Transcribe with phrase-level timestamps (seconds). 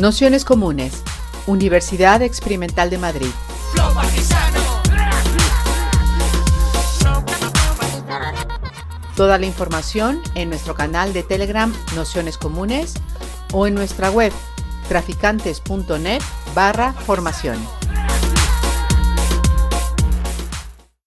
[0.00, 1.02] Nociones Comunes,
[1.46, 3.30] Universidad Experimental de Madrid.
[9.16, 12.92] Toda la información en nuestro canal de Telegram Nociones Comunes
[13.54, 14.32] o en nuestra web
[14.86, 16.20] traficantes.net
[16.54, 17.56] barra formación.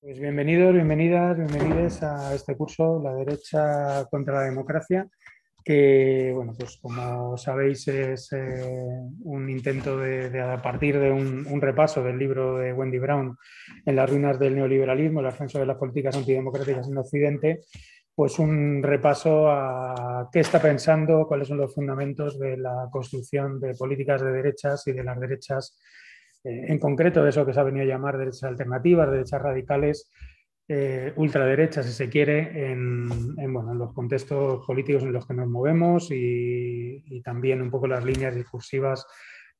[0.01, 5.07] Pues bienvenidos, bienvenidas, bienvenidos a este curso La derecha contra la democracia
[5.63, 8.63] que, bueno, pues como sabéis es eh,
[9.23, 13.37] un intento de, a partir de un, repaso del libro de Wendy Brown
[13.85, 17.61] en las ruinas del neoliberalismo, el ascenso de las políticas antidemocráticas en Occidente,
[18.15, 23.75] pues un repaso a qué está pensando, cuáles son los fundamentos de la construcción de
[23.75, 25.77] políticas de derechas y de las derechas,
[26.43, 30.11] eh, en concreto de eso que se ha venido a llamar derechas alternativas, derechas radicales,
[30.71, 33.35] eh, ultraderecha, si se quiere, en,
[33.75, 39.07] los contextos políticos en los que nos movemos y, también un poco las líneas discursivas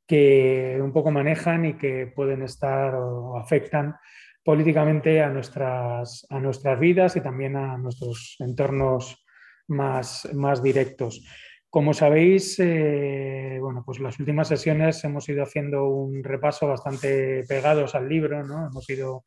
[0.06, 3.96] que un poco manejan y que pueden estar o afectan
[4.44, 9.26] políticamente a nuestras, a nuestras vidas y también a nuestros entornos
[9.68, 11.26] más, más directos.
[11.70, 17.94] Como sabéis, eh, bueno, pues las últimas sesiones hemos ido haciendo un repaso bastante pegados
[17.94, 18.66] al libro, ¿no?
[18.66, 19.24] Hemos ido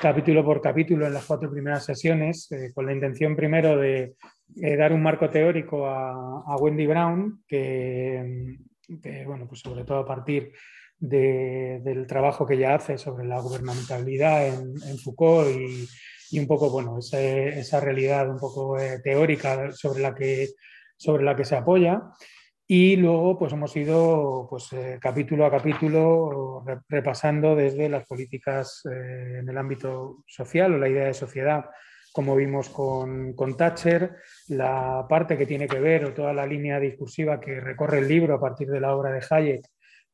[0.00, 4.14] capítulo por capítulo en las cuatro primeras sesiones, eh, con la intención primero de
[4.62, 8.56] eh, dar un marco teórico a, Wendy Brown, que,
[9.26, 10.50] bueno, pues sobre todo a partir
[10.98, 15.50] del trabajo que ella hace sobre la gubernamentalidad en, Foucault
[16.30, 20.48] y, un poco, bueno, esa realidad un poco teórica sobre la que
[21.02, 22.02] sobre la que se apoya.
[22.66, 29.40] Y luego pues hemos ido pues, eh, capítulo a capítulo repasando desde las políticas eh,
[29.40, 31.66] en el ámbito social o la idea de sociedad,
[32.12, 34.16] como vimos con, con, Thatcher,
[34.48, 38.34] la parte que tiene que ver o toda la línea discursiva que recorre el libro
[38.34, 39.66] a partir de la obra de Hayek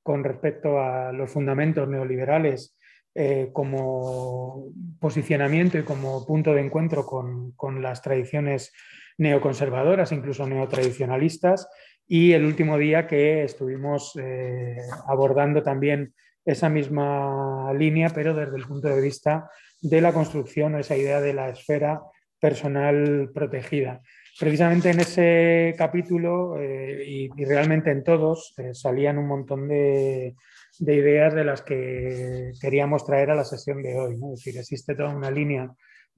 [0.03, 2.77] con respecto a los fundamentos neoliberales
[3.15, 8.73] eh, como posicionamiento y como punto de encuentro con, con las tradiciones
[9.19, 11.69] neoconservadoras, incluso neotradicionalistas,
[12.07, 16.15] y el último día que estuvimos eh, abordando también
[16.45, 19.51] esa misma línea, pero desde el punto de vista
[19.83, 22.01] de la construcción o esa idea de la esfera
[22.41, 24.01] personal protegida.
[24.39, 30.37] Precisamente en ese capítulo eh, y, realmente en todos eh, salían un montón de,
[30.79, 34.15] ideas de las que queríamos traer a la sesión de hoy.
[34.15, 35.69] Es decir, existe toda una línea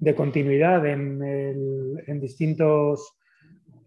[0.00, 3.16] de continuidad en, distintos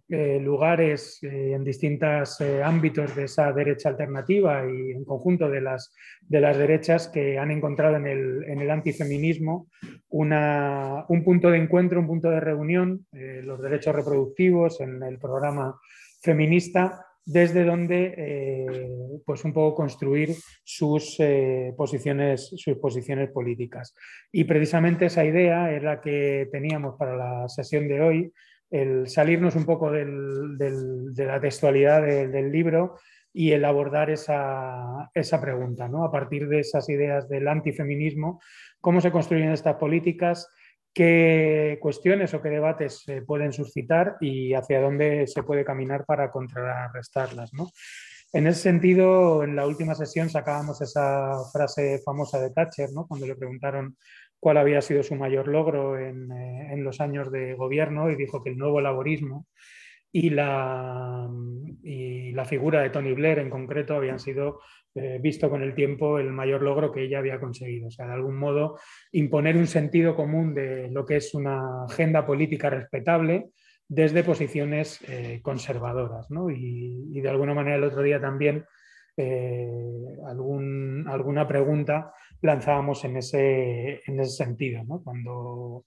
[0.10, 5.62] eh, lugares, eh, en distintos eh, ámbitos de esa derecha alternativa y en conjunto de
[5.62, 5.92] las,
[6.22, 9.68] de las derechas que han encontrado en el, en el antifeminismo
[10.10, 15.80] un punto de encuentro, un punto de reunión, los derechos reproductivos en el programa
[16.22, 18.90] feminista desde donde eh,
[19.26, 23.96] pues un poco construir sus, eh, posiciones, sus posiciones políticas.
[24.32, 28.34] Y precisamente esa idea es la que teníamos para la sesión de hoy,
[28.70, 30.06] el salirnos un poco de
[31.16, 32.96] la textualidad del libro
[33.32, 36.04] y el abordar esa, esa pregunta, ¿no?
[36.04, 38.42] a partir de esas ideas del antifeminismo,
[38.82, 40.48] cómo se construyen estas políticas
[40.94, 46.32] qué cuestiones o qué debates se pueden suscitar y hacia dónde se puede caminar para
[46.32, 47.52] contrarrestarlas.
[48.32, 53.08] En ese sentido, en la última sesión sacábamos esa frase famosa de Thatcher, ¿no?
[53.08, 53.98] cuando le preguntaron
[54.40, 58.44] cuál había sido su mayor logro en, eh, en los años de gobierno y dijo
[58.44, 59.48] que el nuevo laborismo
[60.14, 61.28] y la,
[61.82, 64.60] y la figura de Tony Blair en concreto habían sido
[64.94, 67.88] eh, visto con el tiempo el mayor logro que ella había conseguido.
[67.88, 68.78] O sea, de algún modo
[69.12, 73.50] imponer un sentido común de lo que es una agenda política respetable
[73.88, 76.30] desde posiciones eh, conservadoras.
[76.30, 76.52] ¿no?
[76.52, 78.66] Y, de alguna manera el otro día también
[79.18, 79.68] eh,
[80.28, 85.02] algún, alguna pregunta lanzábamos en ese, en ese sentido, ¿no?
[85.04, 85.86] cuando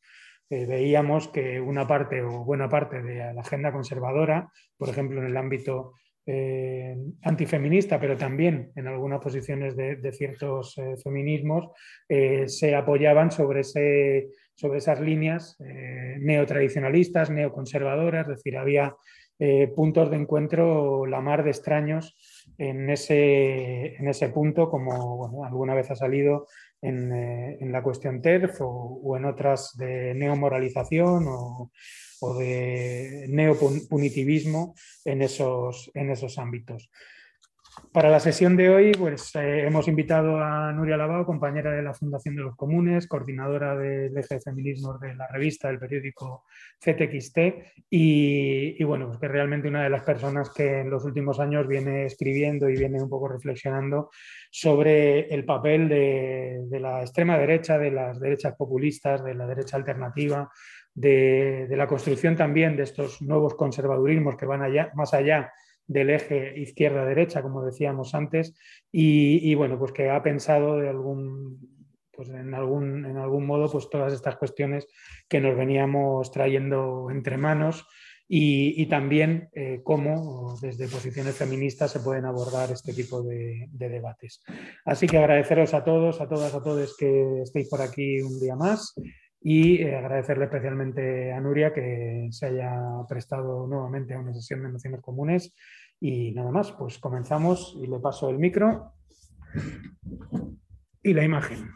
[0.49, 5.37] veíamos que una parte o buena parte de la agenda conservadora, por ejemplo en el
[5.37, 5.95] ámbito
[6.29, 11.69] eh, antifeminista, pero también en algunas posiciones de, ciertos eh, feminismos,
[12.09, 15.57] eh, se apoyaban sobre, ese, sobre esas líneas
[16.19, 18.97] neotradicionalistas, neoconservadoras, es decir, había
[19.77, 22.17] puntos de encuentro la mar de extraños
[22.57, 26.49] en ese, en ese punto, como alguna vez ha salido
[26.87, 31.73] en, en la cuestión TERF o, o, en otras de neomoralización o,
[32.21, 34.75] o de neopunitivismo
[35.05, 36.91] en esos, en esos ámbitos.
[37.93, 41.93] Para la sesión de hoy, pues eh, hemos invitado a Nuria Lavao, compañera de la
[41.93, 46.45] Fundación de los Comunes, coordinadora del eje de feminismo de la revista del periódico
[46.79, 47.39] CTXT,
[47.91, 52.07] y, bueno, pues que realmente una de las personas que en los últimos años viene
[52.07, 54.11] escribiendo y viene un poco reflexionando
[54.51, 60.51] sobre el papel de, la extrema derecha, de las derechas populistas, de la derecha alternativa,
[60.95, 65.53] de, de la construcción también de estos nuevos conservadurismos que van allá, más allá
[65.87, 68.55] del eje izquierda-derecha, como decíamos antes,
[68.91, 73.89] y, bueno, pues que ha pensado de algún, pues en, algún, en algún modo pues
[73.91, 74.87] todas estas cuestiones
[75.29, 77.87] que nos veníamos trayendo entre manos
[78.29, 84.43] y, también eh, cómo desde posiciones feministas se pueden abordar este tipo de, de, debates.
[84.85, 88.57] Así que agradeceros a todos, a todas, a todos que estéis por aquí un día
[88.57, 88.95] más
[89.49, 94.71] y eh, agradecerle especialmente a Nuria que se haya prestado nuevamente a una sesión de
[94.71, 95.55] nociones comunes.
[96.01, 98.95] Y nada más, pues comenzamos y le paso el micro
[101.01, 101.71] y la imagen.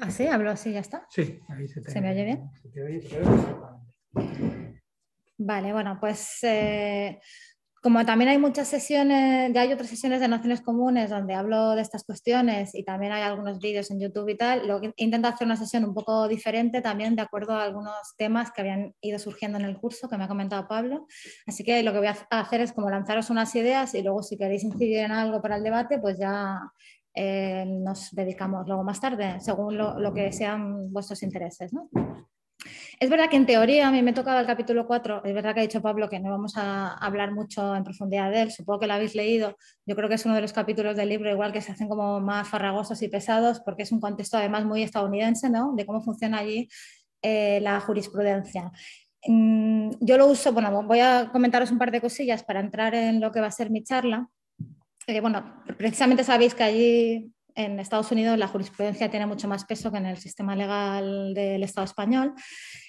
[0.00, 0.26] ¿Así?
[0.26, 1.06] ¿Hablo así ya está?
[1.10, 2.50] Sí, ahí se, te, me oye bien?
[2.62, 4.80] Se te oye, se te oye
[5.36, 7.20] Vale, bueno, pues eh,
[7.84, 11.82] como también hay muchas sesiones, ya hay otras sesiones de Naciones Comunes donde hablo de
[11.82, 14.62] estas cuestiones y también hay algunos vídeos en YouTube y tal,
[14.96, 18.94] intento hacer una sesión un poco diferente también de acuerdo a algunos temas que habían
[19.02, 21.06] ido surgiendo en el curso que me ha comentado Pablo.
[21.46, 24.38] Así que lo que voy a hacer es como lanzaros unas ideas y luego si
[24.38, 26.58] queréis incidir en algo para el debate, pues ya
[27.14, 31.74] eh, nos dedicamos luego más tarde, según lo, lo que sean vuestros intereses.
[31.74, 31.90] ¿no?
[32.98, 35.60] Es verdad que en teoría a mí me tocaba el capítulo 4, es verdad que
[35.60, 38.86] ha dicho Pablo que no vamos a hablar mucho en profundidad de él, supongo que
[38.86, 41.60] lo habéis leído, yo creo que es uno de los capítulos del libro igual que
[41.60, 45.74] se hacen como más farragosos y pesados porque es un contexto además muy estadounidense, ¿no?
[45.74, 46.68] De cómo funciona allí
[47.22, 48.70] eh, la jurisprudencia.
[49.26, 53.20] Mm, yo lo uso, bueno, voy a comentaros un par de cosillas para entrar en
[53.20, 54.28] lo que va a ser mi charla.
[55.06, 59.90] Eh, bueno, precisamente sabéis que allí en Estados Unidos la jurisprudencia tiene mucho más peso
[59.92, 62.34] que en el sistema legal del Estado español.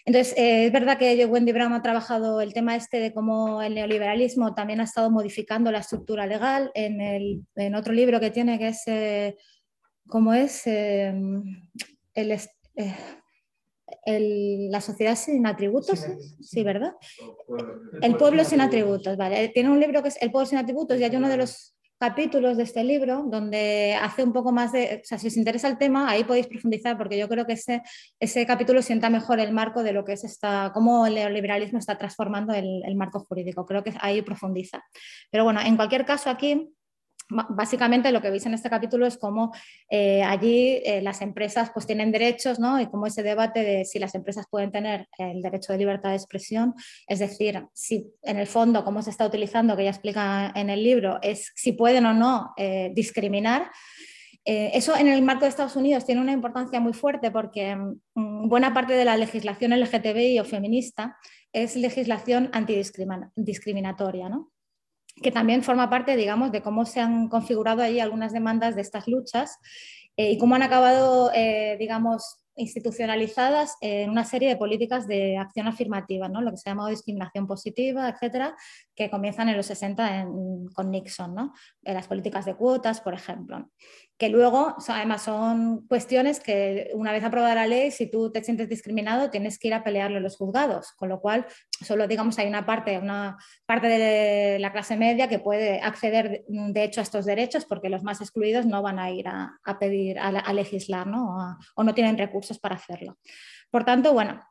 [0.06, 3.75] Entonces, eh, es verdad que Wendy Brown ha trabajado el tema este de cómo el
[3.75, 8.59] neoliberalismo también ha estado modificando la estructura legal en, el, en otro libro que tiene
[8.59, 9.38] que es, eh,
[10.07, 10.65] ¿cómo es?
[10.67, 11.44] Em,
[12.13, 12.95] eh,
[14.06, 16.06] el, la sociedad sin atributos,
[16.41, 16.94] sí, ¿verdad?
[18.01, 19.50] El pueblo sin atributos, vale.
[19.50, 21.75] Tiene un libro que es El pueblo sin atributos y hay uno de los
[22.05, 25.67] capítulos de este libro donde hace un poco más de, o sea, si os interesa
[25.67, 27.81] el tema, ahí podéis profundizar porque yo creo que ese,
[28.19, 31.97] ese capítulo sienta mejor el marco de lo que es esta, cómo el neoliberalismo está
[31.97, 33.65] transformando el, el marco jurídico.
[33.65, 34.83] Creo que ahí profundiza.
[35.31, 36.69] Pero bueno, en cualquier caso aquí
[37.27, 39.51] Básicamente lo que veis en este capítulo es cómo
[39.89, 42.80] eh, allí eh, las empresas pues tienen derechos ¿no?
[42.80, 46.18] y cómo ese debate de si las empresas pueden tener el derecho de libertad de
[46.18, 46.75] expresión,
[47.07, 50.83] es decir, si en el fondo cómo se está utilizando, que ella explica en el
[50.83, 53.72] libro, es si pueden o no eh, discriminar.
[54.45, 58.72] eso en el marco de Estados Unidos tiene una importancia muy fuerte porque mm, buena
[58.72, 61.18] parte de la legislación LGTBI o feminista
[61.51, 64.30] es legislación antidiscriminatoria.
[64.30, 64.51] ¿no?
[65.21, 69.07] Que también forma parte, digamos, de cómo se han configurado ahí algunas demandas de estas
[69.07, 69.57] luchas
[70.17, 75.67] eh, y cómo han acabado, eh, digamos, institucionalizadas en una serie de políticas de acción
[75.67, 76.41] afirmativa, ¿no?
[76.41, 78.56] lo que se llama discriminación positiva, etcétera,
[78.95, 80.25] que comienzan en los 60
[80.73, 81.53] con Nixon, ¿no?
[81.83, 83.69] En las políticas de cuotas, por ejemplo
[84.17, 88.69] que luego, además, son cuestiones que una vez aprobada la ley, si tú te sientes
[88.69, 91.45] discriminado, tienes que ir a pelearlo en los juzgados, con lo cual
[91.83, 96.84] solo, digamos, hay una parte, una parte de la clase media que puede acceder, de
[96.84, 100.53] hecho, a estos derechos, porque los más excluidos no van a ir a, pedir, a,
[100.53, 101.57] legislar, ¿no?
[101.75, 103.17] o no tienen recursos para hacerlo.
[103.69, 104.41] Por tanto, bueno,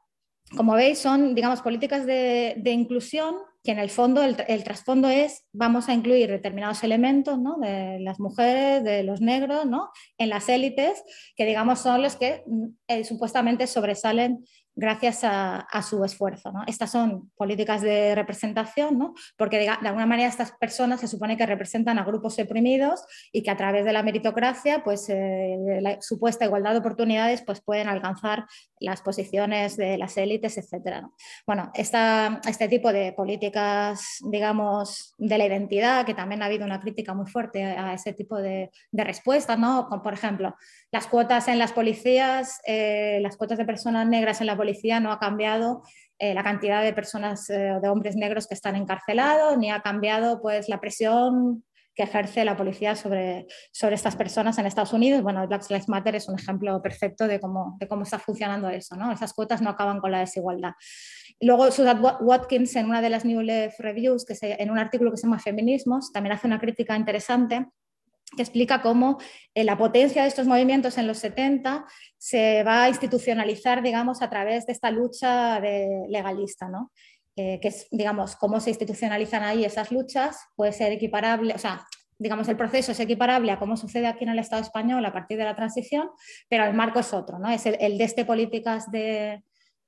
[0.57, 5.89] como veis, son, digamos, políticas de, inclusión que en el fondo, el, trasfondo es, vamos
[5.89, 7.57] a incluir determinados elementos ¿no?
[7.59, 9.89] de las mujeres, de los negros, ¿no?
[10.19, 11.03] en las élites,
[11.35, 12.45] que digamos son los que
[12.89, 14.45] eh, supuestamente sobresalen
[14.77, 16.53] gracias a, su esfuerzo.
[16.67, 21.99] Estas son políticas de representación, porque de, alguna manera estas personas se supone que representan
[21.99, 26.73] a grupos oprimidos y que a través de la meritocracia, pues eh, la supuesta igualdad
[26.73, 28.47] de oportunidades, pues pueden alcanzar
[28.81, 31.05] las posiciones de las élites, etc.
[31.47, 37.15] Bueno, este tipo de políticas, digamos, de la identidad, que también ha habido una crítica
[37.15, 39.89] muy fuerte a ese tipo de, de respuestas, ¿no?
[40.03, 40.55] por ejemplo,
[40.91, 44.64] las cuotas en las policías, eh, las cuotas de personas negras en la policía
[45.01, 45.83] no ha cambiado
[46.19, 50.41] eh, la cantidad de personas, eh, de hombres negros que están encarcelados, ni ha cambiado
[50.41, 55.23] pues, la presión que ejerce la policía sobre, sobre estas personas en Estados Unidos.
[55.23, 58.97] Bueno, Black Lives Matter es un ejemplo perfecto de cómo, de cómo está funcionando eso.
[58.97, 59.13] ¿no?
[59.13, 60.73] Esas cuotas no acaban con la desigualdad.
[61.41, 65.19] luego Susan Watkins en una de las New Left Reviews, que en un artículo que
[65.19, 67.67] se llama Feminismos, también hace una crítica interesante
[68.37, 69.19] que explica cómo
[69.55, 71.87] eh, la potencia de estos movimientos en los 70
[72.19, 76.91] se va a institucionalizar, digamos, a través de esta lucha de legalista, ¿no?
[77.37, 81.85] Eh, que es, digamos, cómo se institucionalizan ahí esas luchas, puede ser equiparable, o sea,
[82.17, 85.39] digamos, el proceso es equiparable a cómo sucede aquí en el Estado español a partir
[85.39, 86.11] de la transición,
[86.49, 87.51] pero el marco es otro, ¿no?
[87.51, 89.43] Es el, de este políticas de,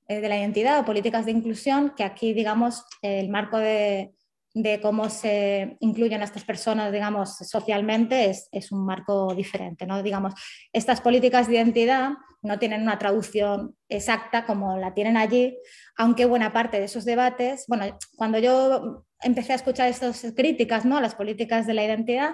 [0.09, 4.11] eh, de, la identidad o políticas de inclusión, que aquí, digamos, el marco de,
[4.61, 10.01] de cómo se incluyen a estas personas, digamos, socialmente es, es, un marco diferente, ¿no?
[10.01, 10.33] Digamos,
[10.73, 15.57] estas políticas de identidad no tienen una traducción exacta como la tienen allí,
[15.95, 17.85] aunque buena parte de esos debates, bueno,
[18.15, 20.97] cuando yo empecé a escuchar estas críticas, ¿no?
[20.97, 22.31] A las políticas de la identidad,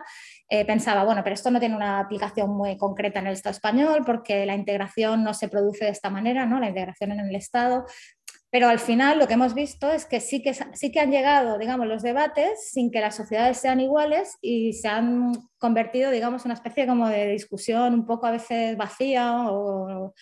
[0.49, 4.03] eh, pensaba, bueno, pero esto no tiene una aplicación muy concreta en el Estado español
[4.05, 6.59] porque la integración no se produce de esta manera, ¿no?
[6.59, 7.85] La integración en el Estado
[8.53, 11.57] pero al final lo que hemos visto es que sí que, sí que han llegado,
[11.57, 16.50] digamos, los debates sin que las sociedades sean iguales y se han convertido, digamos, en
[16.50, 20.13] una especie como de discusión un poco a veces vacía o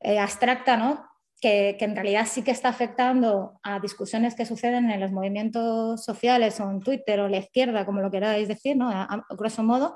[0.00, 1.06] eh, abstracta, ¿no?
[1.40, 6.04] Que, que, en realidad sí que está afectando a discusiones que suceden en los movimientos
[6.04, 8.90] sociales o en Twitter o la izquierda, como lo queráis decir, ¿no?
[8.90, 9.94] a, grosso modo.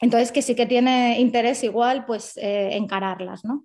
[0.00, 3.64] Entonces, que sí que tiene interés igual, pues, eh, encararlas, ¿no?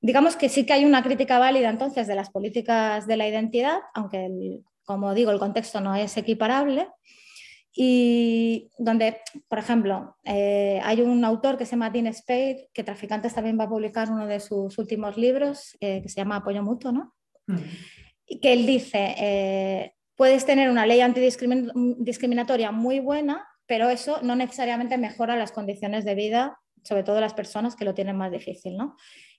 [0.00, 3.78] Digamos que sí que hay una crítica válida entonces de las políticas de la identidad,
[3.94, 6.88] aunque, como digo, el contexto no es equiparable.
[7.80, 13.34] Y donde, por ejemplo, eh, hay un autor que se llama Dean Spade, que Traficantes
[13.34, 16.90] también va a publicar uno de sus últimos libros, eh, que se llama Apoyo Mutuo,
[16.90, 17.14] ¿no?
[17.46, 17.58] Mm.
[18.26, 24.34] Y que él dice, eh, puedes tener una ley antidiscriminatoria muy buena, pero eso no
[24.34, 28.76] necesariamente mejora las condiciones de vida, sobre todo las personas que lo tienen más difícil,
[28.76, 28.96] ¿no?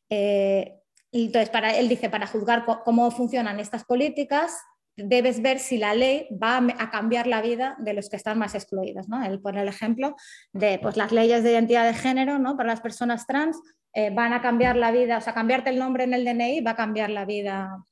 [0.10, 0.76] Eh,
[1.12, 4.58] entonces, para, él dice, para juzgar cómo funcionan estas políticas,
[4.96, 8.56] debes ver si la ley va a cambiar la vida de los que están más
[8.56, 9.08] excluidos.
[9.08, 9.24] ¿no?
[9.24, 10.16] Él pone el ejemplo
[10.54, 12.58] de pues, las leyes de identidad de género ¿no?
[12.58, 13.60] para las personas trans
[13.94, 16.72] eh, van a cambiar la vida, o sea, cambiarte el nombre en el DNI va
[16.72, 17.84] a cambiar la vida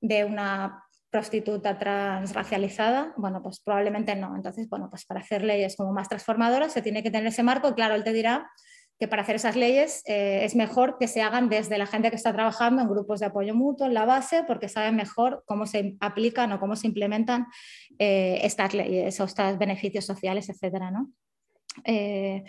[0.00, 4.34] de una prostituta transracializada, bueno, pues probablemente no.
[4.34, 7.74] Entonces, bueno, pues para hacer leyes como más transformadoras se tiene que tener ese marco.
[7.74, 8.50] Claro, él te dirá
[8.98, 12.16] que para hacer esas leyes eh, es mejor que se hagan desde la gente que
[12.16, 15.96] está trabajando en grupos de apoyo mutuo, en la base, porque saben mejor cómo se
[16.00, 17.46] aplican o cómo se implementan
[17.98, 20.84] eh, estas leyes o estos beneficios sociales, etc.
[21.84, 22.44] Eh,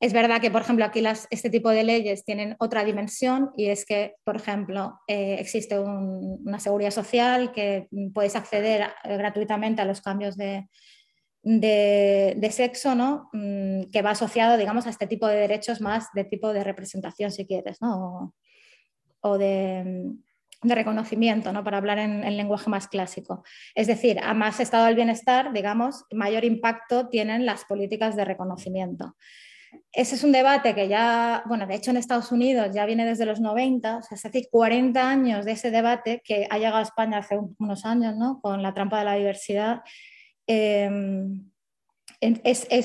[0.00, 3.86] es verdad que, por ejemplo, aquí este tipo de leyes tienen otra dimensión y es
[3.86, 10.68] que, por ejemplo, existe una seguridad social que puedes acceder gratuitamente a los cambios de,
[11.44, 13.28] de, sexo, ¿no?
[13.32, 17.30] Mm, que va asociado, digamos, a este tipo de derechos más de tipo de representación,
[17.30, 18.34] si quieres, ¿no?
[19.20, 20.12] o, de,
[20.62, 21.62] reconocimiento, ¿no?
[21.62, 23.44] para hablar en, en, lenguaje más clásico.
[23.74, 29.14] Es decir, a más estado del bienestar, digamos, mayor impacto tienen las políticas de reconocimiento.
[29.92, 33.26] Ese es un debate que ya, bueno, de hecho en Estados Unidos ya viene desde
[33.26, 37.18] los 90, o sea, hace 40 años de ese debate que ha llegado a España
[37.18, 38.40] hace unos años, ¿no?
[38.40, 39.82] Con la trampa de la diversidad
[40.46, 41.50] Em,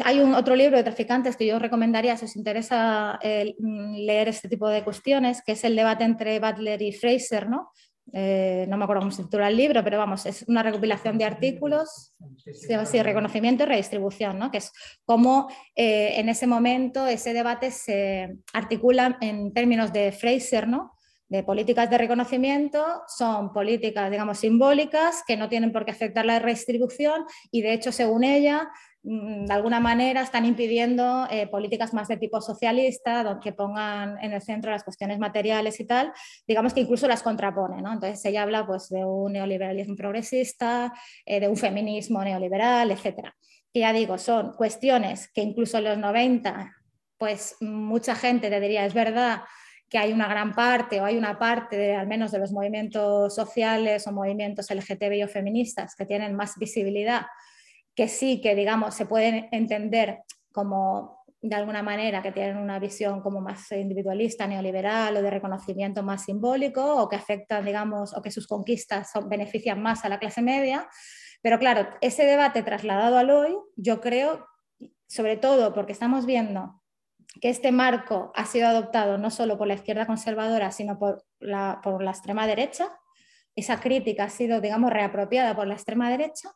[0.04, 4.50] hay un otro libro de traficantes que yo recomendaría si os interesa mm, leer este
[4.50, 7.72] tipo de cuestiones, que es el debate entre Butler y Fraser, ¿no?
[8.14, 11.26] Eh, no me acuerdo cómo se titula el libro, pero vamos, es una recopilación de
[11.26, 14.52] artículos, sí, reconocimiento y redistribución, ¿no?
[14.52, 14.72] que es
[15.06, 20.94] cómo eh, en ese momento ese debate se articula en términos de Fraser, ¿no?
[21.30, 26.40] De políticas de reconocimiento son políticas, digamos, simbólicas que no tienen por qué afectar la
[26.40, 28.70] redistribución y, de hecho, según ella,
[29.04, 34.34] mm, de alguna manera están impidiendo eh, políticas más de tipo socialista, que pongan en
[34.34, 36.12] el centro las cuestiones materiales y tal,
[36.48, 37.82] digamos que incluso las contrapone.
[37.84, 37.94] ¿no?
[37.94, 40.92] Entonces ella habla pues, de un neoliberalismo progresista,
[41.26, 43.30] eh, de un feminismo neoliberal, etc.
[43.72, 46.76] Y ya digo, son cuestiones que incluso en los 90,
[47.20, 49.42] pues mucha gente te diría, es verdad,
[49.90, 53.34] que hay una gran parte o hay una parte de, al menos de los movimientos
[53.34, 57.26] sociales o movimientos LGTBI o feministas que tienen más visibilidad,
[57.96, 60.20] que sí que digamos se pueden entender
[60.52, 66.04] como de alguna manera que tienen una visión como más individualista, neoliberal o de reconocimiento
[66.04, 70.42] más simbólico o que afectan, digamos, o que sus conquistas benefician más a la clase
[70.42, 70.88] media.
[71.42, 74.46] Pero claro, ese debate trasladado al hoy, yo creo,
[75.08, 76.79] sobre todo porque estamos viendo
[77.42, 81.80] que este marco ha sido adoptado no solo por la izquierda conservadora, sino por la,
[81.84, 82.92] por la extrema derecha.
[83.56, 86.50] Esa crítica ha sido, digamos, reapropiada por la extrema derecha.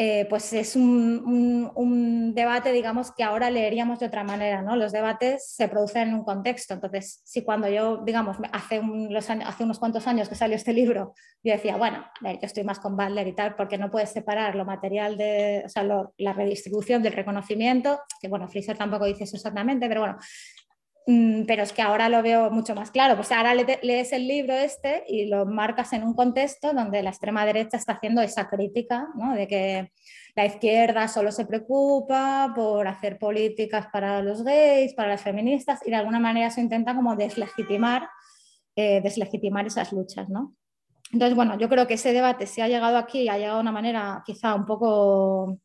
[0.00, 4.76] Eh, pues es un, debate, digamos, que ahora leeríamos de otra manera, ¿no?
[4.76, 8.80] Los debates se producen en un contexto, entonces, si cuando yo, digamos, hace,
[9.44, 12.62] hace unos cuantos años que salió este libro, yo decía, bueno, a ver, yo estoy
[12.62, 16.32] más con Butler y tal, porque no puedes separar lo material de, o sea, la
[16.32, 20.18] redistribución del reconocimiento, que bueno, Fraser tampoco dice eso exactamente, pero bueno,
[21.46, 23.16] pero es que ahora lo veo mucho más claro.
[23.16, 27.46] Pues ahora lees el libro este y lo marcas en un contexto donde la extrema
[27.46, 29.92] derecha está haciendo esa crítica, de que
[30.36, 35.90] la izquierda solo se preocupa por hacer políticas para los gays, para las feministas, y
[35.90, 38.06] de alguna manera se intenta como deslegitimar,
[38.76, 40.28] eh, deslegitimar esas luchas.
[40.28, 40.56] ¿no?
[41.10, 43.72] Entonces, bueno, yo creo que ese debate se ha llegado aquí, ha llegado de una
[43.72, 45.58] manera quizá un poco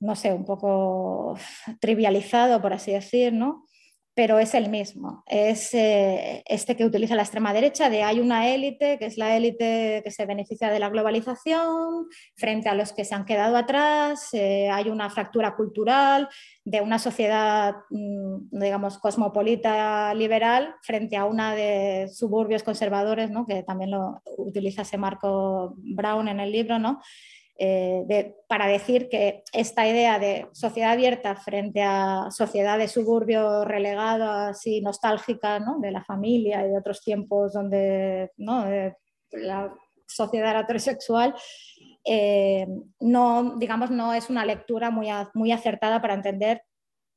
[0.00, 1.38] no sé, un poco
[1.78, 3.66] trivializado, por así decir, ¿no?
[4.14, 5.22] Pero es el mismo.
[5.26, 9.36] Es eh, este que utiliza la extrema derecha, de hay una élite, que es la
[9.36, 14.28] élite que se beneficia de la globalización, frente a los que se han quedado atrás,
[14.32, 16.28] eh, hay una fractura cultural
[16.64, 23.46] de una sociedad, mm, digamos, cosmopolita liberal, frente a una de suburbios conservadores, ¿no?
[23.46, 27.00] que también lo utiliza ese Marco Brown en el libro, ¿no?
[27.62, 34.48] Eh, para decir que esta idea de sociedad abierta frente a sociedad de suburbio relegada,
[34.48, 39.74] así nostálgica, de la familia y de otros tiempos donde la
[40.06, 41.34] sociedad era heterosexual,
[42.02, 42.66] eh,
[43.00, 46.62] no, digamos, no es una lectura muy, muy acertada para entender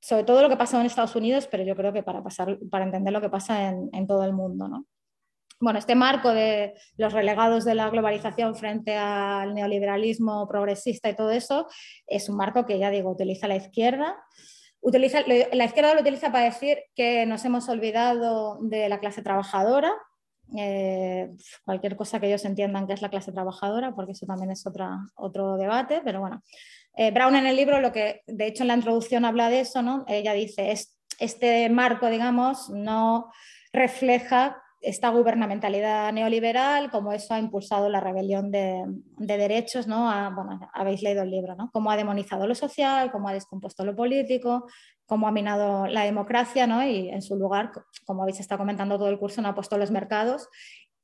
[0.02, 2.84] sobre todo lo que pasa en Estados Unidos, pero yo creo que para, pasar, para
[2.84, 4.68] entender lo que pasa en, en todo el mundo.
[4.68, 4.86] ¿no?
[5.64, 11.32] Bueno, este marco de los relegados de la globalización frente al neoliberalismo progresista y todo
[11.32, 11.68] eso
[12.06, 14.18] es un marco que ya digo, utiliza la izquierda.
[14.82, 19.94] Utiliza, la izquierda lo utiliza para decir que nos hemos olvidado de la clase trabajadora,
[20.58, 21.32] eh,
[21.64, 25.00] cualquier cosa que ellos entiendan que es la clase trabajadora, porque eso también es otra,
[25.16, 26.44] otro debate, pero bueno.
[26.98, 29.82] Eh, Brown en el libro, lo que de hecho en la introducción habla de eso,
[29.82, 30.04] ¿no?
[30.10, 33.32] ella dice, es, este marco, digamos, no
[33.72, 38.84] refleja esta gubernamentalidad neoliberal, como eso ha impulsado la rebelión de,
[39.18, 40.12] derechos, ¿no?
[40.36, 41.72] bueno, habéis leído el libro, ¿no?
[41.72, 44.68] Cómo ha demonizado lo social, cómo ha descompuesto lo político,
[45.06, 46.86] cómo ha minado la democracia, ¿no?
[46.86, 47.72] Y en su lugar,
[48.06, 50.50] como habéis estado comentando todo el curso, no ha puesto los mercados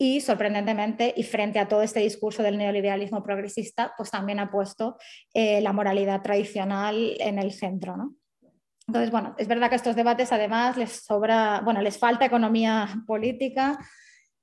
[0.01, 4.98] y sorprendentemente, y frente a todo este discurso del neoliberalismo progresista, pues también ha puesto
[5.33, 8.15] eh, la moralidad tradicional en el centro, ¿no?
[8.89, 13.78] Entonces, bueno, es verdad que estos debates además les sobra, bueno, les falta economía política.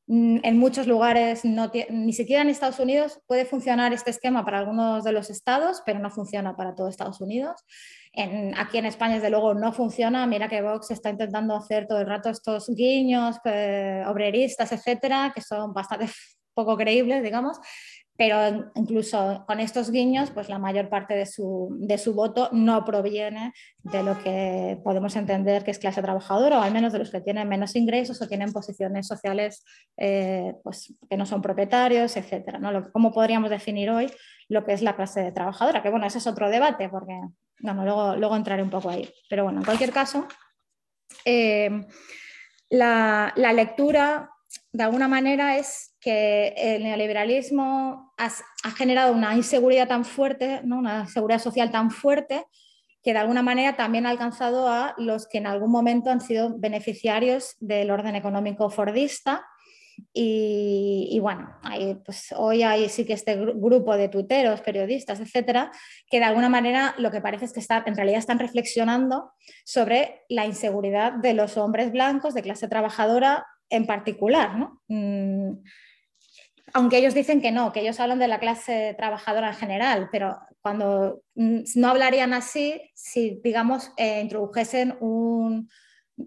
[0.06, 5.02] Mm, en muchos lugares, ni siquiera en Estados Unidos, puede funcionar este esquema para algunos
[5.02, 7.60] de los estados, pero no funciona para todo Estados Unidos.
[8.56, 10.24] aquí en España, desde luego, no funciona.
[10.28, 15.40] Mira que Vox está intentando hacer todo el rato estos guiños eh, obreristas, etcétera, que
[15.40, 16.06] son bastante
[16.54, 17.58] poco creíbles, digamos,
[18.16, 22.84] pero incluso con estos guiños, pues la mayor parte de su, de su, voto no
[22.84, 23.52] proviene
[23.82, 27.20] de lo que podemos entender que es clase trabajadora, o al menos de los que
[27.20, 29.64] tienen menos ingresos o tienen posiciones sociales
[29.98, 32.58] eh, pues, que no son propietarios, etc.
[32.58, 32.90] ¿no?
[32.92, 34.10] ¿Cómo podríamos definir hoy
[34.48, 35.82] lo que es la clase trabajadora?
[35.82, 37.20] Que bueno, ese es otro debate, porque
[37.60, 39.12] no, luego, luego entraré un poco ahí.
[39.28, 40.26] Pero bueno, en cualquier caso,
[41.24, 41.86] eh,
[42.70, 44.30] la, la lectura
[44.76, 51.40] de alguna manera es que el neoliberalismo ha, generado una inseguridad tan fuerte, una inseguridad
[51.40, 52.44] social tan fuerte,
[53.02, 56.58] que de alguna manera también ha alcanzado a los que en algún momento han sido
[56.58, 59.46] beneficiarios del orden económico fordista.
[60.12, 61.58] Y, bueno,
[62.04, 65.72] pues hoy hay sí que este grupo de tuteros, periodistas, etcétera,
[66.10, 69.32] que de alguna manera lo que parece es que están, en realidad están reflexionando
[69.64, 74.82] sobre la inseguridad de los hombres blancos de clase trabajadora en particular, ¿no?
[74.88, 75.62] Mm,
[76.72, 80.38] aunque ellos dicen que no, que ellos hablan de la clase trabajadora en general, pero
[80.60, 85.68] cuando mm, no hablarían así si, digamos, eh, introdujesen un,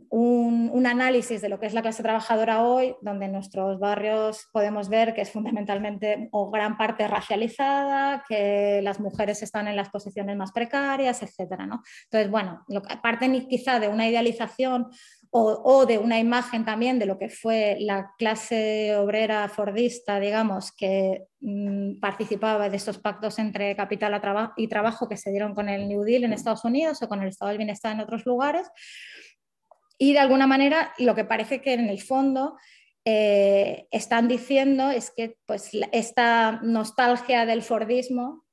[0.10, 4.88] un, análisis de lo que es la clase trabajadora hoy, donde en nuestros barrios podemos
[4.90, 10.36] ver que es fundamentalmente o gran parte racializada, que las mujeres están en las posiciones
[10.38, 11.60] más precarias, etc.
[11.68, 11.82] ¿no?
[12.06, 14.90] Entonces, bueno, lo, parten quizá de una idealización
[15.32, 21.28] o, de una imagen también de lo que fue la clase obrera fordista, digamos, que
[21.42, 24.20] mm, participaba de estos pactos entre capital
[24.58, 27.30] y trabajo que se dieron con el New Deal en Estados Unidos o con el
[27.30, 28.68] Estado del Bienestar en otros lugares.
[30.00, 32.58] Y de alguna manera lo que parece que en el fondo
[33.06, 38.46] eh, están diciendo es que pues, esta nostalgia del Fordismo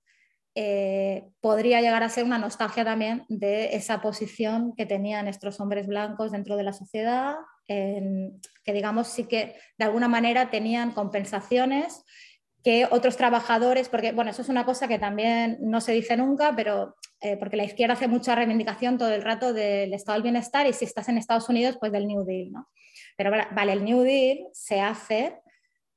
[0.56, 5.86] eh, podría llegar a ser una nostalgia también de esa posición que tenían estos hombres
[5.86, 7.36] blancos dentro de la sociedad,
[7.68, 12.04] que digamos sí que de alguna manera tenían compensaciones
[12.66, 16.52] que otros trabajadores, porque bueno, eso es una cosa que también no se dice nunca,
[16.56, 20.66] pero eh, porque la izquierda hace mucha reivindicación todo el rato del estado del bienestar
[20.66, 22.68] y si estás en Estados Unidos, pues del New Deal, ¿no?
[23.16, 25.38] Pero vale, el New Deal se hace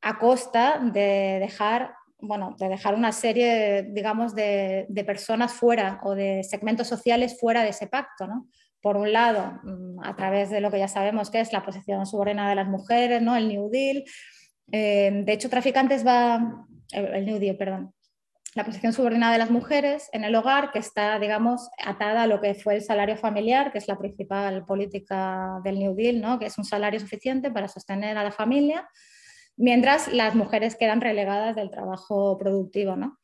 [0.02, 6.16] a costa de dejar, bueno, de dejar una serie, digamos, de, de personas fuera o
[6.16, 8.48] de segmentos sociales fuera de ese pacto, ¿no?
[8.82, 12.06] por un lado, mm, a través de lo que ya sabemos que es la posición
[12.06, 13.36] subordinada de las mujeres, ¿no?
[13.36, 14.04] el New Deal.
[14.72, 17.94] Eh, de hecho, Traficantes va, el New Deal, perdón,
[18.56, 22.42] la posición subordinada de las mujeres en el hogar, que está, digamos, atada a lo
[22.42, 26.40] que fue el salario familiar, que es la principal política del New Deal, ¿no?
[26.40, 28.90] que es un salario suficiente para sostener a la familia,
[29.60, 32.96] mientras las mujeres quedan relegadas del trabajo productivo.
[32.96, 33.20] ¿no?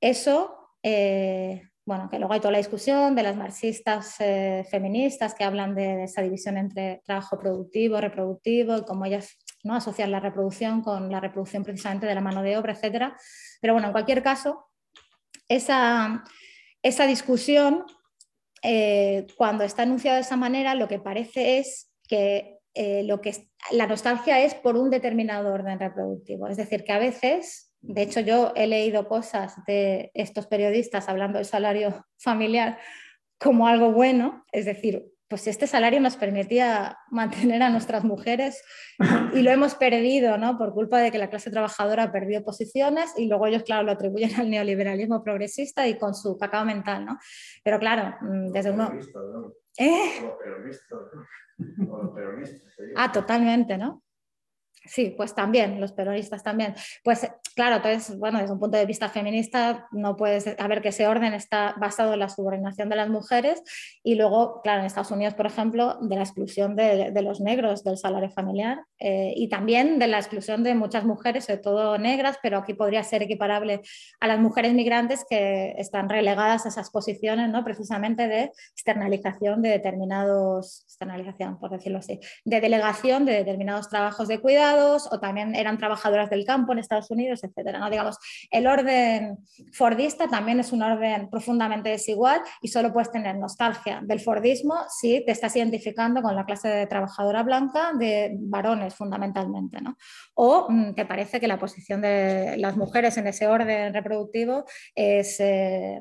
[0.00, 5.44] Eso eh, bueno, que luego hay toda la discusión de las marxistas eh, feministas que
[5.44, 9.76] hablan de, esa división entre trabajo productivo, reproductivo, y cómo ellas ¿no?
[9.76, 13.14] asocian la reproducción con la reproducción precisamente de la mano de obra, etc.
[13.60, 14.66] Pero bueno, en cualquier caso,
[15.48, 16.24] esa,
[16.82, 17.84] esa discusión,
[18.62, 23.34] eh, cuando está anunciada de esa manera, lo que parece es que, eh, lo que
[23.72, 26.46] la nostalgia es por un determinado orden reproductivo.
[26.46, 31.38] Es decir, que a veces de hecho, yo he leído cosas de estos periodistas hablando
[31.38, 32.78] del salario familiar
[33.38, 38.62] como algo bueno, es decir, pues este salario nos permitía mantener a nuestras mujeres
[39.34, 40.56] y lo hemos perdido, ¿no?
[40.56, 44.34] Por culpa de que la clase trabajadora perdió posiciones y luego ellos, claro, lo atribuyen
[44.36, 47.18] al neoliberalismo progresista y con su cacao mental, ¿no?
[47.62, 48.92] Pero claro, mm, desde uno...
[49.78, 50.10] ¿Eh?
[52.94, 54.02] Ah, totalmente, ¿no?
[54.86, 56.74] Sí, pues también, los peronistas también.
[57.02, 61.06] Pues claro, entonces, bueno, desde un punto de vista feminista, no puedes ver que ese
[61.06, 63.62] orden está basado en la subordinación de las mujeres
[64.02, 67.96] y luego, claro, en Estados Unidos, por ejemplo, de la exclusión de, los negros del
[67.96, 72.58] salario familiar eh, y también de la exclusión de muchas mujeres, sobre todo negras, pero
[72.58, 73.80] aquí podría ser equiparable
[74.20, 77.64] a las mujeres migrantes que están relegadas a esas posiciones, ¿no?
[77.64, 84.40] Precisamente de externalización de determinados, externalización, por decirlo así, de delegación de determinados trabajos de
[84.40, 87.78] cuidado o también eran trabajadoras del campo en Estados Unidos, etcétera.
[87.78, 87.90] ¿no?
[87.90, 88.18] Digamos,
[88.50, 89.38] el orden
[89.72, 95.24] fordista también es un orden profundamente desigual y solo puedes tener nostalgia del fordismo si
[95.24, 99.80] te estás identificando con la clase de trabajadora blanca de varones fundamentalmente.
[99.80, 99.96] ¿no?
[100.34, 105.40] O mm, te parece que la posición de las mujeres en ese orden reproductivo es...
[105.40, 106.00] Eh,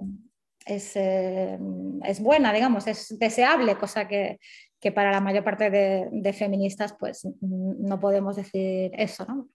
[0.65, 1.59] es, eh,
[2.05, 4.39] es, buena, digamos, es deseable, cosa que,
[4.85, 9.49] que para la mayor parte de, feministas pues no podemos decir eso, ¿no?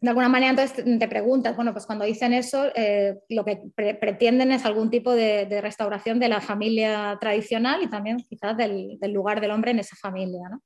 [0.00, 4.50] De alguna manera entonces te preguntas, bueno, pues cuando dicen eso, eh, lo que pretenden
[4.50, 9.50] es algún tipo de, restauración de la familia tradicional y también quizás del, lugar del
[9.50, 10.62] hombre en esa familia, ¿no?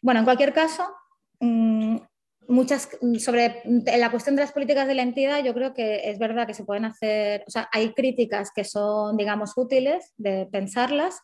[0.00, 0.86] Bueno, en cualquier caso,
[1.40, 1.96] mm,
[2.46, 2.88] muchas
[3.18, 3.62] sobre
[3.98, 6.64] la cuestión de las políticas de la entidad yo creo que es verdad que se
[6.64, 11.20] pueden hacer o sea hay críticas que son digamos útiles de pensarlas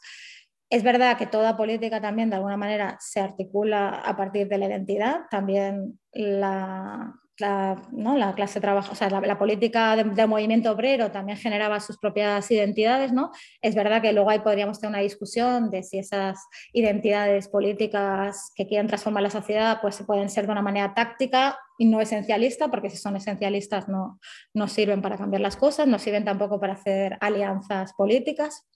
[0.71, 4.67] es verdad que toda política también de alguna manera se articula a partir de la
[4.67, 11.81] identidad, también la, la, clase trabajo, o sea, la, política de, movimiento obrero también generaba
[11.81, 13.31] sus propias identidades, ¿no?
[13.63, 16.39] Es verdad que luego ahí podríamos tener una discusión de si esas
[16.73, 21.87] identidades políticas que quieren transformar la sociedad pues pueden ser de una manera táctica y
[21.87, 24.19] no esencialista, porque si son esencialistas no,
[24.53, 28.67] no sirven para cambiar las cosas, no sirven tampoco para hacer alianzas políticas.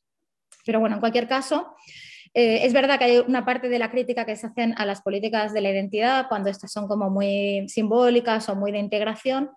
[0.65, 1.75] Pero bueno, en cualquier caso,
[2.35, 5.03] eh, es verdad que hay una parte de la crítica que se hacen a las
[5.03, 9.51] políticas de la identidad cuando estas son como muy simbólicas o muy de integración,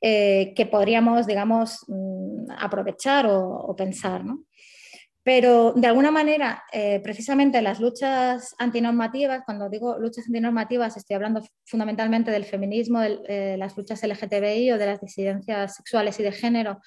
[0.00, 4.24] eh, que podríamos, digamos, mm, aprovechar o, pensar.
[4.24, 4.44] ¿no?
[5.24, 11.42] Pero de alguna manera, eh, precisamente las luchas antinormativas, cuando digo luchas antinormativas, estoy hablando
[11.64, 16.78] fundamentalmente del feminismo, de las luchas LGTBI o de las disidencias sexuales y de género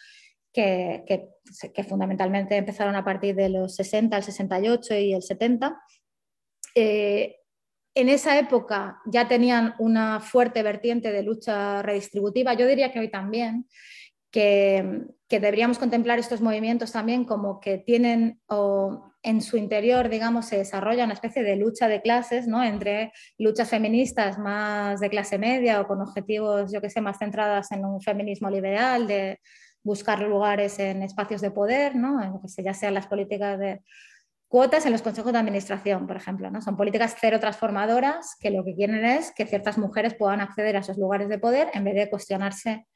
[0.60, 5.82] que, fundamentalmente empezaron a partir de los 60, el 68 y el 70.
[6.76, 7.36] Eh,
[7.96, 12.54] en esa época ya tenían una fuerte vertiente de lucha redistributiva.
[12.54, 13.68] Yo diría que hoy también,
[14.32, 20.58] que, deberíamos contemplar estos movimientos también como que tienen o en su interior, digamos, se
[20.58, 22.64] desarrolla una especie de lucha de clases, ¿no?
[22.64, 27.72] Entre luchas feministas más de clase media o con objetivos, yo que sé, más centradas
[27.74, 29.40] en un feminismo liberal, de,
[29.84, 32.42] buscar lugares en espacios de poder, ¿no?
[32.58, 33.82] ya sean las políticas de
[34.48, 36.52] cuotas en los consejos de administración, por ejemplo.
[36.52, 36.62] ¿no?
[36.62, 40.80] Son políticas cero transformadoras que lo que quieren es que ciertas mujeres puedan acceder a
[40.80, 42.88] esos lugares de poder en vez de cuestionarse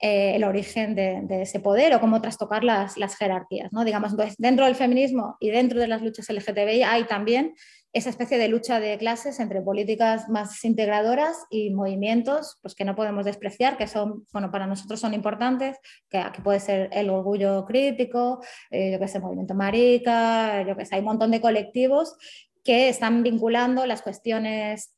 [0.00, 3.72] eh, el origen de, ese poder o cómo trastocar las, las jerarquías.
[3.72, 3.84] ¿no?
[3.84, 7.54] Digamos, dentro del feminismo y dentro de las luchas LGTBI hay también
[7.92, 12.94] esa especie de lucha de clases entre políticas más integradoras y movimientos pues, que no
[12.94, 15.78] podemos despreciar, que son, bueno, para nosotros son importantes,
[16.10, 20.84] que aquí puede ser el orgullo crítico, eh, yo que sé, movimiento marica, yo que
[20.84, 22.16] sé, hay un montón de colectivos
[22.62, 24.94] que están vinculando las cuestiones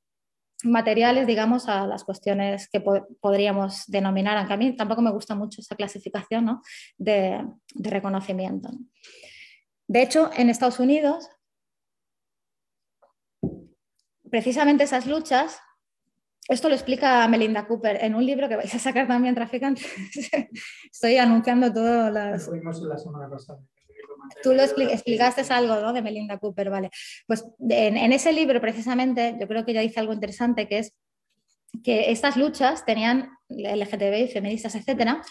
[0.64, 2.83] materiales, digamos, a las cuestiones que
[3.20, 6.61] podríamos denominar, aunque a mí tampoco me gusta mucho esa clasificación
[6.98, 8.70] de, reconocimiento.
[9.87, 11.29] De hecho, en Estados Unidos,
[14.31, 15.61] precisamente esas luchas,
[16.49, 19.87] esto lo explica Melinda Cooper en un libro que vais a sacar también, Traficantes.
[20.93, 22.49] Estoy anunciando todas las...
[22.49, 23.61] la semana pasada.
[24.43, 25.93] Tú lo explicaste algo ¿no?
[25.93, 26.90] de Melinda Cooper, vale.
[27.27, 30.95] Pues en, en, ese libro precisamente yo creo que ella dice algo interesante que es
[31.83, 35.23] que estas luchas tenían LGTBI, feministas, etcétera,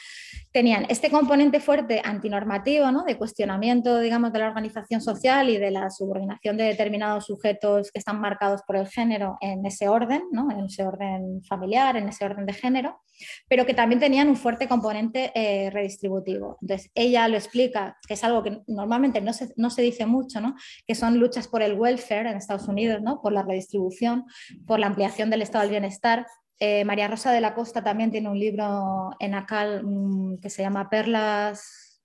[0.52, 3.04] tenían este componente fuerte antinormativo, ¿no?
[3.04, 8.00] de cuestionamiento, digamos, de la organización social y de la subordinación de determinados sujetos que
[8.00, 10.50] están marcados por el género en ese orden, ¿no?
[10.52, 13.02] en ese orden familiar, en ese orden de género,
[13.48, 16.58] pero que también tenían un fuerte componente eh, redistributivo.
[16.62, 20.42] Entonces, ella lo explica, que es algo que normalmente no se, no se dice mucho,
[20.42, 20.56] ¿no?
[20.88, 23.22] que son luchas por el welfare en Estados Unidos, ¿no?
[23.22, 24.26] por la redistribución,
[24.66, 26.26] por la ampliación del estado del bienestar,
[26.60, 30.62] eh, María Rosa de la Costa también tiene un libro en ACAL mm, que se
[30.62, 32.02] llama Perlas,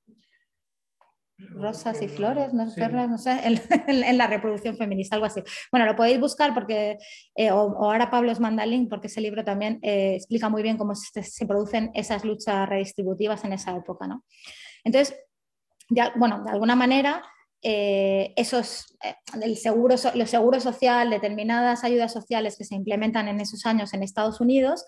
[1.37, 2.73] Rosas y Flores, ¿no?
[2.73, 3.41] Perlas, no sé,
[3.89, 5.43] en, la reproducción feminista, algo así.
[5.73, 6.99] Bueno, lo podéis buscar porque,
[7.35, 11.47] eh, o, ahora Pablo Esmandalín, porque ese libro también eh, explica muy bien cómo se,
[11.47, 14.07] producen esas luchas redistributivas en esa época.
[14.07, 14.25] ¿no?
[14.85, 15.19] Entonces,
[16.17, 17.23] bueno, de alguna manera
[17.67, 23.41] eh, esos, eh, el seguro, los seguros social, determinadas ayudas sociales que se implementan en
[23.41, 24.85] esos años en Estados Unidos,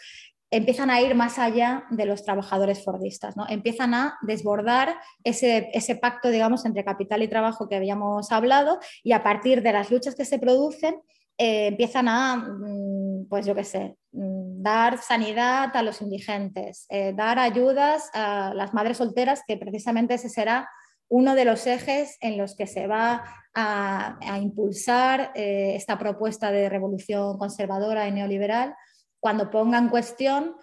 [0.51, 3.47] empiezan a ir más allá de los trabajadores fordistas, ¿no?
[3.49, 9.13] empiezan a desbordar ese, ese, pacto, digamos, entre capital y trabajo que habíamos hablado y
[9.13, 10.97] a partir de las luchas que se producen,
[11.39, 17.39] eh, empiezan a, mm, pues yo qué sé, mm, dar sanidad a los indigentes, dar
[17.39, 20.69] ayudas a las madres solteras, que precisamente ese será
[21.09, 26.69] uno de los ejes en los que se va a, impulsar eh, esta propuesta de
[26.69, 28.75] revolución conservadora y neoliberal
[29.21, 30.57] cuando ponga en cuestión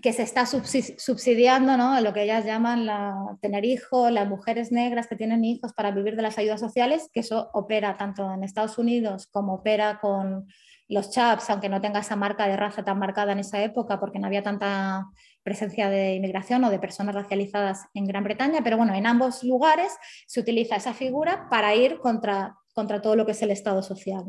[0.00, 2.00] que se está subsidiando ¿no?
[2.00, 6.16] lo que ellas llaman la, tener hijos, las mujeres negras que tienen hijos para vivir
[6.16, 10.46] de las ayudas sociales, que eso opera tanto en Estados Unidos como opera con
[10.88, 14.18] los chaps, aunque no tenga esa marca de raza tan marcada en esa época, porque
[14.18, 15.06] no había tanta
[15.42, 19.92] presencia de inmigración o de personas racializadas en Gran Bretaña, pero bueno, en ambos lugares
[20.26, 24.24] se utiliza esa figura para ir contra, contra todo lo que es el Estado social.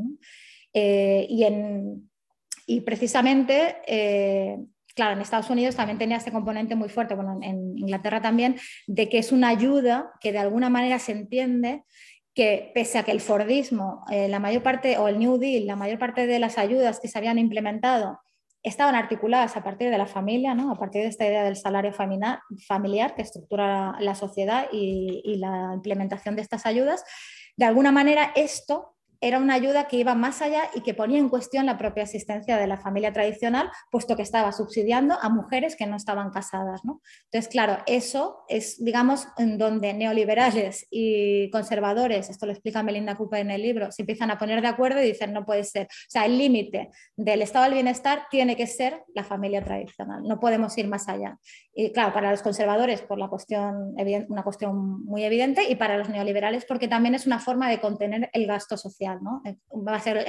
[0.73, 2.09] Eh, y, en,
[2.65, 4.57] y, precisamente, eh,
[4.95, 9.07] claro, en Estados Unidos también tenía este componente muy fuerte, bueno, en Inglaterra también, de
[9.09, 11.83] que es una ayuda que de alguna manera se entiende
[12.33, 15.75] que pese a que el Fordismo, eh, la mayor parte, o el New Deal, la
[15.75, 18.19] mayor parte de las ayudas que se habían implementado
[18.63, 20.71] estaban articuladas a partir de la familia, ¿no?
[20.71, 25.71] a partir de esta idea del salario familiar, que estructura la, sociedad y, y, la
[25.75, 27.03] implementación de estas ayudas,
[27.57, 28.92] de alguna manera esto
[29.25, 32.57] era una ayuda que iba más allá y que ponía en cuestión la propia existencia
[32.57, 36.81] de la familia tradicional, puesto que estaba subsidiando a mujeres que no estaban casadas.
[36.83, 43.39] Entonces, claro, eso es, digamos, en donde neoliberales y conservadores, esto lo explica Melinda Cooper
[43.39, 45.85] en el libro, se empiezan a poner de acuerdo y dicen, no puede ser.
[45.85, 50.39] O sea, el límite del estado del bienestar tiene que ser la familia tradicional, no
[50.39, 51.37] podemos ir más allá.
[51.73, 53.95] Y claro, para los conservadores, por la cuestión,
[54.27, 58.29] una cuestión muy evidente, y para los neoliberales, porque también es una forma de contener
[58.33, 59.12] el gasto social.
[59.45, 60.25] Eh, va a ser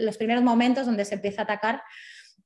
[0.00, 1.82] los primeros momentos donde se empieza a atacar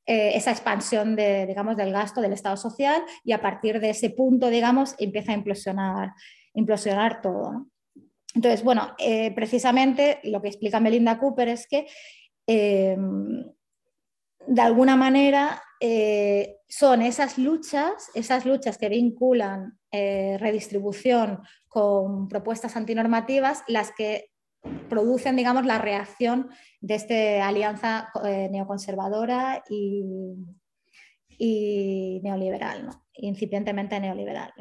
[0.07, 4.11] eh, esa expansión de, digamos, del gasto del Estado social y a partir de ese
[4.11, 6.13] punto, digamos, empieza a implosionar,
[6.55, 7.67] implosionar todo.
[8.35, 11.87] Entonces, bueno, eh, precisamente lo que explica Melinda Cooper es que
[12.47, 13.43] de
[14.63, 15.61] alguna manera
[16.69, 24.31] son esas luchas, esas luchas que vinculan redistribución con propuestas antinormativas, las que
[24.89, 26.51] producen, digamos, la reacción
[26.81, 30.35] de esta alianza eh, neoconservadora y,
[32.23, 34.53] neoliberal, incipientemente neoliberal,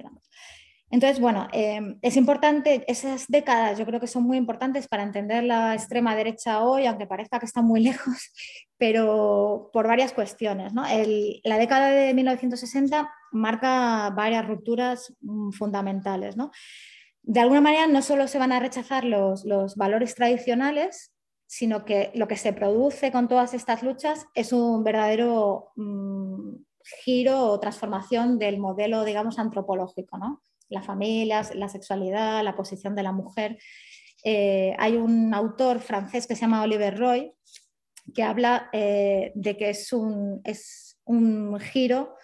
[0.90, 5.44] Entonces, bueno, eh, es importante, esas décadas yo creo que son muy importantes para entender
[5.44, 8.32] la extrema derecha hoy, aunque parezca que está muy lejos,
[8.78, 10.74] pero por varias cuestiones.
[10.74, 16.36] la década de 1960 marca varias rupturas mm, fundamentales.
[16.36, 16.52] ¿no?
[17.28, 21.12] De alguna manera no solo se van a rechazar los, valores tradicionales,
[21.48, 26.56] sino que lo que se produce con todas estas luchas es un verdadero mm,
[27.04, 30.42] giro o transformación del modelo, digamos, antropológico, ¿no?
[30.70, 33.58] Las familias, la sexualidad, la posición de la mujer.
[34.24, 37.32] eh, hay un autor francés que se llama Oliver Roy
[38.14, 42.16] que habla eh, de que es un, es un giro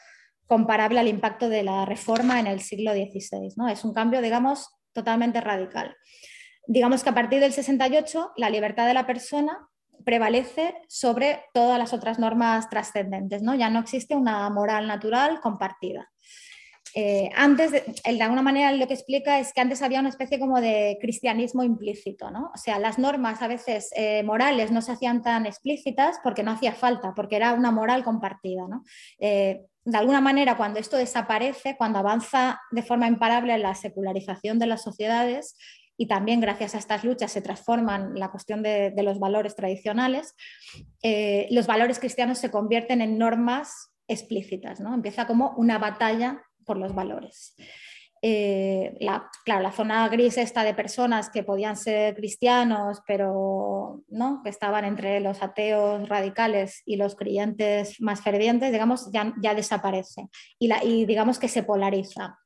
[0.48, 3.54] comparable al impacto de la reforma en el siglo XVI.
[3.56, 3.68] ¿no?
[3.68, 5.96] Es un cambio, digamos, totalmente radical.
[6.68, 9.68] Digamos que a partir del 68 la libertad de la persona
[10.04, 13.56] prevalece sobre todas las otras normas trascendentes, ¿no?
[13.56, 16.10] Ya no existe una moral natural compartida.
[16.94, 20.40] Eh, antes, de, de, alguna manera, lo que explica es que antes había una especie
[20.40, 22.52] como de cristianismo implícito, ¿no?
[22.54, 26.52] O sea, las normas a veces eh, morales no se hacían tan explícitas porque no
[26.52, 28.84] hacía falta, porque era una moral compartida, ¿no?
[29.20, 34.68] Eh, de alguna manera, cuando esto desaparece, cuando avanza de forma imparable la secularización de
[34.68, 35.56] las sociedades,
[35.98, 40.36] y también gracias a estas luchas se transforman la cuestión de, los valores tradicionales,
[41.04, 44.94] eh, los valores cristianos se convierten en normas explícitas, ¿no?
[44.94, 47.56] Empieza como una batalla por los valores.
[48.24, 54.04] Eh, la, claro, la zona gris esta de personas que podían ser cristianos, pero
[54.44, 60.28] que estaban entre los ateos radicales y los creyentes más fervientes, digamos, ya, ya desaparece
[60.60, 62.38] y, digamos que se polariza.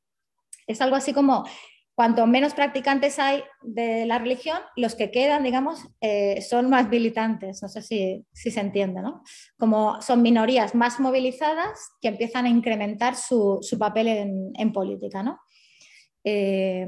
[0.68, 1.46] Es algo así como
[1.94, 7.62] cuanto menos practicantes hay de la religión, los que quedan, digamos, eh, son más militantes.
[7.62, 9.24] No sé si, se entiende, ¿no?
[9.58, 14.08] Como son minorías más movilizadas que empiezan a incrementar su, papel
[14.58, 15.40] en, política, ¿no?
[16.26, 16.88] Eh,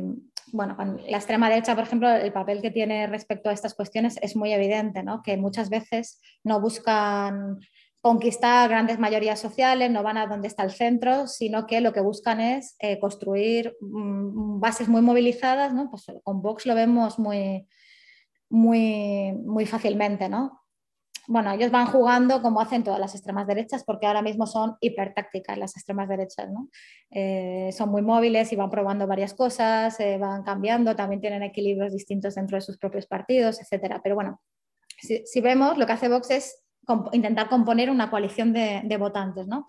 [0.52, 0.76] bueno,
[1.08, 4.52] la extrema derecha, por ejemplo, el papel que tiene respecto a estas cuestiones es muy
[4.52, 5.22] evidente, ¿no?
[5.22, 7.60] Que muchas veces no buscan
[8.02, 12.02] conquistar grandes mayorías sociales, no van a donde está el centro, sino que lo que
[12.02, 15.90] buscan es eh, construir mm, bases muy movilizadas, ¿no?
[15.90, 17.68] Pues con Vox lo vemos muy,
[18.50, 20.62] muy, muy fácilmente, ¿no?
[21.28, 25.58] Bueno, ellos van jugando como hacen todas las extremas derechas, porque ahora mismo son hipertácticas
[25.58, 26.70] las extremas derechas, ¿no?
[27.12, 31.92] Eh, son muy móviles y van probando varias cosas, eh, van cambiando, también tienen equilibrios
[31.92, 34.00] distintos dentro de sus propios partidos, etcétera.
[34.02, 34.42] Pero bueno,
[35.00, 36.64] si, si vemos, lo que hace Vox es
[37.12, 39.68] intentar componer una coalición de, votantes, ¿no?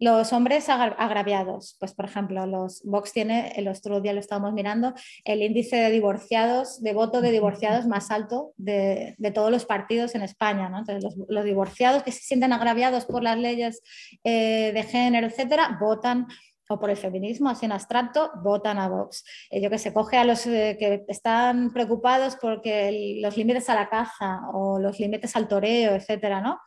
[0.00, 4.94] Los hombres agraviados, pues por ejemplo, los Vox tiene, el otro día lo estábamos mirando,
[5.24, 10.22] el índice de divorciados, de voto de divorciados más alto de, todos los partidos en
[10.22, 10.70] España.
[10.70, 10.78] ¿no?
[10.78, 13.82] Entonces, los, divorciados que se sienten agraviados por las leyes
[14.24, 16.28] eh, de género, etcétera, votan
[16.70, 19.24] o por el feminismo, así en abstracto, votan a Vox.
[19.50, 23.74] Eh, yo que se coge a los eh, que están preocupados porque los límites a
[23.74, 26.58] la caza o los límites al toreo, etcétera, ¿no?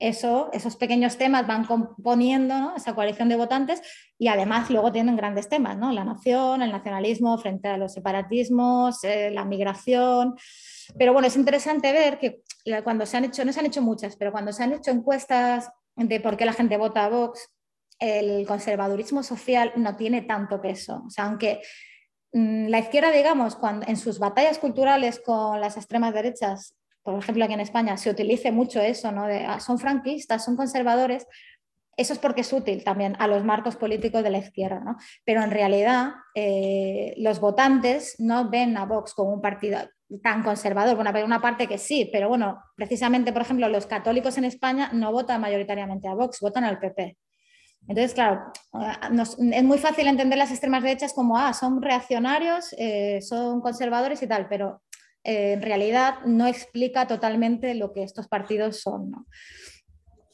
[0.00, 3.82] Eso, esos pequeños temas van componiendo esa coalición de votantes
[4.18, 5.92] y además luego tienen grandes temas, ¿no?
[5.92, 10.36] La nación, el nacionalismo frente a los separatismos, eh, la migración.
[10.96, 12.40] Pero bueno, es interesante ver que
[12.82, 15.70] cuando se han hecho, no se han hecho muchas, pero cuando se han hecho encuestas
[15.96, 17.50] de por qué la gente vota a Vox,
[17.98, 21.04] el conservadurismo social no tiene tanto peso.
[21.18, 21.60] Aunque
[22.32, 27.44] mm, la izquierda, digamos, cuando, en sus batallas culturales con las extremas derechas, por ejemplo
[27.44, 29.24] aquí en España, se utilice mucho eso, ¿no?
[29.24, 31.26] Ah, son franquistas, son conservadores,
[31.96, 34.96] eso es porque es útil también a los marcos políticos de la izquierda, ¿no?
[35.24, 39.80] Pero en realidad eh, los votantes no ven a Vox como un partido
[40.22, 40.96] tan conservador.
[40.96, 44.90] Bueno, hay una parte que sí, pero bueno, precisamente, por ejemplo, los católicos en España
[44.92, 47.18] no votan mayoritariamente a Vox, votan al PP.
[47.88, 48.52] Entonces, claro,
[49.12, 54.26] es muy fácil entender las extremas derechas como, ah, son reaccionarios, eh, son conservadores y
[54.26, 54.82] tal, pero
[55.24, 59.26] eh, en realidad no explica totalmente lo que estos partidos son.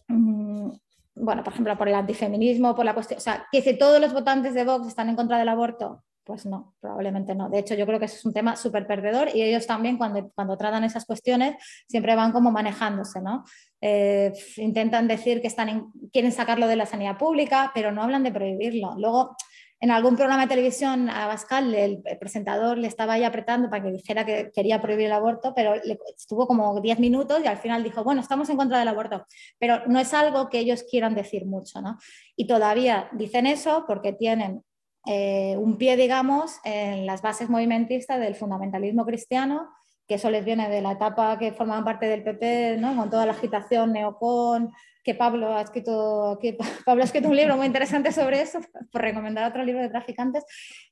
[0.09, 0.71] Mm,
[1.17, 4.13] bueno, por ejemplo, por el antifeminismo, por la cuestión, o sea, que si todos los
[4.13, 7.49] votantes de Vox están en contra del aborto, pues no, probablemente no.
[7.49, 10.57] De hecho, yo creo que es un tema súper perdedor y ellos también cuando, cuando
[10.57, 11.55] tratan esas cuestiones
[11.89, 13.45] siempre van como manejándose, ¿no?
[13.81, 18.33] Eh, intentan decir que están quieren sacarlo de la sanidad pública, pero no hablan de
[18.33, 18.95] prohibirlo.
[18.99, 19.37] Luego,
[19.79, 23.93] en algún programa de televisión a Bascal, el, presentador le estaba ahí apretando para que
[23.93, 25.75] dijera que quería prohibir el aborto, pero
[26.17, 29.27] estuvo como 10 minutos y al final dijo, bueno, estamos en contra del aborto,
[29.59, 31.99] pero no es algo que ellos quieran decir mucho, ¿no?
[32.37, 34.63] Y todavía dicen eso porque tienen
[35.05, 39.69] eh, un pie, digamos, en las bases movimentistas del fundamentalismo cristiano,
[40.09, 42.97] que eso les viene de la etapa que formaban parte del PP, ¿no?
[42.97, 44.73] con toda la agitación neocon,
[45.07, 48.59] que Pablo ha escrito, que Pablo ha escrito un libro muy interesante sobre eso,
[48.91, 50.45] por recomendar otro libro de traficantes,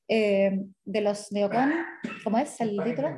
[0.07, 1.73] eh, de los neocon,
[2.23, 3.09] ¿cómo es el título?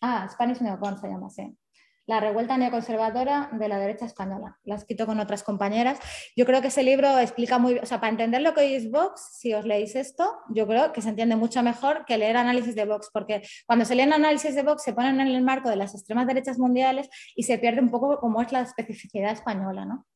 [0.00, 1.56] Ah, Spanish Neocon se llama, sí
[2.06, 4.58] la revuelta neoconservadora de la derecha española.
[4.64, 5.98] La he escrito con otras compañeras.
[6.36, 9.38] Yo creo que ese libro explica muy, o sea, para entender lo que es Vox,
[9.38, 12.84] si os leéis esto, yo creo que se entiende mucho mejor que leer análisis de
[12.84, 15.94] Vox, porque cuando se leen análisis de Vox se ponen en el marco de las
[15.94, 20.06] extremas derechas mundiales y se pierde un poco cómo es la especificidad española, ¿no?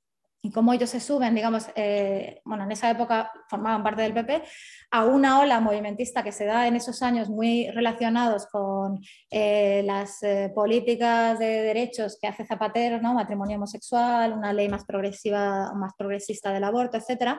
[0.41, 4.45] Y cómo ellos se suben, digamos, eh, bueno, en esa época formaban parte del PP,
[4.93, 10.22] a una ola movimentista que se da en esos años muy relacionados con eh, las
[10.22, 13.14] eh, políticas de derechos que hace Zapatero, ¿no?
[13.14, 17.39] matrimonio homosexual, una ley más progresiva, más progresista del aborto, etc.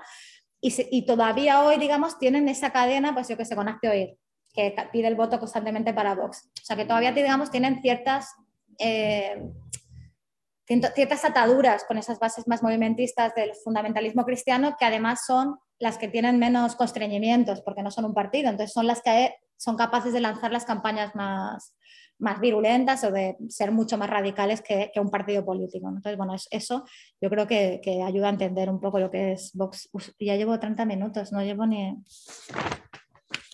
[0.61, 4.17] Y, todavía hoy, digamos, tienen esa cadena, pues yo que sé, con Hazte Oír,
[4.53, 6.49] que pide el voto constantemente para Vox.
[6.61, 8.35] O sea, que todavía, digamos, tienen ciertas
[10.69, 16.07] ciertas ataduras con esas bases más movimentistas del fundamentalismo cristiano que además son las que
[16.07, 20.21] tienen menos constreñimientos porque no son un partido, entonces son las que son capaces de
[20.21, 21.73] lanzar las campañas más,
[22.19, 25.87] más virulentas o de ser mucho más radicales que, un partido político.
[25.87, 26.85] Entonces, bueno, eso
[27.19, 29.89] yo creo que, ayuda a entender un poco lo que es Vox.
[30.19, 31.97] ya llevo 30 minutos, no llevo ni...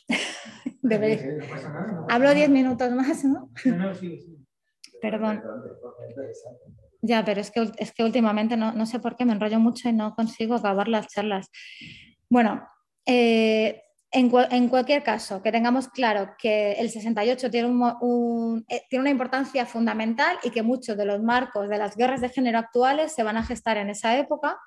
[2.09, 3.49] Hablo 10 minutos más, ¿no?
[3.66, 4.38] No, sí, sí.
[5.01, 5.41] Perdón.
[7.08, 9.88] Ya, pero es que, es que últimamente no, no, sé por qué me enrollo mucho
[9.89, 11.51] y no consigo acabar las charlas.
[12.30, 12.68] Bueno,
[13.06, 19.01] eh, en, en, cualquier caso, que tengamos claro que el 68 tiene, un, eh, tiene
[19.01, 23.14] una importancia fundamental y que muchos de los marcos de las guerras de género actuales
[23.14, 24.58] se van a gestar en esa época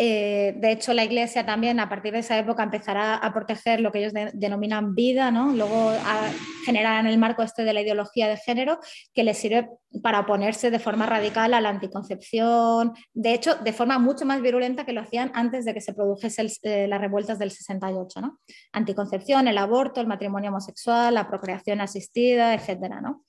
[0.00, 3.90] eh, de hecho, la Iglesia también a partir de esa época empezará a proteger lo
[3.90, 5.52] que ellos denominan vida, ¿no?
[5.52, 6.30] luego a
[6.64, 8.78] generar en el marco este de la ideología de género
[9.12, 9.68] que les sirve
[10.00, 14.86] para oponerse de forma radical a la anticoncepción, de hecho, de forma mucho más virulenta
[14.86, 18.20] que lo hacían antes de que se produjesen eh, las revueltas del 68.
[18.20, 18.38] ¿no?
[18.72, 23.00] Anticoncepción, el aborto, el matrimonio homosexual, la procreación asistida, etc.
[23.02, 23.24] ¿no?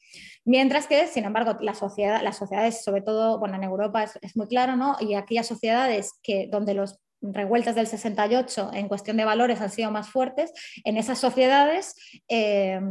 [0.49, 4.47] Mientras que, sin embargo, la sociedad, las sociedades, sobre todo, bueno, en Europa es, muy
[4.47, 4.95] claro, ¿no?
[4.99, 9.91] Y aquellas sociedades que, donde los revueltas del 68 en cuestión de valores han sido
[9.91, 10.51] más fuertes,
[10.85, 11.93] en esas sociedades
[12.27, 12.81] eh,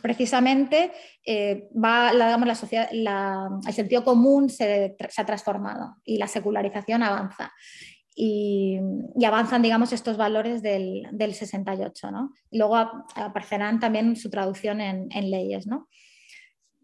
[0.00, 0.90] precisamente
[1.26, 7.52] eh, va, digamos, la sociedad, el sentido común se, ha transformado y la secularización avanza.
[8.14, 8.78] Y,
[9.22, 12.10] avanzan, digamos, estos valores del, 68.
[12.10, 12.32] ¿no?
[12.50, 15.66] Luego aparecerán también su traducción en, en leyes.
[15.66, 15.86] ¿no?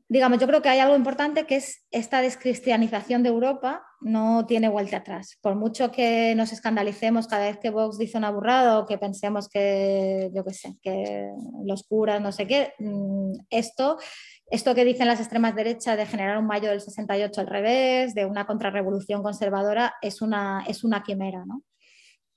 [0.09, 4.69] Digamos, yo creo que hay algo importante que es esta descristianización de Europa no tiene
[4.69, 5.39] vuelta atrás.
[5.41, 9.49] Por mucho que nos escandalicemos cada vez que Vox dice una burrada o que pensemos
[9.49, 11.29] que, yo qué sé, que
[11.65, 13.99] los curas, no sé qué, mm, esto,
[14.51, 18.27] esto que dicen las extremas derechas de generar un mayo del 68 al revés, de
[18.27, 21.63] una contrarrevolución conservadora, es una, es una quimera, ¿no?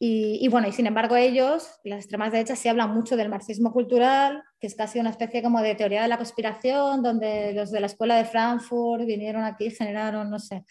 [0.02, 4.42] Y, bueno, y sin embargo ellos, las extremas derechas, sí hablan mucho del marxismo cultural,
[4.58, 7.88] que es casi una especie como de teoría de la conspiración, donde los de la
[7.88, 10.64] escuela de Frankfurt vinieron aquí y generaron, no sé.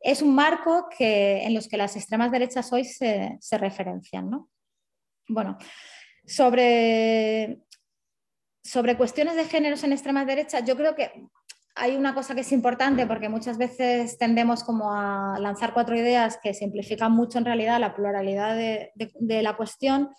[0.00, 4.48] Es un marco que, en los que las extremas derechas hoy se, se referencian, ¿no?
[5.28, 5.58] Bueno,
[6.24, 7.60] sobre,
[8.64, 11.12] sobre cuestiones de géneros en extremas derechas, yo creo que
[11.74, 16.38] hay una cosa que es importante porque muchas veces tendemos como a lanzar cuatro ideas
[16.42, 20.10] que simplifican mucho en realidad la pluralidad de, la cuestión.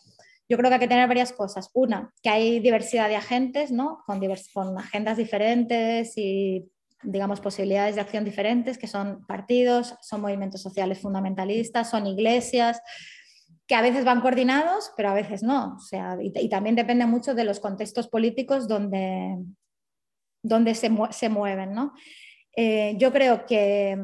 [0.49, 1.69] Yo creo que hay que tener varias cosas.
[1.73, 4.03] Una, que hay diversidad de agentes, ¿no?
[4.05, 6.69] con, agendas diferentes y
[7.03, 12.79] digamos, posibilidades de acción diferentes, que son partidos, son movimientos sociales fundamentalistas, son iglesias,
[13.65, 15.75] que a veces van coordinados, pero a veces no.
[15.77, 19.37] O sea, y también depende mucho de los contextos políticos donde,
[20.43, 21.73] donde se, se mueven.
[21.73, 21.93] ¿no?
[22.55, 23.97] Eh, yo creo que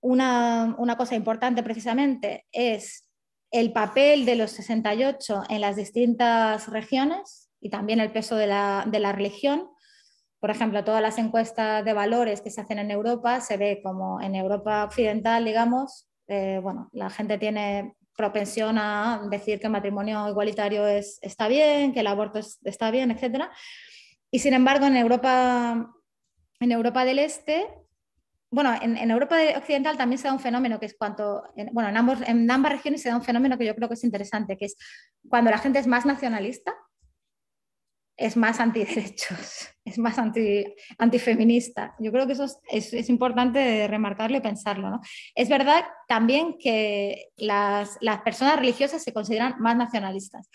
[0.00, 3.06] una, una, cosa importante precisamente es
[3.50, 8.84] el papel de los 68 en las distintas regiones y también el peso de la,
[8.86, 9.68] de la religión.
[10.40, 14.20] Por ejemplo, todas las encuestas de valores que se hacen en Europa se ve como
[14.20, 20.28] en Europa occidental, digamos, eh, bueno, la gente tiene propensión a decir que el matrimonio
[20.28, 23.50] igualitario es, está bien, que el aborto está bien, etcétera
[24.34, 25.94] y sin embargo, en Europa,
[26.58, 27.68] en Europa del Este,
[28.50, 32.18] bueno, en, Europa Occidental también se da un fenómeno que es cuanto, bueno, en, ambos,
[32.26, 34.76] en ambas regiones se da un fenómeno que yo creo que es interesante, que es
[35.28, 36.74] cuando la gente es más nacionalista,
[38.16, 40.64] es más antiderechos, es más anti,
[40.98, 41.94] antifeminista.
[41.98, 44.88] Yo creo que eso es, es, importante remarcarlo y pensarlo.
[44.90, 45.00] ¿no?
[45.34, 50.48] Es verdad también que las, las, personas religiosas se consideran más nacionalistas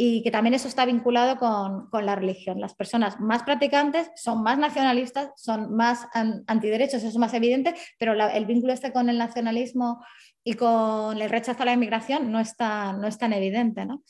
[0.00, 2.60] y que también eso está vinculado con, con, la religión.
[2.60, 8.12] Las personas más practicantes son más nacionalistas, son más antiderechos, eso es más evidente, pero
[8.12, 10.00] el vínculo este con el nacionalismo
[10.44, 13.86] y con el rechazo a la inmigración no, está, no es tan evidente.
[13.86, 14.04] ¿no?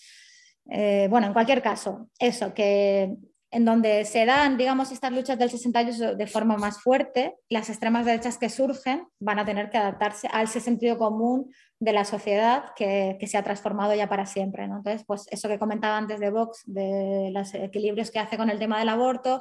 [0.71, 3.17] Eh, bueno, en cualquier caso, eso, que
[3.51, 8.05] en donde se dan, digamos, estas luchas del 68 de forma más fuerte, las extremas
[8.05, 12.65] derechas que surgen van a tener que adaptarse a ese sentido común de la sociedad
[12.77, 14.65] que, se ha transformado ya para siempre.
[14.65, 18.59] Entonces, pues eso que comentaba antes de Vox, de los equilibrios que hace con el
[18.59, 19.41] tema del aborto,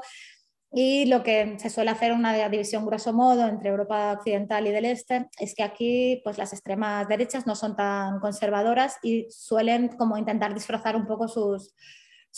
[0.71, 4.85] Y lo que se suele hacer una división grosso modo entre Europa occidental y del
[4.85, 10.17] este es que aquí pues las extremas derechas no son tan conservadoras y suelen como
[10.17, 11.73] intentar disfrazar un poco sus,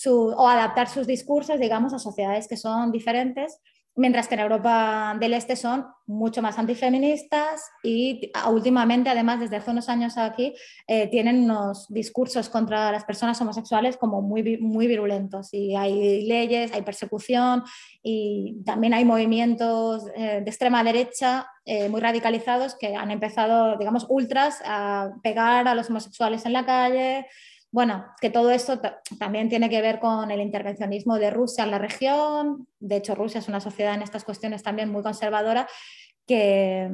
[0.07, 3.59] o adaptar sus discursos, digamos, a sociedades que son diferentes
[3.99, 9.71] mientras que en Europa del Este son mucho más antifeministas y últimamente, además, desde hace
[9.71, 10.55] unos años aquí,
[10.87, 15.53] eh, tienen unos discursos contra las personas homosexuales como muy, muy virulentos.
[15.53, 17.63] Y hay leyes, hay persecución
[18.01, 24.05] y también hay movimientos eh, de extrema derecha eh, muy radicalizados que han empezado, digamos,
[24.09, 27.27] ultras a pegar a los homosexuales en la calle,
[27.71, 28.79] bueno, que todo esto
[29.19, 32.67] también tiene que ver con el intervencionismo de Rusia en la región.
[32.79, 35.67] De hecho, Rusia es una sociedad en estas cuestiones también muy conservadora
[36.25, 36.89] que,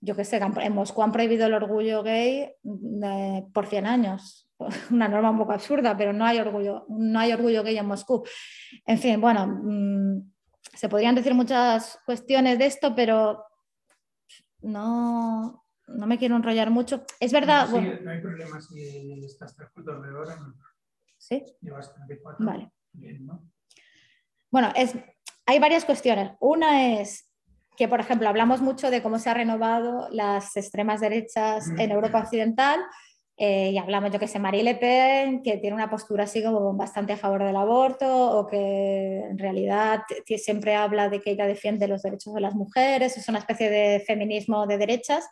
[0.00, 2.50] yo qué sé, en Moscú han prohibido el orgullo gay
[3.04, 4.48] eh, por 100 años.
[4.90, 8.24] Una norma un poco absurda, pero no hay orgullo, no hay orgullo gay en Moscú.
[8.86, 10.32] En fin, bueno, mm,
[10.74, 13.44] se podrían decir muchas cuestiones de esto, pero
[14.62, 15.59] no,
[15.94, 17.04] no me quiero enrollar mucho.
[17.18, 17.68] Es verdad.
[17.68, 20.38] No, no hay problema si estás tres cuartos de hora.
[21.18, 21.44] Sí.
[21.60, 22.44] Llevas 34.
[22.44, 22.70] Vale.
[24.50, 24.94] Bueno, es,
[25.46, 26.32] hay varias cuestiones.
[26.40, 27.30] Una es
[27.76, 32.20] que, por ejemplo, hablamos mucho de cómo se han renovado las extremas derechas en Europa
[32.20, 32.80] Occidental.
[33.36, 36.74] Eh, y hablamos, yo que sé, Marie Le Pen, que tiene una postura así como
[36.74, 40.02] bastante a favor del aborto, o que en realidad
[40.36, 44.00] siempre habla de que ella defiende los derechos de las mujeres, es una especie de
[44.00, 45.26] feminismo de derechas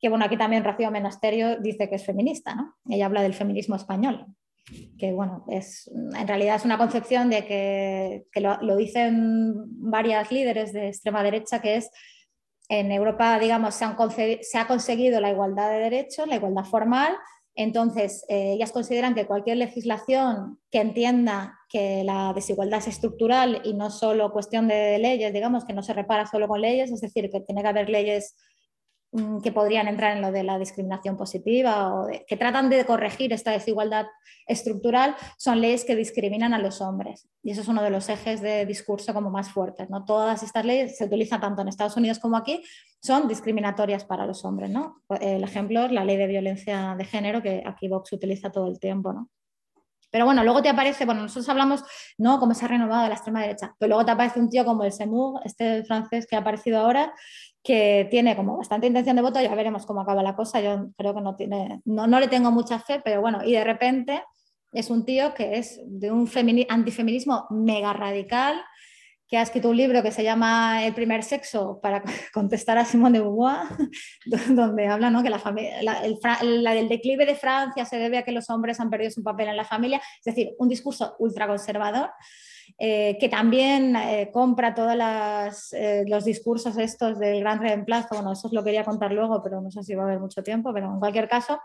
[0.00, 2.74] que bueno, aquí también Rocío Menasterio dice que es feminista, ¿no?
[2.88, 4.26] Ella habla del feminismo español,
[4.98, 9.54] que bueno, es, en realidad es una concepción de que, que lo, dicen
[9.90, 11.90] varias líderes de extrema derecha, que es
[12.68, 13.96] en Europa, digamos, se, han
[14.42, 17.16] se ha conseguido la igualdad de derechos, la igualdad formal,
[17.56, 23.72] entonces, eh, ellas consideran que cualquier legislación que entienda que la desigualdad es estructural y
[23.72, 27.30] no solo cuestión de leyes, digamos, que no se repara solo con leyes, es decir,
[27.30, 28.36] que tiene que haber leyes
[29.42, 33.50] que podrían entrar en lo de la discriminación positiva o que tratan de corregir esta
[33.50, 34.06] desigualdad
[34.46, 37.28] estructural son leyes que discriminan a los hombres.
[37.42, 39.90] Y eso es uno de los ejes de discurso como más fuertes.
[39.90, 40.04] ¿no?
[40.04, 42.62] Todas estas leyes se utilizan tanto en Estados Unidos como aquí,
[43.02, 44.70] son discriminatorias para los hombres.
[44.70, 45.02] ¿no?
[45.20, 48.78] El ejemplo es la ley de violencia de género que aquí Vox utiliza todo el
[48.78, 49.12] tiempo.
[49.12, 49.30] ¿no?
[50.10, 51.84] Pero bueno, luego te aparece, bueno, nosotros hablamos,
[52.16, 52.38] ¿no?
[52.38, 54.92] Cómo se ha renovado la extrema derecha, pero luego te aparece un tío como el
[54.92, 57.12] Semur, este francés que ha aparecido ahora,
[57.66, 61.12] que tiene como bastante intención de voto, ya veremos cómo acaba la cosa, yo creo
[61.16, 64.22] que no, tiene, no, no le tengo mucha fe, pero bueno, y de repente
[64.72, 66.30] es un tío que es de un
[66.68, 68.62] antifeminismo mega radical,
[69.26, 73.18] que ha escrito un libro que se llama El primer sexo para contestar a Simone
[73.18, 73.66] de Beauvoir,
[74.54, 75.24] donde habla ¿no?
[75.24, 75.42] que la,
[75.82, 79.24] la, el, el, declive de Francia se debe a que los hombres han perdido su
[79.24, 82.10] papel en la familia, es decir, un discurso ultraconservador
[82.78, 88.16] eh, que también eh, compra todos eh, los discursos estos del gran reemplazo.
[88.16, 90.42] Bueno, eso os lo quería contar luego, pero no sé si va a haber mucho
[90.42, 91.58] tiempo, pero en cualquier caso,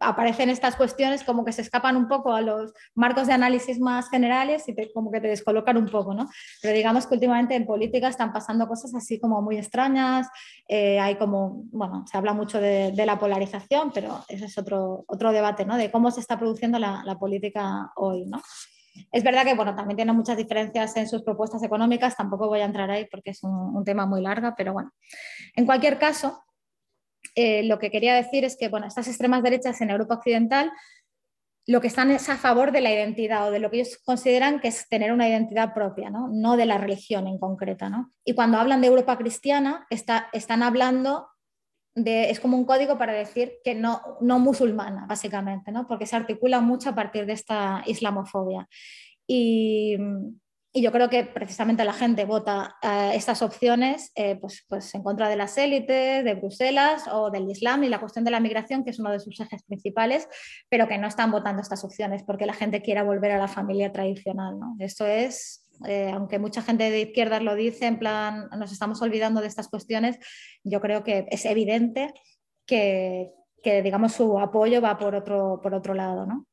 [0.00, 4.10] aparecen estas cuestiones como que se escapan un poco a los marcos de análisis más
[4.10, 6.28] generales y como que te descolocan un poco, ¿no?
[6.60, 10.28] Pero digamos que últimamente en política están pasando cosas así como muy extrañas,
[10.68, 15.64] hay como, bueno, se habla mucho de, la polarización, pero ese es otro, otro debate,
[15.64, 15.78] ¿no?
[15.78, 18.38] De cómo se está produciendo la, la política hoy, ¿no?
[19.10, 22.64] Es verdad que bueno, también tiene muchas diferencias en sus propuestas económicas, tampoco voy a
[22.64, 24.92] entrar ahí porque es un, tema muy largo, pero bueno,
[25.56, 26.42] en cualquier caso,
[27.34, 30.72] eh, lo que quería decir es que bueno, estas extremas derechas en Europa Occidental
[31.66, 34.60] lo que están es a favor de la identidad o de lo que ellos consideran
[34.60, 37.88] que es tener una identidad propia, no, no de la religión en concreta.
[37.88, 38.10] ¿no?
[38.24, 41.28] Y cuando hablan de Europa cristiana, está, están hablando
[41.94, 45.86] es como un código para decir que no, no musulmana, básicamente, ¿no?
[45.86, 48.68] porque se articula mucho a partir de esta islamofobia.
[49.26, 49.96] Y,
[50.74, 55.02] y yo creo que precisamente la gente vota eh, estas opciones eh, pues, pues en
[55.02, 58.82] contra de las élites, de Bruselas o del Islam y la cuestión de la migración,
[58.82, 60.26] que es uno de sus ejes principales,
[60.70, 63.92] pero que no están votando estas opciones porque la gente quiera volver a la familia
[63.92, 64.58] tradicional.
[64.58, 64.74] ¿no?
[64.78, 69.40] Esto es eh, aunque mucha gente de izquierdas lo dice, en plan, nos estamos olvidando
[69.40, 70.18] de estas cuestiones,
[70.64, 72.12] yo creo que es evidente
[72.66, 73.32] que,
[73.64, 76.26] digamos, su apoyo va por otro, por otro lado.
[76.26, 76.46] ¿no?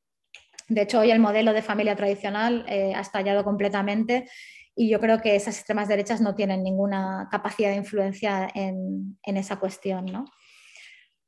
[0.67, 4.30] De hecho, hoy el modelo de familia tradicional eh, ha estallado completamente
[4.75, 9.38] y yo creo que esas extremas derechas no tienen ninguna capacidad de influencia en, en
[9.38, 10.05] esa cuestión.
[10.05, 10.25] ¿no?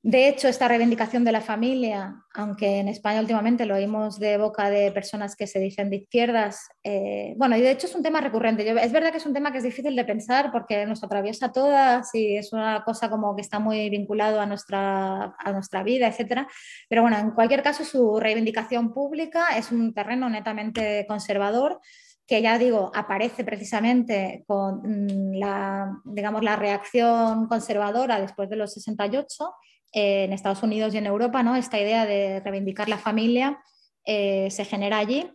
[0.04, 4.72] De hecho, esta reivindicación de la familia, aunque en España últimamente lo oímos de boca
[4.72, 8.20] de personas que se dicen de izquierdas, eh, bueno, y de hecho es un tema
[8.20, 8.68] recurrente.
[8.68, 11.52] es verdad que es un tema que es difícil de pensar porque nos atraviesa a
[11.52, 16.08] todas y es una cosa como que está muy vinculado a nuestra, a nuestra vida,
[16.08, 16.48] etc.
[16.90, 21.80] Pero bueno, en cualquier caso, su reivindicación pública es un terreno netamente conservador
[22.26, 28.74] que ya digo, aparece precisamente con mm, la, digamos, la reacción conservadora después de los
[28.74, 29.54] 68
[29.94, 31.58] eh, en Estados Unidos y en Europa, ¿no?
[31.58, 33.60] esta idea de reivindicar la familia
[34.06, 35.30] eh, se genera allí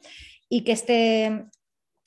[0.48, 1.44] y que este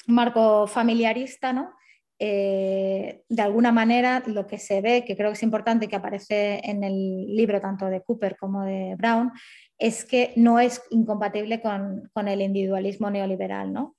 [0.08, 1.72] marco familiarista, ¿no?
[2.18, 6.60] Eh, de alguna manera lo que se ve, que creo que es importante que aparece
[6.64, 9.32] en el libro tanto de Cooper como de Brown,
[9.78, 13.72] es que no es incompatible con, el individualismo neoliberal.
[13.72, 13.95] ¿no?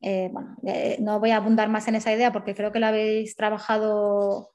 [0.00, 0.56] Bueno,
[0.98, 4.50] no voy a abundar más en esa idea porque creo que la habéis trabajado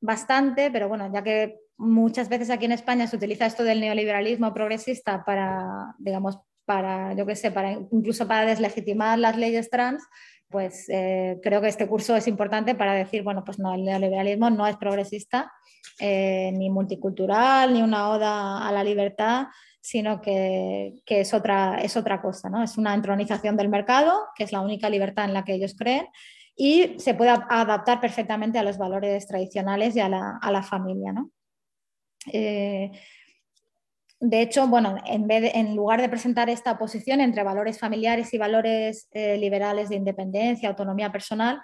[0.00, 4.52] bastante, pero bueno, ya que muchas veces aquí en España se utiliza esto del neoliberalismo
[4.54, 7.52] progresista para, digamos, para, yo qué sé,
[7.90, 10.02] incluso para deslegitimar las leyes trans,
[10.48, 14.50] pues eh, creo que este curso es importante para decir, bueno, pues no, el neoliberalismo
[14.50, 15.50] no es progresista,
[16.00, 19.46] ni multicultural, ni una oda a la libertad,
[19.82, 22.62] sino que, es, otra, es otra cosa, ¿no?
[22.62, 26.06] Es una entronización del mercado, que es la única libertad en la que ellos creen,
[26.56, 31.12] y se puede adaptar perfectamente a los valores tradicionales y a la, familia,
[32.32, 32.90] eh,
[34.24, 39.36] de hecho, bueno, en, lugar de presentar esta oposición entre valores familiares y valores eh,
[39.36, 41.60] liberales de independencia, autonomía personal,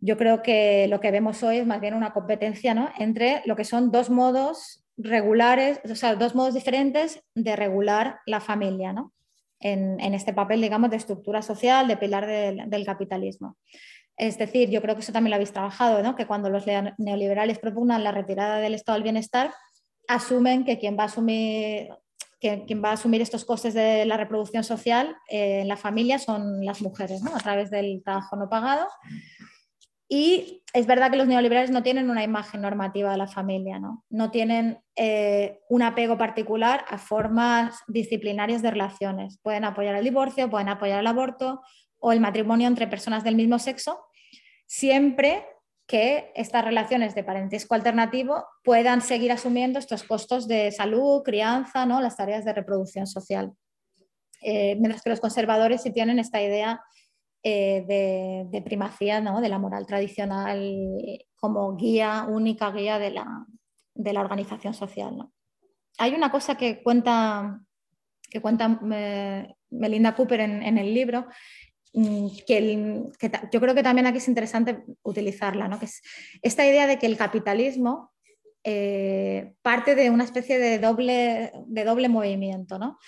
[0.00, 2.90] yo creo que lo que vemos hoy es más bien una competencia ¿no?
[2.98, 8.40] entre lo que son dos modos regulares, o sea, dos modos diferentes de regular la
[8.40, 9.12] familia, ¿no?
[9.60, 13.56] En, este papel, digamos, de estructura social, de pilar del, capitalismo.
[14.16, 16.16] Es decir, yo creo que eso también lo habéis trabajado, ¿no?
[16.16, 16.64] que cuando los
[16.98, 19.52] neoliberales propugnan la retirada del estado del bienestar,
[20.08, 21.88] asumen que quien va a asumir,
[22.40, 26.18] que, quien va a asumir estos costes de la reproducción social eh, en la familia
[26.18, 28.88] son las mujeres, a través del trabajo no pagado.
[30.08, 34.04] Y es verdad que los neoliberales no tienen una imagen normativa de la familia, no,
[34.10, 39.38] no tienen eh, un apego particular a formas disciplinarias de relaciones.
[39.38, 41.62] Pueden apoyar el divorcio, pueden apoyar el aborto
[41.98, 44.04] o el matrimonio entre personas del mismo sexo,
[44.66, 45.46] siempre
[45.92, 52.00] que estas relaciones de parentesco alternativo puedan seguir asumiendo estos costos de salud, crianza, ¿no?
[52.00, 53.52] las tareas de reproducción social.
[54.40, 56.80] Eh, mientras que los conservadores sí tienen esta idea
[57.42, 57.84] eh,
[58.50, 59.42] de, primacía ¿no?
[59.42, 60.88] de la moral tradicional
[61.36, 63.44] como guía, única guía de la,
[63.94, 65.28] de la organización social.
[65.98, 67.60] Hay una cosa que cuenta,
[68.30, 71.26] que cuenta eh, Melinda Cooper en, el libro,
[71.92, 73.02] mm, que,
[73.52, 75.78] yo creo que también aquí es interesante utilizarla, ¿no?
[75.78, 76.02] que es
[76.42, 78.12] esta idea de que el capitalismo
[78.64, 82.78] eh, parte de una especie de doble, de doble movimiento.
[82.78, 82.98] ¿no?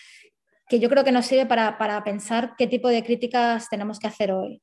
[0.68, 4.32] que yo creo que nos sirve para, pensar qué tipo de críticas tenemos que hacer
[4.32, 4.62] hoy.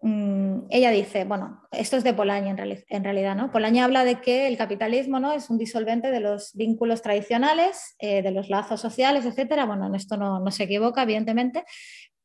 [0.00, 3.50] Mm, ella dice, bueno, esto es de Polanyi en, realidad, ¿no?
[3.50, 5.32] Polanyi habla de que el capitalismo ¿no?
[5.32, 9.64] es un disolvente de los vínculos tradicionales, eh, de los lazos sociales, etcétera.
[9.64, 11.64] Bueno, en esto no, se equivoca, evidentemente,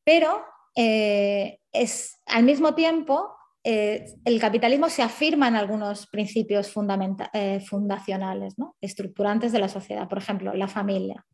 [0.04, 0.44] pero
[0.76, 3.30] eh, es al mismo tiempo
[3.66, 8.76] eh, el capitalismo se afirma en algunos principios fundacionales, ¿no?
[8.82, 11.24] estructurantes de la sociedad, por ejemplo, la familia.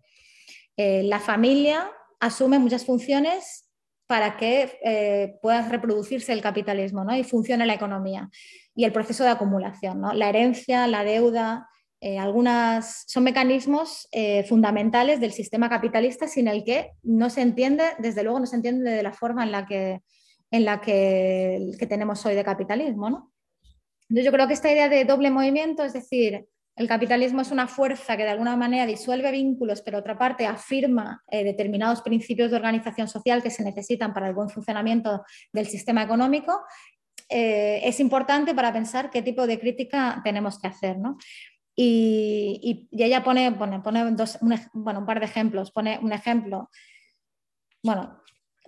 [0.76, 3.68] Eh, la familia asume muchas funciones
[4.06, 7.16] para que eh, pueda reproducirse el capitalismo ¿no?
[7.16, 8.28] y funcione la economía
[8.76, 10.00] y el proceso de acumulación.
[10.14, 11.68] La herencia, la deuda,
[12.00, 14.08] eh, algunas son mecanismos
[14.48, 18.90] fundamentales del sistema capitalista sin el que no se entiende, desde luego no se entiende
[18.90, 20.00] de la forma en la que,
[20.50, 23.10] en la que, tenemos hoy de capitalismo.
[23.10, 23.32] ¿no?
[24.08, 26.46] yo creo que esta idea de doble movimiento, es decir,
[26.76, 31.22] el capitalismo es una fuerza que de alguna manera disuelve vínculos, pero otra parte afirma
[31.30, 35.22] eh, determinados principios de organización social que se necesitan para el buen funcionamiento
[35.52, 36.62] del sistema económico.
[37.28, 40.96] Eh, es importante para pensar qué tipo de crítica tenemos que hacer.
[41.82, 45.70] Y, ella pone, pone, pone dos, un, bueno, un par de ejemplos.
[45.70, 46.68] Pone un ejemplo,
[47.82, 48.20] bueno,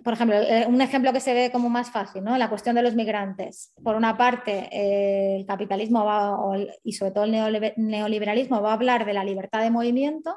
[0.03, 2.35] por ejemplo, eh, un ejemplo que se ve como más fácil, ¿no?
[2.37, 3.71] la cuestión de los migrantes.
[3.83, 6.35] Por una parte, eh, el capitalismo va,
[6.83, 7.31] y sobre todo el
[7.77, 10.35] neoliberalismo va a hablar de la libertad de movimiento,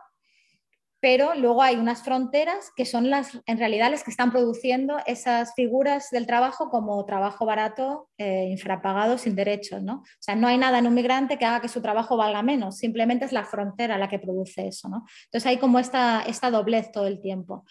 [1.01, 5.53] pero luego hay unas fronteras que son las, en realidad las que están produciendo esas
[5.55, 9.83] figuras del trabajo como trabajo barato, eh, infrapagado, sin derechos.
[9.83, 9.97] ¿no?
[9.97, 12.79] O sea, no hay nada en un migrante que haga que su trabajo valga menos,
[12.79, 14.89] simplemente es la frontera la que produce eso.
[14.89, 15.05] ¿no?
[15.27, 17.65] Entonces hay como esta, esta doblez todo el tiempo.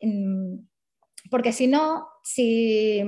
[0.00, 0.56] Mm,
[1.30, 3.02] porque si no, si,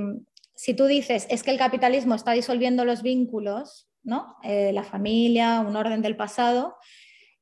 [0.76, 4.36] tú dices es que el capitalismo está disolviendo los vínculos, ¿no?
[4.42, 6.76] Eh, la familia, un orden del pasado,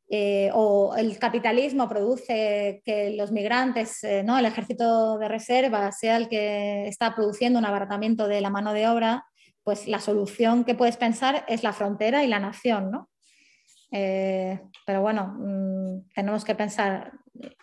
[0.09, 4.39] eh, o el capitalismo produce que los migrantes, eh, ¿no?
[4.39, 8.89] el ejército de reserva, sea el que está produciendo un abaratamiento de la mano de
[8.89, 9.25] obra,
[9.65, 12.91] pues la solución que puedes pensar es la frontera y la nación.
[12.91, 13.09] ¿no?
[13.89, 17.13] pero bueno, mm, tenemos que pensar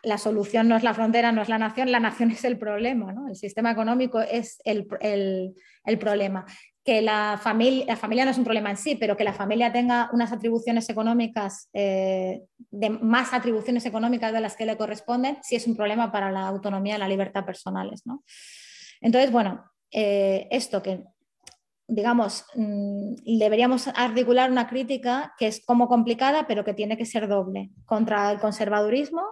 [0.03, 3.11] la solución no es la frontera, no es la nación, la nación es el problema,
[3.13, 3.27] ¿no?
[3.27, 4.85] el sistema económico es el,
[5.99, 6.45] problema.
[6.83, 9.71] Que la familia, la familia no es un problema en sí, pero que la familia
[9.71, 15.55] tenga unas atribuciones económicas, eh, de más atribuciones económicas de las que le corresponden, sí
[15.55, 18.01] es un problema para la autonomía y la libertad personales.
[18.05, 18.23] ¿no?
[19.01, 21.03] Entonces, bueno, eh, esto que
[21.87, 27.27] digamos, mm, deberíamos articular una crítica que es como complicada, pero que tiene que ser
[27.27, 29.23] doble, contra el conservadurismo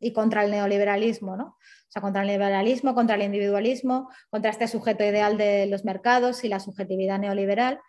[0.00, 1.56] y contra el neoliberalismo, ¿no?
[2.00, 6.60] Contra el liberalismo, contra el individualismo, contra este sujeto ideal de los mercados y la
[6.60, 7.80] subjetividad neoliberal.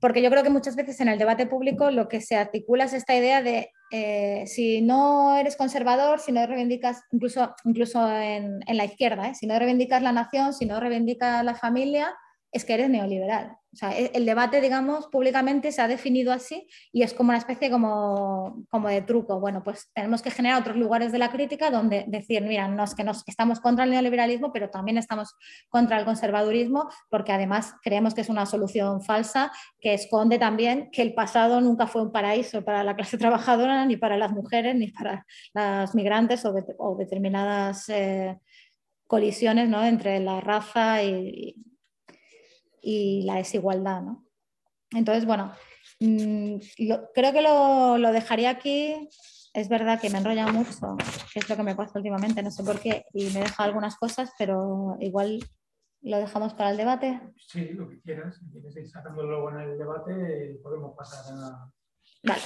[0.00, 2.92] Porque yo creo que muchas veces en el debate público lo que se articula es
[2.92, 8.84] esta idea de eh, si no eres conservador, si no reivindicas, incluso, incluso en, la
[8.84, 9.34] izquierda, ¿eh?
[9.34, 12.14] si no reivindicas la nación, si no reivindicas la familia,
[12.52, 13.58] es que eres neoliberal.
[13.72, 17.38] O sea, e, el debate, digamos, públicamente se ha definido así y es como una
[17.38, 19.38] especie como, como de truco.
[19.40, 22.94] Bueno, pues tenemos que generar otros lugares de la crítica donde decir, mira, no es
[22.94, 25.34] que nos, estamos contra el neoliberalismo, pero también estamos
[25.68, 31.02] contra el conservadurismo, porque además creemos que es una solución falsa que esconde también que
[31.02, 34.90] el pasado nunca fue un paraíso para la clase trabajadora, ni para las mujeres, ni
[34.90, 38.38] para las migrantes o, determinadas eh,
[39.06, 39.84] colisiones ¿no?
[39.84, 41.54] entre la raza y
[42.82, 44.02] y la desigualdad.
[44.02, 44.26] ¿no?
[44.90, 45.52] Entonces, bueno,
[46.00, 46.56] mm,
[47.14, 49.08] creo que lo, lo, dejaría aquí.
[49.54, 50.96] Es verdad que me enrolla mucho,
[51.32, 53.96] que es lo que me pasa últimamente, no sé por qué, y me deja algunas
[53.96, 55.40] cosas, pero igual
[56.02, 57.20] lo dejamos para el debate.
[57.36, 58.36] Sí, lo que quieras.
[58.36, 61.72] Si quieres ir sacándolo luego en el debate, podemos pasar a,
[62.22, 62.42] vale.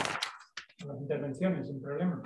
[0.83, 2.23] a las intervenciones, sin problema.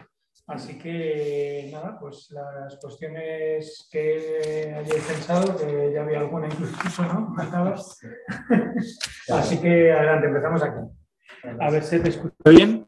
[0.46, 7.34] Así que nada, pues las cuestiones que hayáis pensado, que ya había alguna incluso, ¿no?
[9.28, 10.80] Así que adelante, empezamos aquí.
[11.60, 12.86] A ver si te escucho bien.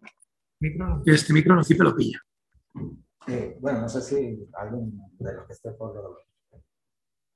[1.04, 2.20] Este micro no lo pilla.
[3.26, 5.92] Eh, bueno, no sé si alguien de los que esté por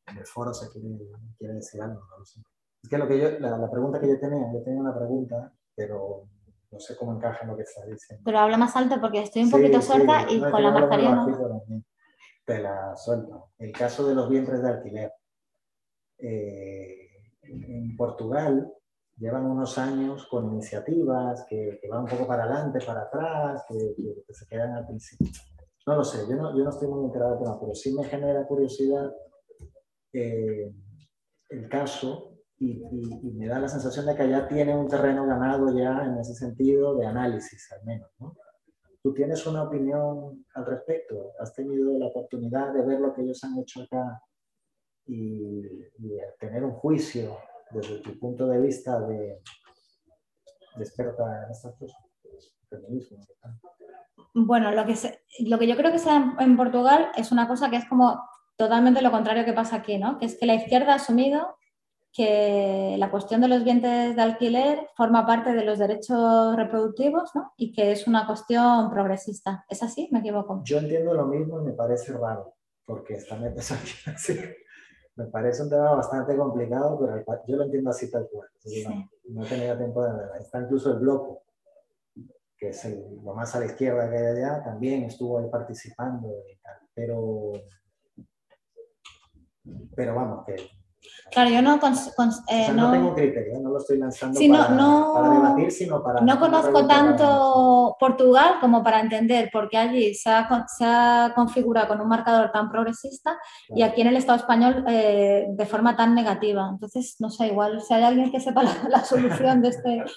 [0.06, 2.00] el foro se quiere, decir algo.
[2.18, 2.40] No sé.
[2.82, 5.52] Es que, lo que yo, la, la pregunta que yo tenía, yo tenía una pregunta,
[5.74, 6.28] pero
[6.72, 8.22] no sé cómo encaja en lo que está diciendo.
[8.24, 11.62] Pero habla más alto porque estoy un poquito sorda y con la mascarilla no.
[12.44, 13.50] Te la suelto.
[13.58, 15.12] El caso de los vientres de alquiler.
[16.18, 17.08] Eh,
[17.42, 18.72] en Portugal
[19.16, 23.94] llevan unos años con iniciativas que, van un poco para adelante, para atrás, que,
[24.32, 25.28] se quedan al principio.
[25.86, 28.04] No lo sé, yo no, yo no estoy muy enterado del tema, pero sí me
[28.04, 29.12] genera curiosidad
[30.12, 30.72] eh,
[31.50, 32.31] el caso
[32.62, 36.34] y, me da la sensación de que allá tiene un terreno ganado ya en ese
[36.34, 38.08] sentido de análisis, al menos.
[38.20, 38.36] ¿no?
[39.02, 41.32] ¿Tú tienes una opinión al respecto?
[41.40, 44.22] ¿Has tenido la oportunidad de ver lo que ellos han hecho acá
[45.06, 45.62] y,
[46.38, 47.36] tener un juicio
[47.70, 49.40] desde tu punto de vista de,
[50.76, 52.00] de experta en estas cosas?
[54.34, 54.94] Bueno, lo que,
[55.46, 58.20] lo que yo creo que sea en Portugal es una cosa que es como
[58.56, 60.18] totalmente lo contrario que pasa aquí, ¿no?
[60.18, 61.56] Que es que la izquierda ha asumido
[62.12, 67.52] que la cuestión de los bienes de alquiler forma parte de los derechos reproductivos ¿no?
[67.56, 69.64] y que es una cuestión progresista.
[69.68, 70.08] ¿Es así?
[70.12, 70.60] ¿Me equivoco?
[70.64, 72.54] Yo entiendo lo mismo y me parece raro,
[72.84, 73.36] porque esta
[75.14, 78.48] Me parece un tema bastante complicado, pero yo lo entiendo así tal cual.
[79.28, 80.28] No, he tenido tiempo de ver.
[80.40, 81.38] Está incluso el bloque,
[82.56, 82.84] que es
[83.22, 86.76] lo más a la izquierda que hay allá, también estuvo ahí participando y tal.
[86.94, 87.52] Pero,
[89.94, 90.56] pero vamos, que
[91.32, 91.80] Claro, yo no,
[92.48, 96.20] eh, no, tengo criterio, no lo estoy lanzando para, debatir, sino para...
[96.20, 101.88] No conozco tanto Portugal como para entender por qué allí se ha, se ha configurado
[101.88, 103.38] con un marcador tan progresista
[103.70, 106.68] y aquí en el Estado español eh, de forma tan negativa.
[106.70, 110.04] Entonces, no sé, igual si hay alguien que sepa la, solución de este...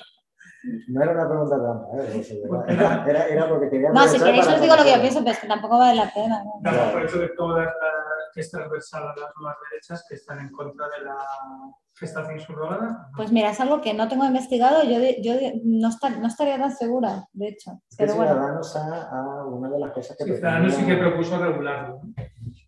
[0.88, 3.08] No era una pregunta trampa, ¿eh?
[3.08, 3.92] era, era, porque quería...
[3.92, 6.12] No, si queréis os digo lo que yo pienso, pero es que tampoco vale la
[6.12, 6.44] pena.
[6.44, 6.92] ¿no?
[6.92, 7.68] por eso de todas
[8.36, 11.18] que es transversal a las nuevas derechas que están en contra de la
[11.94, 13.10] gestación subrogada?
[13.16, 17.26] Pues mira, es algo que no tengo investigado, yo, yo no, no, estaría tan segura,
[17.32, 17.82] de hecho.
[17.98, 20.26] pero Ciudadanos a, una de las cosas que...
[20.26, 22.02] Ciudadanos sí que propuso regularlo.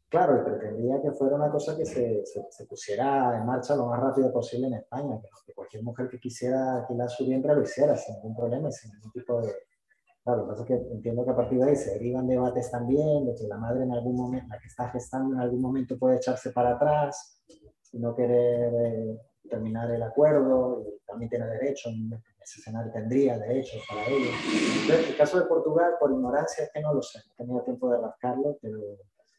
[0.09, 3.99] Claro, y pretendía que fuera una cosa que se, se, pusiera en marcha lo más
[3.99, 8.15] rápido posible en España, que, cualquier mujer que quisiera alquilar su vientre lo hiciera sin
[8.15, 9.51] ningún problema y sin ningún tipo de,
[10.27, 12.69] Claro, lo que pasa es que entiendo que a partir de ahí se derivan debates
[12.69, 15.97] también, de que la madre en algún momento, la que está gestando en algún momento
[15.97, 17.41] puede echarse para atrás
[17.93, 22.11] y no querer eh, terminar el acuerdo, y también tiene derecho, en
[22.41, 24.31] ese escenario tendría derechos para ello.
[24.81, 27.63] Entonces, el caso de Portugal, por ignorancia, es que no lo sé, no he tenido
[27.63, 28.79] tiempo de rascarlo, pero,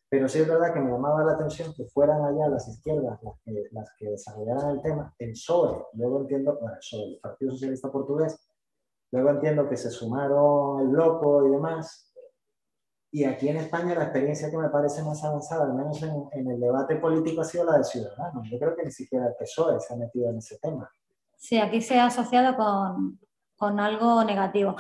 [0.08, 3.34] pero sí es verdad que me llamaba la atención que fueran allá las izquierdas las
[3.44, 7.50] que, las que desarrollaran el tema, el PSOE, luego entiendo, bueno, el PSOE, el Partido
[7.50, 8.47] Socialista Portugués,
[9.10, 12.12] Luego entiendo que se sumaron el bloco y demás.
[13.10, 16.60] Y aquí en España la experiencia que me parece más avanzada, al menos en, el
[16.60, 18.46] debate político, ha sido la de Ciudadanos.
[18.50, 20.90] Yo creo que ni siquiera el PSOE se ha metido en ese tema.
[21.36, 23.18] Sí, aquí se ha asociado con,
[23.56, 24.76] con algo negativo.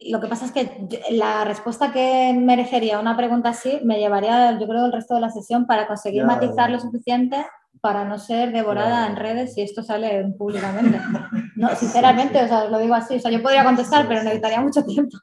[0.00, 4.66] Lo que pasa es que la respuesta que merecería una pregunta así me llevaría, yo
[4.66, 7.46] creo, el resto de la sesión para conseguir matizar lo suficiente
[7.84, 10.98] para no ser devorada en redes si esto sale públicamente.
[11.54, 13.16] No, sinceramente, o sea, lo digo así.
[13.16, 15.18] O sea, yo podría contestar, pero necesitaría mucho tiempo.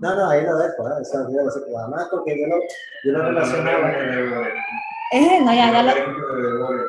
[0.00, 1.00] No, no, ahí lo dejo, ¿eh?
[1.00, 2.56] Eso, además, porque yo lo,
[3.04, 3.90] yo lo relacionaba.
[5.12, 5.92] Eh, no, ya, ya, lo,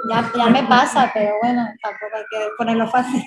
[0.09, 3.23] ya, ya, me pasa, pero bueno, tampoco hay que ponerlo fácil.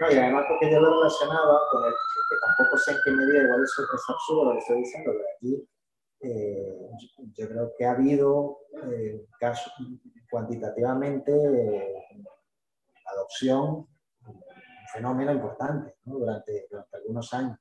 [0.00, 3.42] No, y además porque yo lo relacionaba con el que tampoco sé en qué medida,
[3.42, 5.68] igual eso es absurdo lo que estoy diciendo, pero aquí
[6.24, 6.90] eh,
[7.34, 8.60] yo creo que ha habido
[8.90, 9.72] eh, casos
[10.30, 11.94] cuantitativamente eh,
[13.12, 13.86] adopción,
[14.26, 14.42] un
[14.90, 16.18] fenómeno importante ¿no?
[16.18, 17.58] durante, durante algunos años.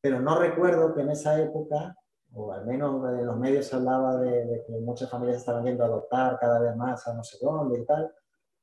[0.00, 1.96] Pero no recuerdo que en esa época,
[2.32, 6.38] o al menos en los medios se hablaba de, que muchas familias estaban viendo adoptar
[6.40, 8.12] cada vez más a no sé dónde y tal,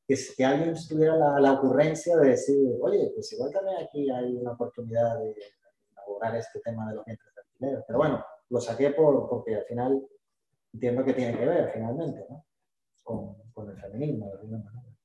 [0.06, 4.36] que, que alguien tuviera la, la, ocurrencia de decir, oye, pues igual también aquí hay
[4.36, 5.34] una oportunidad de
[5.92, 7.84] elaborar este tema de los vientres de alquiler.
[7.88, 10.08] Pero bueno, lo saqué por, porque al final
[10.74, 12.46] entiendo que tiene que ver finalmente ¿no?
[13.04, 14.28] con, con, el feminismo.
[14.28, 14.96] De alguna manera.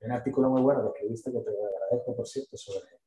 [0.00, 3.00] Hay un artículo muy bueno que escribiste que te agradezco, por cierto, sobre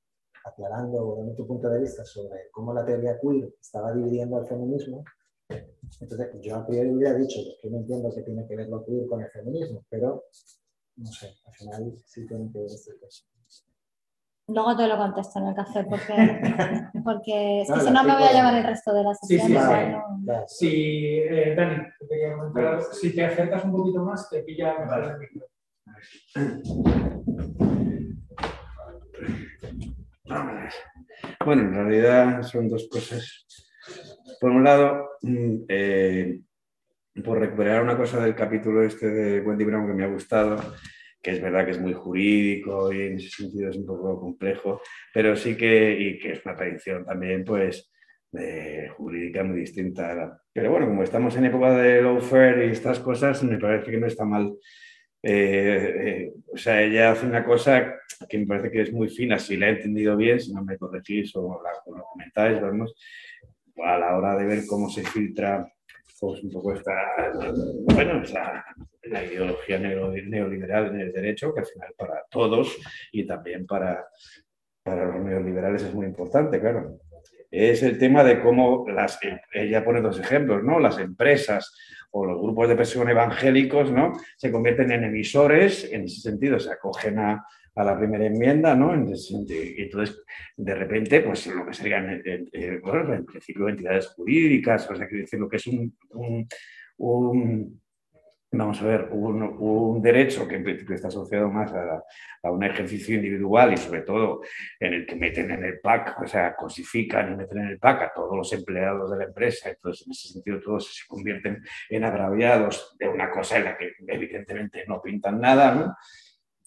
[0.44, 5.04] aclarando desde tu punto de vista sobre cómo la teoría queer estaba dividiendo el feminismo.
[6.00, 9.08] Entonces, yo a priori hubiera dicho que no entiendo que tiene que ver lo queer
[9.08, 10.26] con el feminismo, pero
[10.98, 13.26] no sé, al final sí tiene que ver este caso.
[14.48, 16.14] Luego te lo contesto en el café porque,
[17.04, 19.48] porque es que si no me voy a llevar el resto de la sesión.
[19.48, 21.18] Sí, sí, sí.
[21.30, 21.78] Eh, Dani,
[22.10, 25.48] te si te acercas un poquito más, te pilla mejor el micro.
[31.46, 33.46] Bueno, en realidad son dos cosas.
[34.42, 36.42] Por un lado, mm, eh,
[37.24, 40.58] por recuperar una cosa del capítulo este de Wendy Brown que me ha gustado,
[41.24, 44.82] que es verdad que es muy jurídico y en ese sentido es un poco complejo,
[45.14, 47.90] pero sí que, y que es una tradición también, pues,
[48.98, 50.38] jurídica muy distinta.
[50.52, 54.08] Pero bueno, como estamos en época de lawfare y estas cosas, me parece que no
[54.08, 54.54] está mal.
[55.22, 57.96] Eh, eh, o sea, ella hace una cosa
[58.28, 60.78] que me parece que es muy fina, si la he entendido bien, si no me
[60.78, 62.94] corregís o, la, o comentáis, vamos,
[63.82, 65.66] a la hora de ver cómo se filtra
[66.20, 66.94] pues un poco esta,
[67.94, 68.22] bueno,
[69.04, 72.78] la ideología neoliberal en el derecho, que al final para todos
[73.12, 74.08] y también para,
[74.84, 77.00] para los neoliberales es muy importante, claro.
[77.52, 79.20] Es el tema de cómo las,
[79.54, 80.80] ella pone dos ejemplos, ¿no?
[80.80, 81.76] Las empresas
[82.12, 84.14] o los grupos de presión evangélicos, ¿no?
[84.38, 87.46] Se convierten en emisores, en ese sentido, se acogen a,
[87.76, 88.94] a la primera enmienda, ¿no?
[88.94, 89.36] Entonces,
[90.58, 95.40] de repente, pues lo que serían, eh, en principio, entidades jurídicas, o sea, que decir,
[95.40, 95.98] lo que es un,
[98.54, 102.04] vamos a ver, un, derecho que en principio está asociado más a,
[102.44, 104.42] a, un ejercicio individual y sobre todo
[104.80, 108.02] en el que meten en el PAC, o sea, cosifican y meten en el PAC
[108.04, 112.04] a todos los empleados de la empresa, entonces en ese sentido todos se convierten en
[112.04, 115.96] agraviados de una cosa en la que evidentemente no pintan nada, ¿no?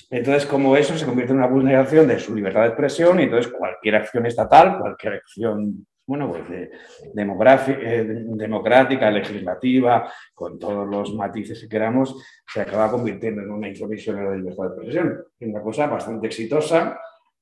[0.09, 3.53] Entonces, como eso se convierte en una vulneración de su libertad de expresión, y entonces
[3.53, 6.71] cualquier acción estatal, cualquier acción bueno, pues de,
[7.13, 14.19] eh, democrática, legislativa, con todos los matices que queramos, se acaba convirtiendo en una intromisión
[14.19, 15.25] en la libertad de expresión.
[15.39, 16.99] Es una cosa bastante exitosa.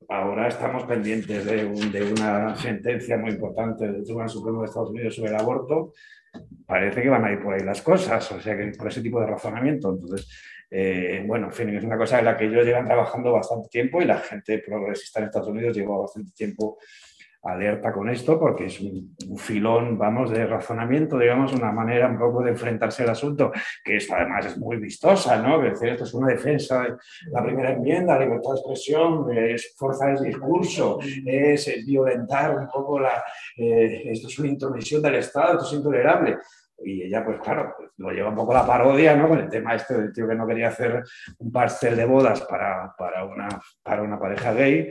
[0.08, 5.30] Ahora estamos pendientes de, una sentencia muy importante del Tribunal Supremo de Estados Unidos sobre
[5.30, 5.92] el aborto.
[6.66, 9.20] Parece que van a ir por ahí las cosas, o sea que por ese tipo
[9.20, 9.92] de razonamiento.
[9.92, 10.28] Entonces,
[10.70, 14.18] eh, bueno, es una cosa en la que ellos llevan trabajando bastante tiempo y la
[14.18, 16.78] gente progresista en Estados Unidos lleva bastante tiempo
[17.44, 22.42] alerta con esto porque es un, filón, vamos, de razonamiento, digamos, una manera un poco
[22.42, 23.52] de enfrentarse al asunto,
[23.84, 25.62] que esto además es muy vistosa, ¿no?
[25.64, 26.94] Es decir, esto es una defensa de
[27.30, 33.22] la primera enmienda, libertad de expresión, es fuerza de discurso, es, violentar un poco la...
[33.56, 36.38] Eh, esto es una intromisión del Estado, esto es intolerable.
[36.82, 39.28] Y ella, pues claro, pues, lo lleva un poco la parodia, ¿no?
[39.28, 41.02] Con el tema este del tío que no quería hacer
[41.38, 43.48] un pastel de bodas para, para, una,
[43.82, 44.90] para una pareja gay.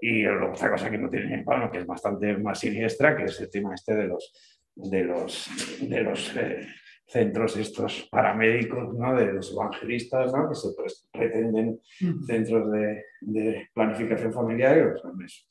[0.00, 3.50] Y otra cosa que no tiene, bueno, que es bastante más siniestra, que es el
[3.50, 4.32] tema este de los,
[4.74, 6.66] de los, de los eh,
[7.06, 9.14] centros estos paramédicos, ¿no?
[9.14, 10.48] De los evangelistas, ¿no?
[10.48, 11.80] Que se pues, pretenden
[12.26, 15.48] centros de, de planificación familiar y los hombres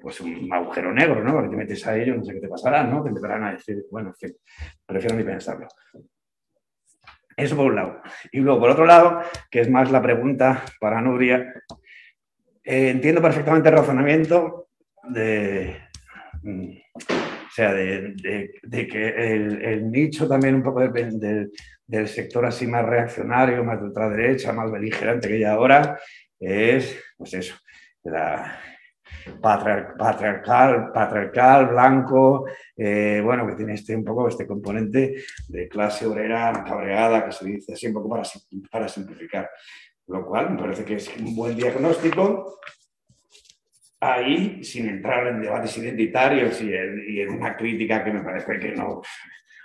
[0.00, 1.32] pues un agujero negro, ¿no?
[1.32, 3.02] Porque te metes a ello, no sé qué te pasará, ¿no?
[3.02, 4.36] Te empezarán a decir, bueno, en fin,
[4.86, 5.66] prefiero ni pensarlo.
[7.36, 8.00] Eso por un lado.
[8.32, 9.20] Y luego, por otro lado,
[9.50, 11.52] que es más la pregunta para Nuria,
[12.70, 14.68] eh, entiendo perfectamente el razonamiento
[15.04, 15.74] de,
[16.42, 18.14] mm, o sea, de,
[18.90, 21.50] que el, nicho también un poco del,
[22.06, 25.98] sector así más reaccionario, más de ultraderecha, más beligerante que hay ahora,
[26.38, 27.56] es, pues eso,
[29.40, 32.44] patriarcal, patriarcal, blanco,
[32.76, 37.46] eh, bueno, que tiene este, un poco este componente de clase obrera cabreada, que se
[37.46, 38.22] dice así un poco
[38.70, 39.48] para simplificar.
[40.08, 42.58] Lo cual me parece que es un buen diagnóstico.
[44.00, 48.98] Ahí, sin entrar en debates identitarios y en, una crítica que me parece que no,
[48.98, 49.02] o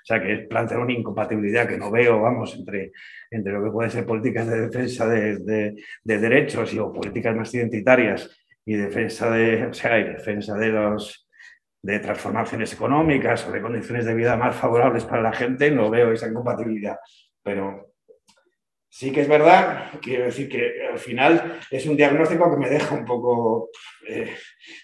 [0.03, 2.91] sea, que es plantear una incompatibilidad que no veo, vamos, entre,
[3.29, 7.35] entre lo que pueden ser políticas de defensa de, de, de derechos y o políticas
[7.35, 8.29] más identitarias
[8.65, 11.29] y defensa de, o sea, y defensa de los
[11.83, 16.11] de transformaciones económicas o de condiciones de vida más favorables para la gente, no veo
[16.11, 16.97] esa incompatibilidad.
[17.43, 17.92] Pero
[18.93, 22.93] sí que es verdad, quiero decir que al final es un diagnóstico que me deja
[22.93, 23.71] un poco,
[24.07, 24.35] eh,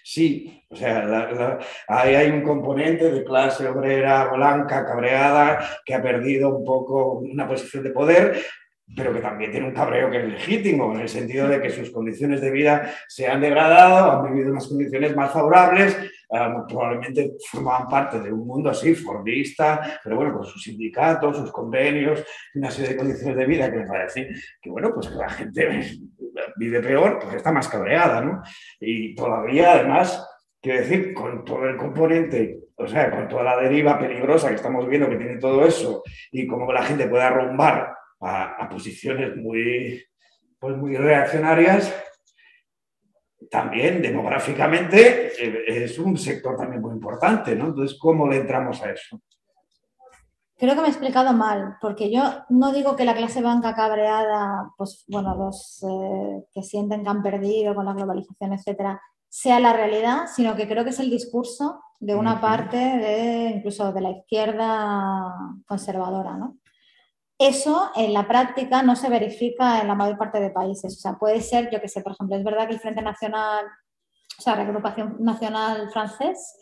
[0.02, 6.56] sí, o sea, ahí hay un componente de clase obrera blanca, cabreada, que ha perdido
[6.56, 8.42] un poco una posición de poder,
[8.96, 11.92] pero que también tiene un cabreo que es legítimo, en el sentido de que sus
[11.92, 15.96] condiciones de vida se han degradado, han vivido unas condiciones más favorables,
[16.32, 21.52] ah, probablemente formaban parte de un mundo así, fordista, pero bueno, con sus sindicatos, sus
[21.52, 22.24] convenios,
[22.54, 24.28] una serie de condiciones de vida que me parece
[24.60, 25.98] que, bueno, pues la gente
[26.56, 28.42] vive peor, pues está más cabreada, ¿no?
[28.80, 30.26] Y todavía, además,
[30.60, 34.88] quiero decir, con todo el componente, o sea, con toda la deriva peligrosa que estamos
[34.88, 36.02] viendo que tiene todo eso,
[36.32, 40.04] y cómo la gente puede arrumbar a, posiciones muy,
[40.58, 41.94] pues muy reaccionarias,
[43.50, 47.66] también demográficamente eh, es un sector también muy importante, ¿no?
[47.66, 49.20] Entonces, ¿cómo le entramos a eso?
[50.56, 54.70] Creo que me he explicado mal, porque yo no digo que la clase banca cabreada,
[54.76, 59.72] pues bueno, los eh, que sienten que han perdido con la globalización, etcétera, sea la
[59.72, 64.10] realidad, sino que creo que es el discurso de una parte de incluso de la
[64.10, 65.34] izquierda
[65.66, 66.58] conservadora, ¿no?
[67.40, 70.94] Eso en la práctica no se verifica en la mayor parte de países.
[70.98, 73.64] O sea, puede ser, yo que sé, por ejemplo, es verdad que el Frente Nacional,
[74.38, 76.60] o sea, la Agrupación Nacional Francés,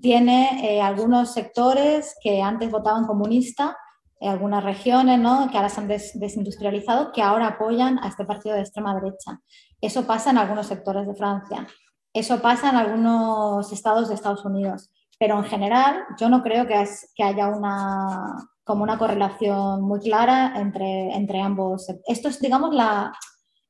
[0.00, 3.76] tiene eh, algunos sectores que antes votaban comunista,
[4.20, 5.50] en algunas regiones, ¿no?
[5.50, 9.40] que ahora se han desindustrializado, que ahora apoyan a este partido de extrema derecha.
[9.80, 11.66] Eso pasa en algunos sectores de Francia.
[12.12, 14.90] Eso pasa en algunos estados de Estados Unidos.
[15.18, 16.84] Pero en general, yo no creo que,
[17.16, 18.36] que haya una,
[18.70, 21.92] como una correlación muy clara entre, entre ambos.
[22.06, 23.12] Esto es, digamos, la,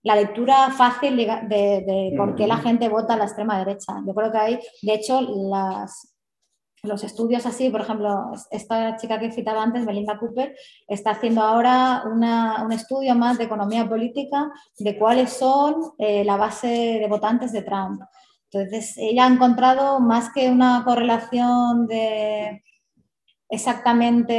[0.03, 3.95] la lectura fácil de, por qué la gente vota a la extrema derecha.
[4.07, 6.19] Yo creo que hay, de hecho, las,
[6.83, 10.55] los estudios así, por ejemplo, esta chica que citaba antes, Belinda Cooper,
[10.87, 16.37] está haciendo ahora una, un estudio más de economía política de cuáles son eh, la
[16.37, 18.03] base de votantes de Trump.
[18.53, 22.63] Entonces, ella ha encontrado más que una correlación de
[23.51, 24.33] exactamente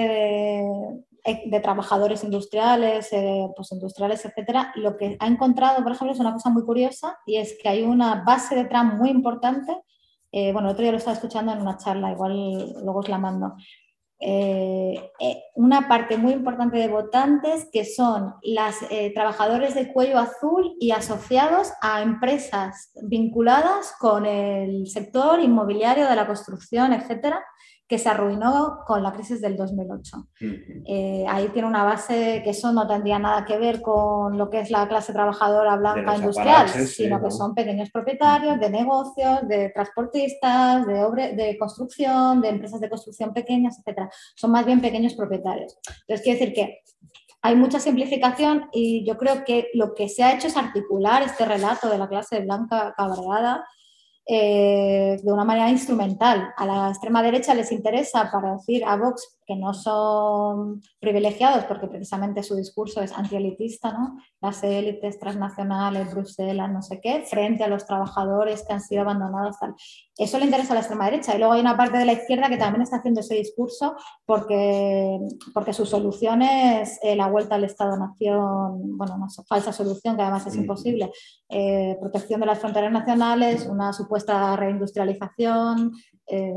[1.23, 6.49] de, trabajadores industriales, eh, postindustriales, etcétera, lo que ha encontrado, por ejemplo, es una cosa
[6.49, 9.77] muy curiosa y es que hay una base de Trump muy importante.
[10.31, 13.19] Eh, bueno, el otro día lo estaba escuchando en una charla, igual luego os la
[13.19, 13.53] mando.
[14.23, 15.11] Eh,
[15.55, 18.75] una parte muy importante de votantes que son los
[19.15, 26.27] trabajadores de cuello azul y asociados a empresas vinculadas con el sector inmobiliario de la
[26.27, 27.43] construcción, etcétera,
[27.91, 30.29] que se arruinó con la crisis del 2008.
[30.87, 34.61] Eh, ahí tiene una base que eso no tendría nada que ver con lo que
[34.61, 40.87] es la clase trabajadora blanca industrial, sino que son pequeños propietarios de negocios, de transportistas,
[40.87, 44.09] de, de construcción, de empresas de construcción pequeñas, etc.
[44.37, 45.77] Son más bien pequeños propietarios.
[46.07, 46.79] Entonces, quiere decir que
[47.41, 51.43] hay mucha simplificación y yo creo que lo que se ha hecho es articular este
[51.43, 53.65] relato de la clase blanca cabreada
[54.25, 56.53] eh, de una manera instrumental.
[56.55, 61.87] A la extrema derecha les interesa para decir a Vox que no son privilegiados porque
[61.87, 64.17] precisamente su discurso es antielitista, ¿no?
[64.39, 69.59] las élites transnacionales, Bruselas, no sé qué, frente a los trabajadores que han sido abandonados.
[69.59, 69.75] Tal.
[70.17, 71.35] Eso le interesa a la extrema derecha.
[71.35, 73.95] Y luego hay una parte de la izquierda que también está haciendo ese discurso
[74.25, 75.19] porque,
[75.53, 80.47] porque su solución es eh, la vuelta al Estado-Nación, bueno, una falsa solución que además
[80.47, 81.11] es imposible,
[81.49, 85.91] eh, protección de las fronteras nacionales, una supuesta reindustrialización,
[86.33, 86.53] eh,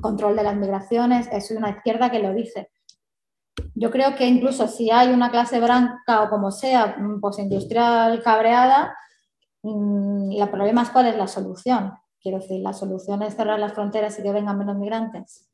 [0.00, 1.26] control de las migraciones.
[1.32, 2.70] Es una izquierda que lo dice.
[3.74, 8.96] Yo creo que incluso si hay una clase blanca o como sea, postindustrial cabreada,
[9.62, 11.92] mm, el problema es cuál es la solución.
[12.20, 15.50] Quiero decir, la solución es cerrar las fronteras y que vengan menos migrantes.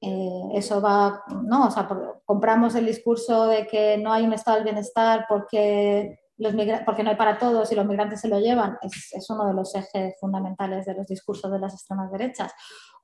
[0.00, 1.88] Eh, eso va, no, o sea,
[2.24, 6.52] compramos el discurso de que no hay un estado del bienestar porque los
[6.84, 9.54] porque no hay para todos y los migrantes se lo llevan, es, es, uno de
[9.54, 12.52] los ejes fundamentales de los discursos de las extremas derechas.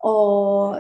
[0.01, 0.77] O,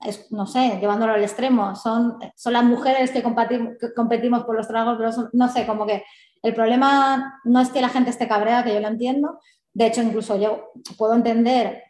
[0.00, 4.68] es, no sé, llevándolo al extremo, son, son las mujeres que, que competimos por los
[4.68, 6.04] tragos, pero no sé, como que
[6.42, 9.40] el problema no es que la gente esté cabreada, que yo lo entiendo,
[9.72, 11.82] de hecho incluso yo puedo entender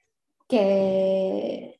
[0.49, 1.78] que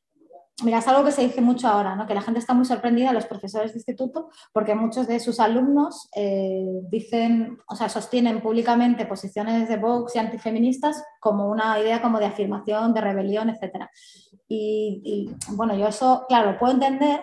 [0.65, 2.07] Mira, es algo que se dice mucho ahora, ¿no?
[2.07, 6.09] que la gente está muy sorprendida, los profesores de instituto, porque muchos de sus alumnos
[6.17, 12.19] eh, dicen, o sea, sostienen públicamente posiciones de Vox y antifeministas como una idea como
[12.19, 13.87] de afirmación, de rebelión, etc.
[14.49, 17.21] Y, y bueno, yo eso, claro, lo puedo entender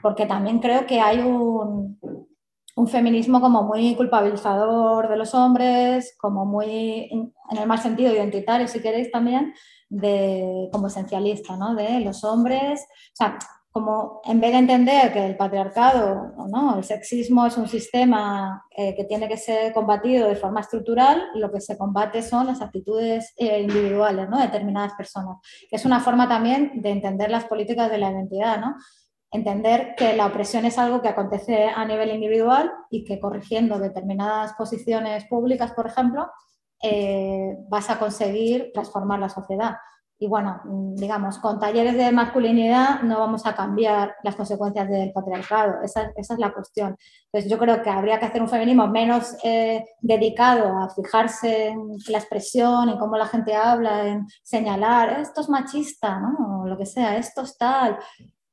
[0.00, 1.98] porque también creo que hay un,
[2.76, 8.66] un feminismo como muy culpabilizador de los hombres, como muy, en el mal sentido identitario,
[8.68, 9.52] si queréis también,
[9.90, 11.74] de, como esencialista, ¿no?
[11.74, 13.38] De los hombres, o sea,
[13.72, 18.96] como en vez de entender que el patriarcado no, el sexismo es un sistema eh,
[18.96, 23.32] que tiene que ser combatido de forma estructural, lo que se combate son las actitudes
[23.36, 24.38] eh, individuales ¿no?
[24.38, 25.36] de determinadas personas,
[25.70, 28.74] es una forma también de entender las políticas de la identidad, ¿no?
[29.30, 34.54] entender que la opresión es algo que acontece a nivel individual y que corrigiendo determinadas
[34.54, 36.28] posiciones públicas, por ejemplo,
[36.82, 39.76] eh, vas a conseguir transformar la sociedad.
[40.22, 40.60] Y bueno,
[40.96, 46.28] digamos, con talleres de masculinidad no vamos a cambiar las consecuencias del patriarcado, esa, es
[46.38, 46.94] la cuestión.
[47.24, 51.96] Entonces yo creo que habría que hacer un feminismo menos eh, dedicado a fijarse en
[52.08, 56.64] la expresión, en cómo la gente habla, en señalar, esto es machista, ¿no?
[56.64, 57.98] O lo que sea, esto es tal,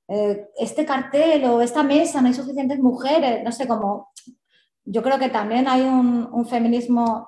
[0.10, 4.10] eh, este cartel o esta mesa no hay suficientes mujeres, no sé cómo.
[4.86, 7.28] Yo creo que también hay un, feminismo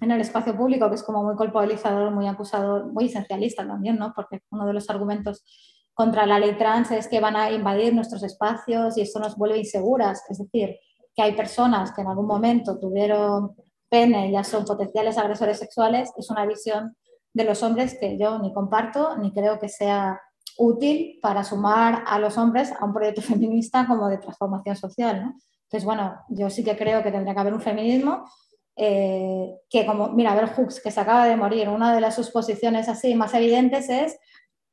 [0.00, 4.12] en el espacio público que es como muy culpabilizador, muy acusador, muy esencialista también, ¿no?
[4.14, 5.44] Porque uno de los argumentos
[5.94, 9.58] contra la ley trans es que van a invadir nuestros espacios y esto nos vuelve
[9.58, 10.22] inseguras.
[10.30, 10.76] Es decir,
[11.14, 13.54] que hay personas que en algún momento tuvieron
[13.88, 16.96] pene y ya son potenciales agresores sexuales, es una visión
[17.34, 20.20] de los hombres que yo ni comparto ni creo que sea
[20.56, 25.22] útil para sumar a los hombres a un proyecto feminista como de transformación social.
[25.22, 25.34] ¿no?
[25.64, 28.24] Entonces, bueno, yo sí que creo que tendría que haber un feminismo
[28.76, 32.30] eh, que como, mira, ver Hooks, que se acaba de morir, una de las sus
[32.30, 34.18] posiciones así más evidentes es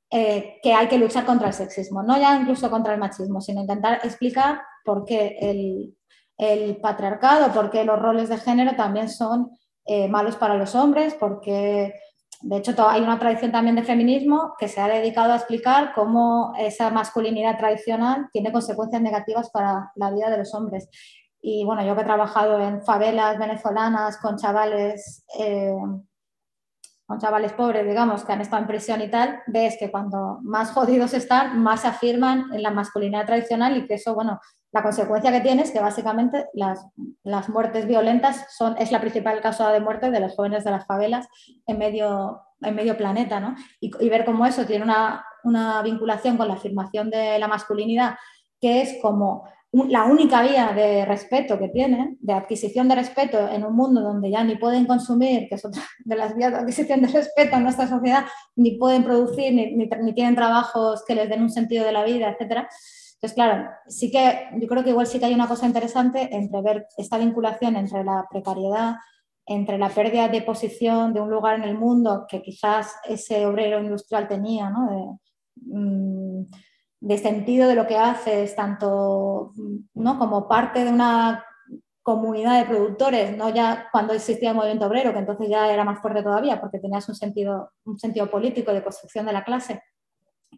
[0.10, 3.62] eh, que hay que luchar contra el sexismo, no ya incluso contra el machismo, sino
[3.62, 9.50] intentar explicar por qué el, patriarcado, por qué los roles de género también son
[9.86, 11.94] eh, malos para los hombres, porque
[12.42, 16.54] de hecho, hay una tradición también de feminismo que se ha dedicado a explicar cómo
[16.58, 20.88] esa masculinidad tradicional tiene consecuencias negativas para la vida de los hombres.
[21.42, 25.76] Y bueno, yo que he trabajado en favelas venezolanas con chavales, eh,
[27.06, 30.72] con chavales pobres, digamos, que han estado en prisión y tal, ves que cuando más
[30.72, 34.40] jodidos están, más se afirman en la masculinidad tradicional y que eso, bueno,
[34.72, 36.86] la consecuencia que tiene es que básicamente las,
[37.24, 40.86] las, muertes violentas son, es la principal causa de muerte de los jóvenes de las
[40.86, 41.28] favelas
[41.66, 43.56] en medio, en medio planeta, ¿no?
[43.80, 48.18] Y, ver cómo eso tiene una, una, vinculación con la afirmación de la masculinidad,
[48.60, 49.48] que es como
[49.88, 54.30] la única vía de respeto que tienen, de adquisición de respeto en un mundo donde
[54.30, 57.64] ya ni pueden consumir, que es otra de las vías de adquisición de respeto en
[57.64, 58.26] nuestra sociedad,
[58.56, 62.30] ni pueden producir, ni, ni, tienen trabajos que les den un sentido de la vida,
[62.30, 62.68] etcétera
[63.18, 66.62] entonces, claro, sí que yo creo que igual sí que hay una cosa interesante entre
[66.62, 68.98] ver esta vinculación entre la precariedad,
[69.48, 73.80] entre la pérdida de posición de un lugar en el mundo que quizás ese obrero
[73.80, 75.18] industrial tenía, ¿no?
[75.56, 76.48] de,
[77.02, 79.52] mm, sentido de lo que haces, tanto
[79.94, 80.20] ¿no?
[80.20, 81.44] como parte de una
[82.08, 86.00] comunidad de productores, no ya cuando existía el movimiento obrero, que entonces ya era más
[86.00, 89.84] fuerte todavía porque tenías un sentido, un sentido político de construcción de la clase,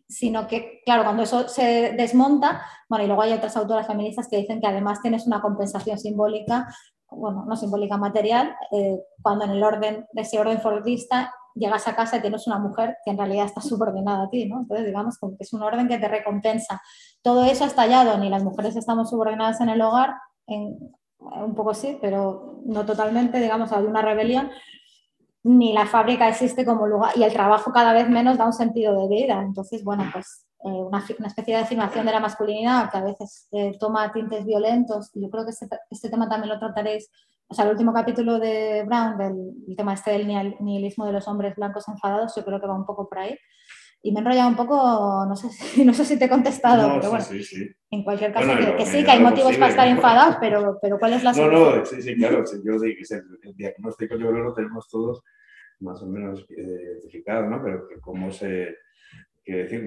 [0.08, 4.38] sino que, claro, cuando eso se desmonta, bueno, y luego hay otras autoras feministas que
[4.38, 6.68] dicen que además tienes una compensación simbólica,
[7.10, 11.95] bueno, no simbólica material, eh, cuando en el orden de ese orden fordista llegas a
[11.95, 14.60] casa y tienes una mujer que en realidad está subordinada a ti, ¿no?
[14.60, 16.82] Entonces, digamos, que es un orden que te recompensa.
[17.22, 20.16] Todo eso ha estallado, ni las mujeres estamos subordinadas en el hogar,
[20.47, 20.78] en,
[21.20, 24.50] un poco sí, pero no totalmente, digamos, hay una rebelión,
[25.43, 29.00] ni la fábrica existe como lugar y el trabajo cada vez menos da un sentido
[29.02, 29.41] de vida.
[29.41, 33.78] Entonces, bueno, pues eh, una, especie de afirmación de la masculinidad que a veces eh,
[33.80, 35.10] toma tintes violentos.
[35.14, 37.10] Yo creo que este, este, tema también lo trataréis,
[37.50, 41.56] o sea, el último capítulo de Brown, del tema este del nihilismo de los hombres
[41.56, 43.36] blancos enfadados, yo creo que va un poco por ahí.
[44.02, 47.00] Y me he enrollado un poco, no sé si, no sé si te he contestado,
[47.00, 47.68] pero bueno, sí, sí.
[47.90, 48.48] en cualquier caso,
[48.78, 51.64] que, sí, que hay motivos para estar enfadados, pero, pero ¿cuál es la solución?
[51.72, 54.88] No, no, sí, sí, claro, yo digo que el diagnóstico yo creo que lo tenemos
[54.88, 55.24] todos
[55.80, 57.64] más o menos identificado, ¿no?
[57.64, 58.76] Pero que cómo se,
[59.44, 59.84] quiere decir,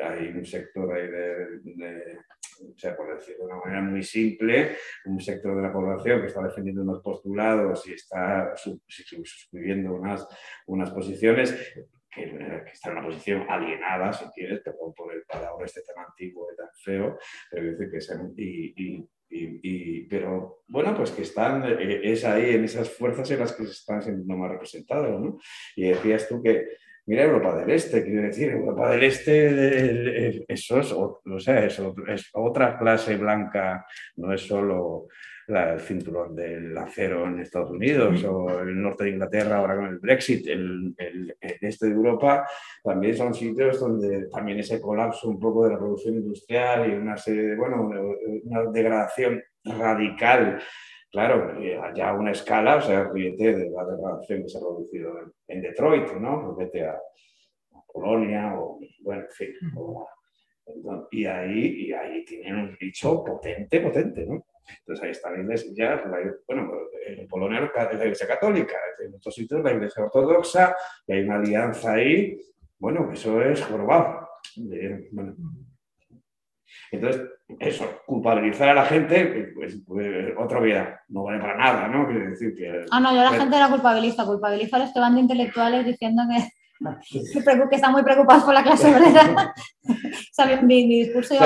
[0.00, 2.18] hay un sector ahí de,
[2.60, 4.76] o sea, por decirlo de una manera muy simple,
[5.06, 10.26] un sector de la población que está defendiendo unos postulados y está suscribiendo unas,
[10.66, 11.52] unas posiciones
[12.12, 12.24] que,
[12.72, 16.56] está en una posición alienada, si quieres, te puedo poner palabra este tan antiguo y
[16.56, 17.18] tan feo,
[17.50, 17.98] pero decir que
[18.42, 19.08] y,
[19.62, 23.64] y, pero bueno, pues que están, eh, es ahí en esas fuerzas en las que
[23.64, 25.38] se están siendo más representados, ¿no?
[25.76, 26.66] Y decías tú que,
[27.06, 32.30] mira Europa del Este, quiero decir, Europa del Este, eso es, o, sea, eso es
[32.34, 33.86] otra clase blanca,
[34.16, 35.08] no es solo
[35.48, 39.98] el cinturón del acero en Estados Unidos o el norte de Inglaterra ahora con el
[39.98, 42.46] Brexit, el, el, este de Europa,
[42.84, 47.16] también son sitios donde también ese colapso un poco de la producción industrial y una
[47.16, 47.90] serie de, bueno,
[48.44, 50.60] una degradación radical
[51.10, 51.60] claro,
[51.94, 55.12] ya a una escala, o sea, fíjate de la degradación que se ha producido
[55.48, 56.44] en, Detroit, ¿no?
[56.44, 57.00] Pues vete a,
[57.92, 59.52] Polonia o, bueno, en fin.
[61.10, 64.46] y, ahí, y ahí tienen un bicho potente, potente, ¿no?
[64.78, 66.04] Entonces ahí está la iglesia, ya,
[66.46, 66.72] bueno,
[67.04, 70.76] en Polonia es la iglesia católica, en otros sitios la iglesia ortodoxa,
[71.08, 72.38] y hay una alianza ahí,
[72.78, 74.28] bueno, eso es jorobado.
[75.12, 75.34] Bueno.
[76.92, 77.22] Entonces,
[77.58, 80.08] eso, culpabilizar a la gente, pues, pues
[80.38, 82.06] otra vida, no vale para nada, ¿no?
[82.06, 82.86] Quiere decir que...
[82.90, 86.22] Ah, no, yo la gente la culpabiliza, culpabiliza a los que van de intelectuales diciendo
[86.28, 86.48] que
[87.68, 89.52] que están muy preocupados por la clase obrera.
[90.62, 91.38] mi, discurso y,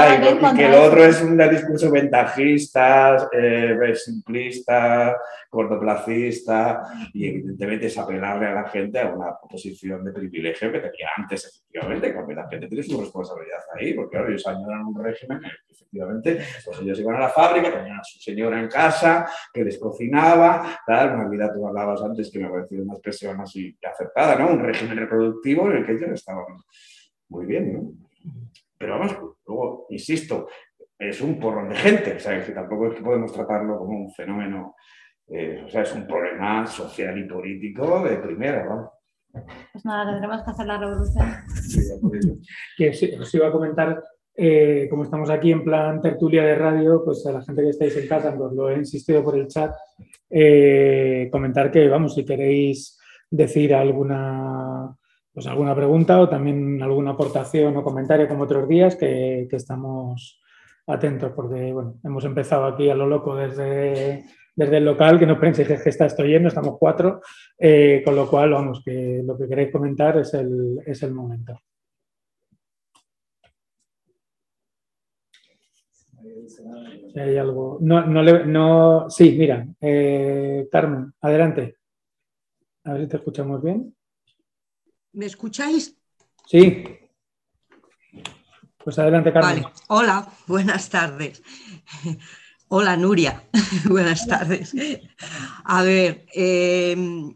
[0.56, 5.16] que el otro es un discurso ventajista, eh, simplista,
[5.50, 6.82] cortoplacista,
[7.12, 11.46] y evidentemente es apelarle a la gente a una posición de privilegio que tenía antes,
[11.46, 15.72] efectivamente, que la gente tiene su responsabilidad ahí, porque claro, ellos añoran un régimen que
[15.72, 19.78] efectivamente, pues ellos iban a la fábrica, tenían a su señora en casa, que les
[19.78, 24.36] cocinaba, tal, una vida, tú hablabas antes que me ha parecido una expresión así acertada,
[24.36, 24.52] ¿no?
[24.52, 26.44] Un régimen reproductivo en el que ellos estaban
[27.28, 27.92] muy bien, ¿no?
[28.78, 30.48] Pero vamos, luego, insisto,
[30.98, 34.12] es un porrón de gente, o sea, que tampoco es que podemos tratarlo como un
[34.12, 34.74] fenómeno,
[35.28, 38.92] eh, o sea, es un problema social y político de primera, ¿no?
[39.72, 41.26] Pues nada, tendremos que hacer la revolución.
[41.48, 41.80] Sí,
[42.76, 44.02] que os iba a comentar,
[44.36, 47.96] eh, como estamos aquí en plan tertulia de radio, pues a la gente que estáis
[47.96, 49.74] en casa, os lo he insistido por el chat,
[50.30, 52.98] eh, comentar que, vamos, si queréis
[53.30, 54.96] decir alguna
[55.34, 60.40] pues alguna pregunta o también alguna aportación o comentario como otros días que, estamos
[60.86, 64.24] atentos porque bueno, hemos empezado aquí a lo loco desde,
[64.54, 67.20] desde el local, que no penséis que está esto lleno, estamos cuatro,
[67.58, 71.58] eh, con lo cual vamos, que lo que queréis comentar es el, es el momento.
[77.12, 77.78] Si hay algo.
[77.80, 81.76] No, no, no, sí, mira, eh, Carmen, adelante.
[82.84, 83.94] A ver si te escuchamos bien.
[85.14, 85.96] ¿Me escucháis?
[86.46, 86.84] Sí.
[88.82, 89.62] Pues adelante, Carmen.
[89.62, 89.74] Vale.
[89.86, 91.40] Hola, buenas tardes.
[92.68, 93.44] Hola, Nuria.
[93.88, 94.74] buenas tardes.
[95.64, 97.32] A ver, em,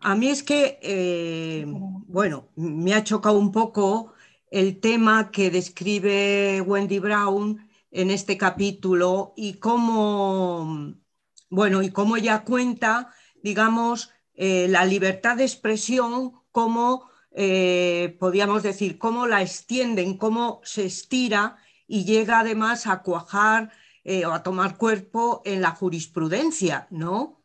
[0.00, 1.74] a mí es que, em,
[2.06, 4.14] bueno, me ha chocado un poco
[4.50, 10.94] el tema que describe Wendy Brown en este capítulo y cómo,
[11.50, 18.98] bueno, y cómo ella cuenta, digamos, eh, la libertad de expresión como eh, podríamos decir,
[18.98, 23.72] cómo la extienden, cómo se estira y llega además a cuajar
[24.04, 27.42] eh, o a tomar cuerpo en la jurisprudencia, ¿no?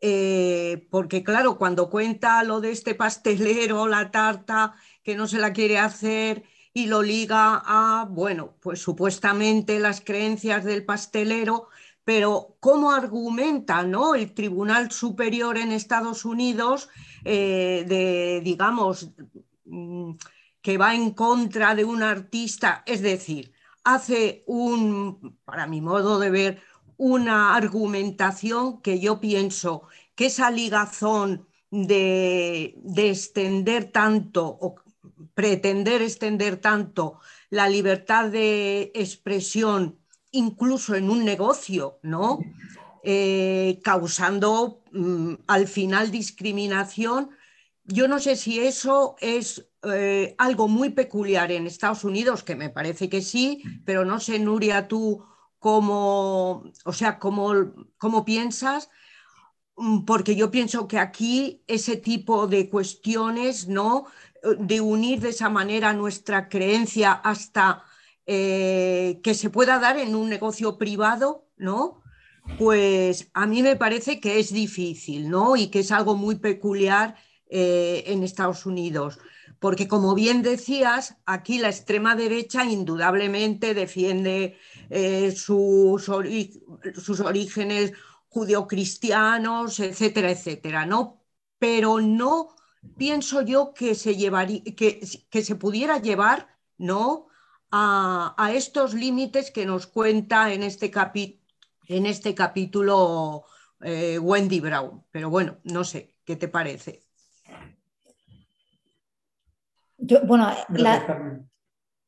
[0.00, 5.52] Eh, porque claro, cuando cuenta lo de este pastelero, la tarta, que no se la
[5.52, 11.68] quiere hacer y lo liga a, bueno, pues supuestamente las creencias del pastelero,
[12.04, 14.14] pero ¿cómo argumenta ¿no?
[14.14, 16.88] el Tribunal Superior en Estados Unidos
[17.26, 19.10] eh, de, digamos,
[19.64, 20.12] mm,
[20.62, 22.82] que va en contra de un artista?
[22.86, 23.52] Es decir,
[23.84, 26.62] hace un, para mi modo de ver,
[26.96, 29.82] una argumentación que yo pienso
[30.14, 34.76] que esa ligazón de, de extender tanto o
[35.34, 37.20] pretender extender tanto
[37.50, 39.98] la libertad de expresión
[40.30, 42.38] incluso en un negocio, ¿no?
[43.08, 47.30] Eh, causando mm, al final discriminación.
[47.84, 52.68] Yo no sé si eso es eh, algo muy peculiar en Estados Unidos, que me
[52.68, 55.24] parece que sí, pero no sé, Nuria, tú
[55.60, 57.52] cómo, o sea, cómo,
[57.96, 58.90] cómo piensas,
[59.76, 64.06] mm, porque yo pienso que aquí ese tipo de cuestiones, ¿no?
[64.58, 67.84] De unir de esa manera nuestra creencia hasta
[68.26, 72.02] eh, que se pueda dar en un negocio privado, ¿no?
[72.58, 75.56] Pues a mí me parece que es difícil, ¿no?
[75.56, 77.16] Y que es algo muy peculiar
[77.48, 79.18] eh, en Estados Unidos.
[79.58, 84.58] porque como bien decías, aquí la extrema derecha indudablemente defiende
[84.90, 87.92] eh, sus, sus, orígenes
[88.28, 91.22] judio-cristianos, etcétera, etcétera, ¿no?
[91.58, 92.54] Pero no
[92.96, 95.00] pienso yo que se, llevaría, que,
[95.30, 96.48] que se pudiera llevar,
[96.78, 97.28] ¿no?
[97.70, 100.90] A, estos límites que nos cuenta en este,
[101.88, 103.44] en este capítulo
[103.80, 105.04] eh, Wendy Brown.
[105.10, 107.02] Pero bueno, no sé, ¿qué te parece?
[110.24, 110.50] bueno,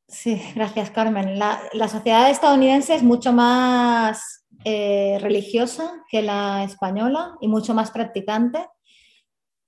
[0.06, 1.38] sí, gracias Carmen.
[1.38, 8.66] La, sociedad estadounidense es mucho más eh, religiosa que la española y mucho más practicante.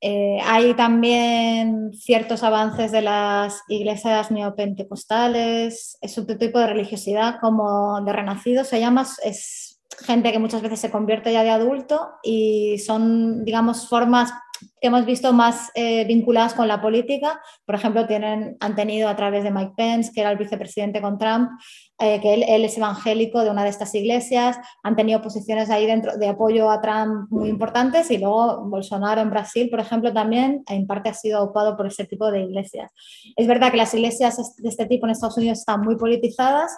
[0.02, 8.00] Eh, hay también ciertos avances de las iglesias neopentecostales, es otro tipo de religiosidad como
[8.00, 9.69] de renacido, se llama, es
[10.04, 14.32] gente que muchas veces se convierte ya de adulto y son, digamos, formas
[14.80, 17.40] que hemos visto más eh, vinculadas con la política.
[17.64, 21.18] Por ejemplo, tienen, han tenido a través de Mike Pence, que era el vicepresidente con
[21.18, 21.50] Trump,
[21.98, 26.16] eh, que él, es evangélico de una de estas iglesias, han tenido posiciones ahí dentro
[26.16, 30.86] de apoyo a Trump muy importantes y luego Bolsonaro en Brasil, por ejemplo, también en
[30.86, 32.90] parte ha sido ocupado por ese tipo de iglesias.
[33.36, 36.72] Es verdad que las iglesias de este tipo en Estados Unidos están muy politizadas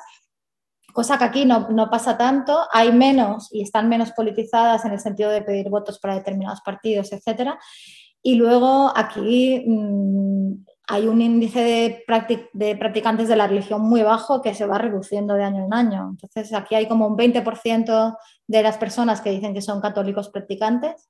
[0.92, 5.00] cosa que aquí no, no, pasa tanto, hay menos y están menos politizadas en el
[5.00, 7.52] sentido de pedir votos para determinados partidos, etc.
[8.22, 12.04] Y luego aquí mm, hay un índice de,
[12.52, 16.10] de, practicantes de la religión muy bajo que se va reduciendo de año en año.
[16.10, 18.16] Entonces aquí hay como un 20%
[18.46, 21.08] de las personas que dicen que son católicos practicantes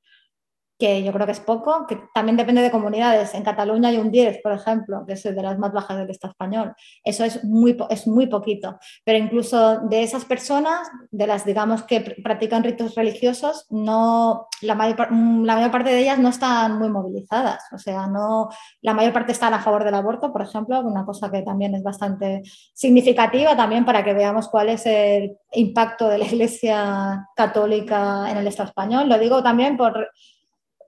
[0.83, 3.35] que yo creo que es poco, que también depende de comunidades.
[3.35, 6.33] En Cataluña hay un 10, por ejemplo, que es de las más bajas del Estado
[6.33, 6.75] español.
[7.05, 8.81] Eso es muy, es muy poquito.
[9.05, 15.13] Pero incluso de esas personas, de las, digamos, que practican ritos religiosos, no, la, mayor,
[15.13, 17.63] mm, la mayor parte de ellas no están muy movilizadas.
[17.71, 18.49] O sea, no,
[18.81, 21.85] la mayor parte están a favor del aborto, por ejemplo, una cosa que también es
[21.85, 22.43] bastante
[22.75, 28.49] significativa también para que veamos cuál es el impacto de la Iglesia católica en el
[28.49, 29.09] Estado español.
[29.09, 30.11] Lo digo también por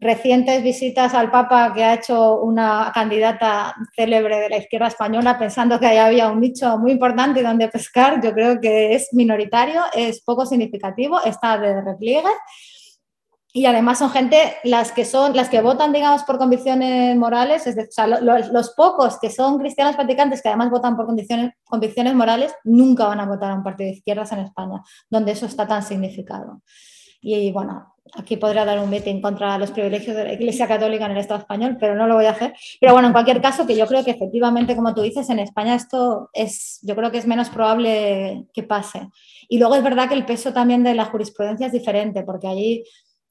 [0.00, 5.78] recientes visitas al Papa que ha hecho una candidata célebre de la izquierda española pensando
[5.78, 10.22] que ahí había un nicho muy importante donde pescar, yo creo que es minoritario, es
[10.22, 12.30] poco significativo, está de repliegue
[13.52, 17.76] y además son gente las que son las que votan digamos por convicciones morales es
[17.76, 23.06] decir, los, pocos que son cristianos practicantes que además votan por convicciones, convicciones morales nunca
[23.06, 26.62] van a votar a un partido de izquierdas en España donde eso está tan significado.
[27.20, 31.12] Y bueno Aquí podría dar un meeting contra los privilegios de la Iglesia Católica en
[31.12, 32.54] el Estado español, pero no lo voy a hacer.
[32.78, 35.74] Pero bueno, en cualquier caso, que yo creo que efectivamente, como tú dices, en España
[35.74, 39.08] esto es, yo creo que es menos probable que pase.
[39.48, 42.84] Y luego es verdad que el peso también de la jurisprudencia es diferente, porque allí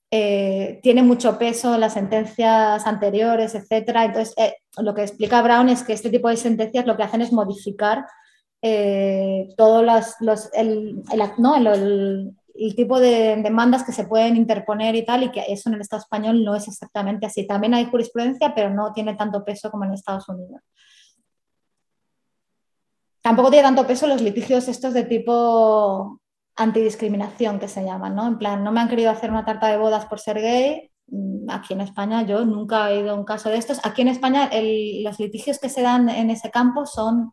[0.10, 4.06] eh, tiene mucho peso las sentencias anteriores, etcétera.
[4.06, 7.22] Entonces, eh, lo que explica Brown es que este tipo de sentencias lo que hacen
[7.22, 8.06] es modificar
[8.62, 14.36] eh, todos los, los el, el, no, el, el tipo de demandas que se pueden
[14.36, 17.48] interponer y tal, y que eso en el Estado español no es exactamente así.
[17.48, 20.62] También hay jurisprudencia, pero no tiene tanto peso como en Estados Unidos.
[23.22, 26.20] Tampoco tiene tanto peso los litigios estos de tipo
[26.56, 28.28] antidiscriminación que se llaman, ¿no?
[28.28, 30.92] En plan, no me han querido hacer una tarta de bodas por ser gay.
[31.08, 33.80] Mm, aquí en España yo nunca he oído un caso de estos.
[33.84, 34.50] Aquí en España
[35.04, 37.32] los litigios que se dan en ese campo son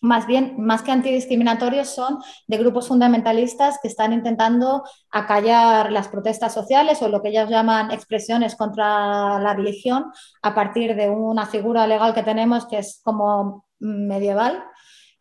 [0.00, 6.52] más bien, más que antidiscriminatorios, son de grupos fundamentalistas que están intentando acallar las protestas
[6.54, 10.06] sociales o lo que ellos llaman expresiones contra la religión
[10.42, 14.64] a partir de una figura legal que tenemos que es como medieval,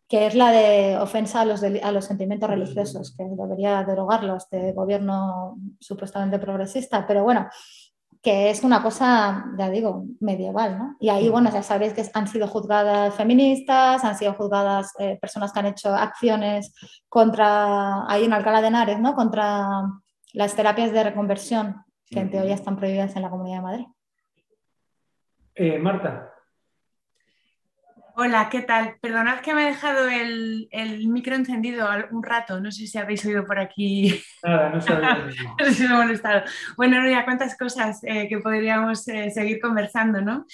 [0.08, 4.72] que es la de ofensa a los, a los sentimientos religiosos, que debería derogarlo este
[4.74, 7.08] gobierno supuestamente progresista.
[7.08, 7.50] Pero bueno,
[8.26, 10.96] que es una cosa, ya digo, medieval, ¿no?
[11.00, 15.54] Y ahí, bueno, ya sabéis que han sido juzgadas feministas, han sido juzgadas eh, personas
[15.54, 16.74] que han hecho acciones
[17.08, 19.14] contra, ahí en Alcalá de Henares, ¿no?
[19.14, 19.84] Contra
[20.34, 23.86] las terapias de reconversión, que en teoría están prohibidas en la Comunidad de Madrid.
[25.54, 26.35] Eh, Marta.
[28.18, 28.96] Hola, ¿qué tal?
[29.02, 30.70] Perdonad que me he dejado el,
[31.10, 34.24] micro encendido un rato, no sé si habéis oído por aquí.
[34.42, 35.16] Nada, no sabía.
[35.60, 36.44] no sé si me he molestado.
[36.78, 40.46] Bueno, ya cuántas cosas eh, que podríamos eh, seguir conversando, ¿no?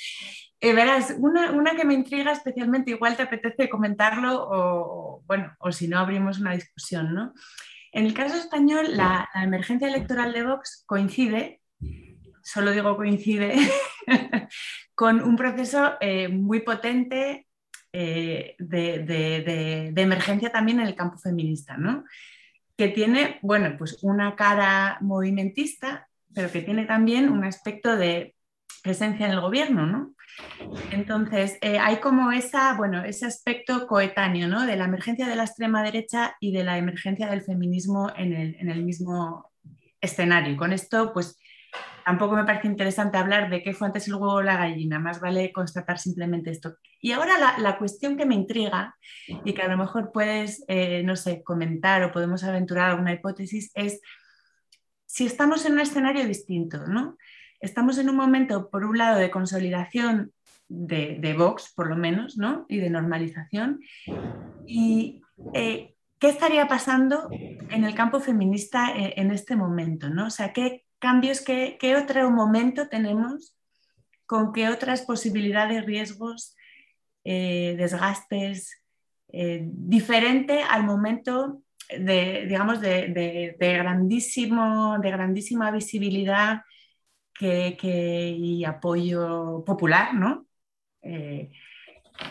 [0.60, 5.88] Eh, verás, una, que me intriga especialmente, igual te apetece comentarlo o, bueno, o si
[5.88, 7.32] no abrimos una discusión, ¿no?
[7.92, 11.62] En el caso español, la, la emergencia electoral de Vox coincide,
[12.42, 13.54] solo digo coincide,
[14.96, 15.94] con un proceso
[16.32, 17.46] muy potente
[17.94, 22.04] eh, de, emergencia también en el campo feminista, ¿no?
[22.78, 28.36] que tiene, bueno, pues una cara movimentista, pero que tiene también un aspecto de
[28.82, 30.16] presencia en el gobierno, ¿no?
[30.92, 34.66] Entonces, eh, hay como esa, bueno, ese aspecto coetáneo ¿no?
[34.66, 38.56] de la emergencia de la extrema derecha y de la emergencia del feminismo en el,
[38.56, 39.52] en el mismo
[40.00, 40.54] escenario.
[40.54, 41.38] Y con esto, pues
[42.06, 45.20] tampoco me parece interesante hablar de qué fue antes el huevo o la gallina, más
[45.20, 46.76] vale constatar simplemente esto.
[47.00, 48.96] Y ahora la, cuestión que me intriga
[49.46, 53.72] y que a lo mejor puedes, eh, no sé, comentar o podemos aventurar alguna hipótesis
[53.76, 54.02] es
[55.06, 57.18] si estamos en un escenario distinto, ¿no?
[57.60, 60.32] Estamos en un momento, por un lado, de consolidación
[60.70, 62.66] de, Vox, por lo menos, ¿no?
[62.70, 63.82] Y de normalización.
[64.66, 65.22] Y
[65.54, 70.28] eh, ¿qué estaría pasando en el campo feminista eh, en este momento, ¿no?
[70.28, 73.58] O sea, ¿qué, cambios, qué, otro momento tenemos,
[74.26, 76.56] con qué otras posibilidades, riesgos,
[77.26, 78.82] eh, desgastes,
[79.34, 86.62] eh, diferente al momento de, digamos, de, grandísimo, de grandísima visibilidad
[87.42, 90.46] y apoyo popular, ¿no?
[91.02, 91.52] Eh,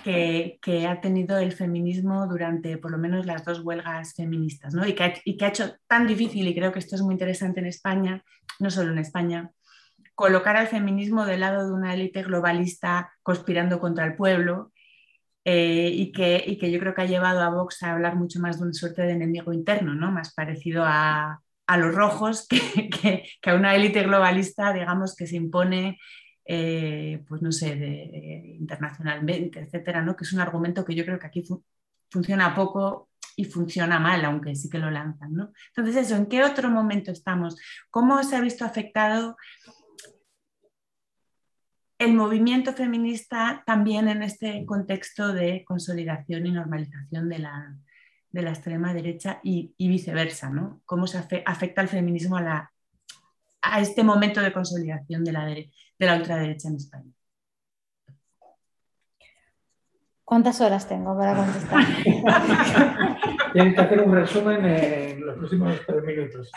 [0.05, 4.87] que, ha tenido el feminismo durante por lo menos las dos huelgas feministas, ¿no?
[4.87, 8.25] y, que ha, hecho tan difícil, y creo que esto es muy interesante en España,
[8.59, 9.51] no solo en España,
[10.15, 14.73] colocar al feminismo del lado de una élite globalista conspirando contra el pueblo
[15.45, 18.41] eh, y, que, y, que, yo creo que ha llevado a Vox a hablar mucho
[18.41, 20.13] más de una suerte de enemigo interno, ¿no?
[20.13, 25.27] más parecido a, a los rojos que, que, que, a una élite globalista, digamos, que
[25.27, 25.99] se impone
[26.53, 30.17] eh, pues no sé, internacionalmente, etcétera, ¿no?
[30.17, 31.45] que es un argumento que yo creo que aquí
[32.11, 35.33] funciona poco y funciona mal, aunque sí que lo lanzan.
[35.33, 35.53] ¿no?
[35.69, 37.57] Entonces, eso, ¿en qué otro momento estamos?
[37.89, 39.37] ¿Cómo se ha visto afectado
[42.01, 47.77] el movimiento feminista también en este contexto de consolidación y normalización de la,
[48.33, 50.51] de la extrema derecha y, viceversa?
[50.51, 50.83] ¿no?
[50.85, 52.73] ¿Cómo se afecta el feminismo a, la,
[53.63, 55.45] a este momento de consolidación de la
[56.01, 57.13] de la ultraderecha en España.
[60.25, 61.85] ¿Cuántas horas tengo para contestar?
[63.53, 66.51] Tienes que hacer un resumen en los próximos tres minutos.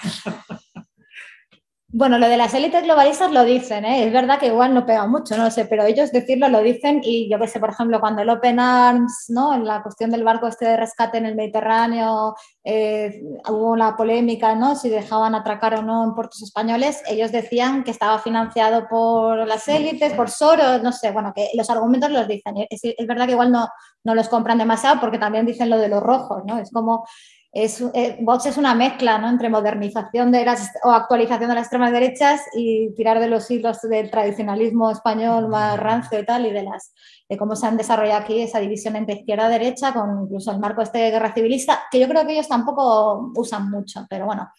[1.96, 4.08] Bueno, lo de las élites globalistas lo dicen, ¿eh?
[4.08, 7.02] es verdad que igual no pega mucho, no lo sé, pero ellos decirlo lo dicen
[7.04, 9.54] y yo que sé, por ejemplo, cuando el Open Arms, ¿no?
[9.54, 12.34] en la cuestión del barco este de rescate en el Mediterráneo,
[12.64, 14.76] eh, hubo una polémica, ¿no?
[14.76, 19.68] si dejaban atracar o no en puertos españoles, ellos decían que estaba financiado por las
[19.68, 22.56] élites, por Soros, no sé, bueno, que los argumentos los dicen.
[22.72, 23.70] Es, es verdad que igual no,
[24.04, 26.58] no los compran demasiado porque también dicen lo de los rojos, ¿no?
[26.58, 27.06] Es como
[27.54, 29.30] es, eh, Vox es una mezcla ¿no?
[29.30, 33.80] entre modernización de las, o actualización de las extremas derechas y tirar de los hilos
[33.82, 36.96] del tradicionalismo español más rancio y tal, y de, las,
[37.30, 40.58] de cómo se han desarrollado aquí esa división entre izquierda y derecha, con incluso el
[40.58, 44.52] marco este de guerra civilista, que yo creo que ellos tampoco usan mucho, pero bueno,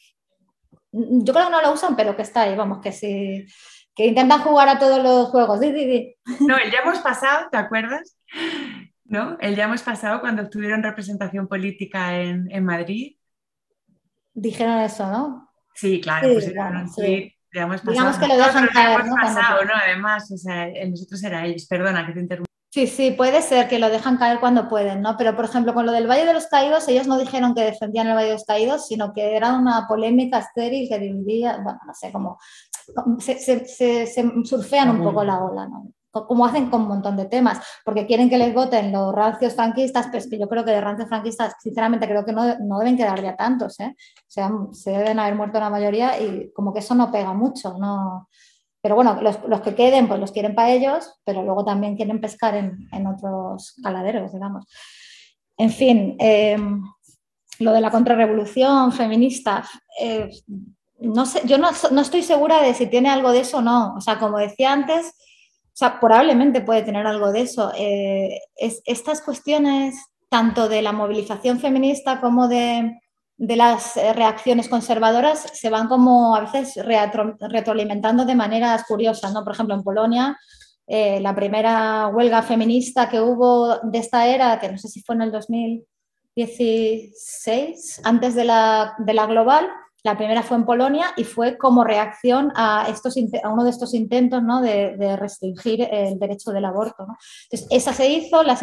[0.92, 3.44] yo creo que no lo usan, pero que está ahí, vamos, que sí,
[3.92, 5.58] que intentan jugar a todos los juegos.
[6.40, 8.16] No, ya hemos pasado, ¿te acuerdas?
[9.14, 9.38] ¿No?
[9.40, 13.16] El ya hemos pasado cuando tuvieron representación política en, Madrid.
[14.34, 15.48] Dijeron eso, ¿no?
[15.74, 19.14] Sí, claro, pues Digamos que lo dejan caer, ¿no?
[19.14, 19.72] Pasado, ¿no?
[19.74, 21.66] Además, o sea, nosotros era ellos.
[21.66, 22.50] Perdona que te interrumpa.
[22.72, 25.16] Sí, sí, puede ser que lo dejan caer cuando pueden, ¿no?
[25.16, 28.08] Pero, por ejemplo, con lo del Valle de los Caídos, ellos no dijeron que defendían
[28.08, 31.94] el Valle de los Caídos, sino que era una polémica estéril que dividía, bueno, no
[31.94, 32.36] sé, como
[33.20, 34.06] se, se
[34.42, 35.92] surfean un poco la ola, ¿no?
[36.26, 40.08] Como hacen con un montón de temas, porque quieren que les voten los rancios franquistas,
[40.10, 43.20] pues que yo creo que de rancios franquistas, sinceramente, creo que no, no deben quedar
[43.20, 43.94] ya tantos, ¿eh?
[43.96, 47.76] o sea, se deben haber muerto la mayoría y como que eso no pega mucho,
[47.78, 48.28] no...
[48.80, 52.20] Pero bueno, los, los que queden, pues los quieren para ellos, pero luego también quieren
[52.20, 54.66] pescar en, en otros caladeros, digamos.
[55.56, 56.58] En fin, eh,
[57.60, 59.64] lo de la contrarrevolución feminista,
[60.00, 60.28] eh,
[60.98, 63.94] no sé, yo no, no estoy segura de si tiene algo de eso o no.
[63.94, 65.14] O sea, como decía antes,
[65.74, 67.72] o sea, probablemente puede tener algo de eso.
[67.76, 69.96] Eh, estas cuestiones,
[70.28, 73.00] tanto de la movilización feminista como de,
[73.38, 76.78] las eh, reacciones conservadoras, se van como a veces
[77.40, 79.32] retroalimentando de maneras curiosas.
[79.32, 79.42] ¿no?
[79.42, 80.38] Por ejemplo, en Polonia,
[80.86, 85.16] eh, la primera huelga feminista que hubo de esta era, que no sé si fue
[85.16, 89.68] en el 2016, antes de la, de la global,
[90.04, 93.94] la primera fue en Polonia y fue como reacción a, estos, a uno de estos
[93.94, 94.60] intentos ¿no?
[94.60, 97.06] de, restringir el derecho del aborto.
[97.44, 98.62] Entonces, esa se hizo, las,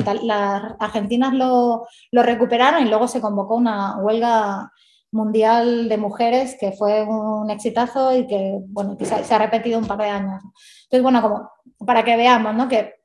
[0.80, 4.72] argentinas lo, recuperaron y luego se convocó una huelga
[5.12, 9.98] mundial de mujeres que fue un exitazo y que, bueno, se, ha repetido un par
[9.98, 10.44] de años.
[10.84, 11.50] Entonces, bueno, como
[11.88, 12.70] para que veamos ¿no?
[12.70, 13.01] que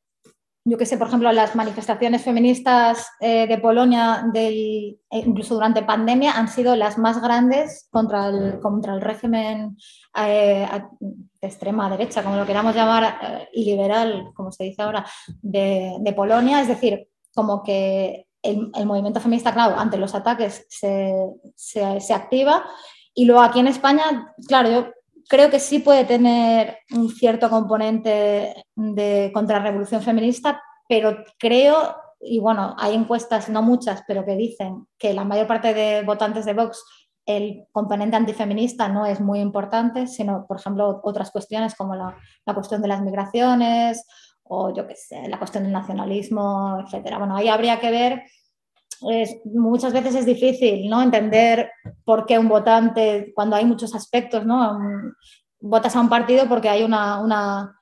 [0.69, 6.33] yo que sé, por ejemplo, las manifestaciones feministas eh, de Polonia, eh, incluso durante pandemia,
[6.33, 9.77] han sido las más grandes contra el, contra el régimen
[10.17, 10.67] eh,
[11.01, 15.07] de extrema derecha, como lo queramos llamar, y liberal, como se dice ahora,
[15.41, 16.61] de, de Polonia.
[16.61, 21.15] Es decir, como que el, el, movimiento feminista, claro, ante los ataques se,
[21.55, 22.65] se, se activa.
[23.15, 24.95] Y luego aquí en España, claro, yo
[25.28, 32.74] creo que sí puede tener un cierto componente de contrarrevolución feminista, pero creo, y bueno,
[32.78, 36.85] hay encuestas, no muchas, pero que dicen que la mayor parte de votantes de Vox
[37.27, 42.55] el componente antifeminista no es muy importante, sino, por ejemplo, otras cuestiones como la, la
[42.55, 44.07] cuestión de las migraciones
[44.44, 47.19] o, yo qué sé, la cuestión del nacionalismo, etcétera.
[47.19, 48.23] Bueno, ahí habría que ver
[49.44, 51.02] muchas veces es difícil ¿no?
[51.02, 51.70] entender
[52.05, 54.78] por qué un votante, cuando hay muchos aspectos, ¿no?
[55.60, 57.81] votas a un partido porque hay una, una,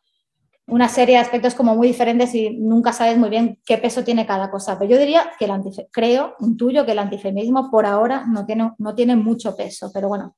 [0.67, 4.27] una, serie de aspectos como muy diferentes y nunca sabes muy bien qué peso tiene
[4.27, 4.79] cada cosa.
[4.79, 8.73] Pero yo diría que el antife creo, intuyo que el antifeminismo por ahora no tiene,
[8.79, 10.37] no tiene mucho peso, pero bueno,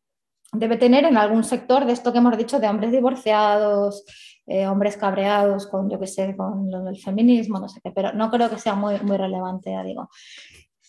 [0.53, 4.05] debe tener en algún sector de esto que hemos dicho de hombres divorciados,
[4.47, 8.13] eh, hombres cabreados con, yo qué sé, con lo del feminismo, no sé qué, pero
[8.13, 10.09] no creo que sea muy, muy relevante, ya digo.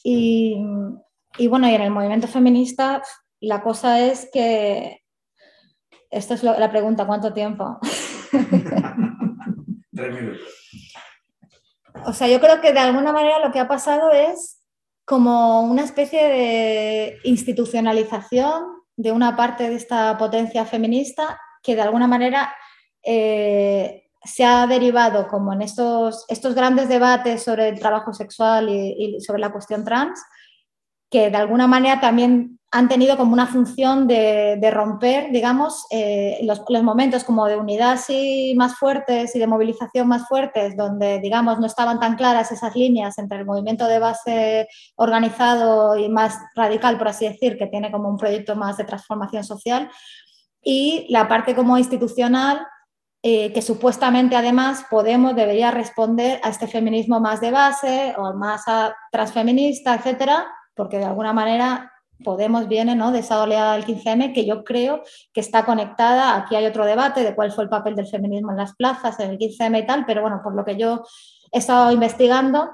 [0.04, 0.58] Y,
[1.38, 3.02] y, bueno, y en el movimiento feminista
[3.40, 5.04] la cosa es que,
[6.10, 7.80] esta es la pregunta, ¿cuánto tiempo?
[9.94, 10.42] Tres minutos.
[12.06, 14.64] O sea, yo creo que de alguna manera lo que ha pasado es
[15.06, 18.64] como una especie de institucionalización
[18.96, 22.54] de una parte de esta potencia feminista que de alguna manera
[23.04, 29.20] eh, se ha derivado como en estos, estos grandes debates sobre el trabajo sexual y,
[29.22, 30.22] sobre la cuestión trans,
[31.10, 36.62] que de alguna manera también han tenido como una función de, romper, digamos, eh, los,
[36.84, 41.66] momentos como de unidad así más fuertes y de movilización más fuertes, donde, digamos, no
[41.66, 44.68] estaban tan claras esas líneas entre el movimiento de base
[44.98, 49.46] organizado y más radical, por así decir, que tiene como un proyecto más de transformación
[49.46, 49.90] social,
[50.62, 52.68] y la parte como institucional
[53.30, 58.64] eh, que supuestamente además Podemos debería responder a este feminismo más de base o más
[59.12, 61.92] transfeminista, etcétera, porque de alguna manera
[62.24, 63.12] Podemos viene ¿no?
[63.12, 66.38] de esa oleada del 15M que yo creo que está conectada.
[66.38, 69.32] Aquí hay otro debate de cuál fue el papel del feminismo en las plazas, en
[69.32, 71.04] el 15M y tal, pero bueno, por lo que yo
[71.52, 72.72] he estado investigando,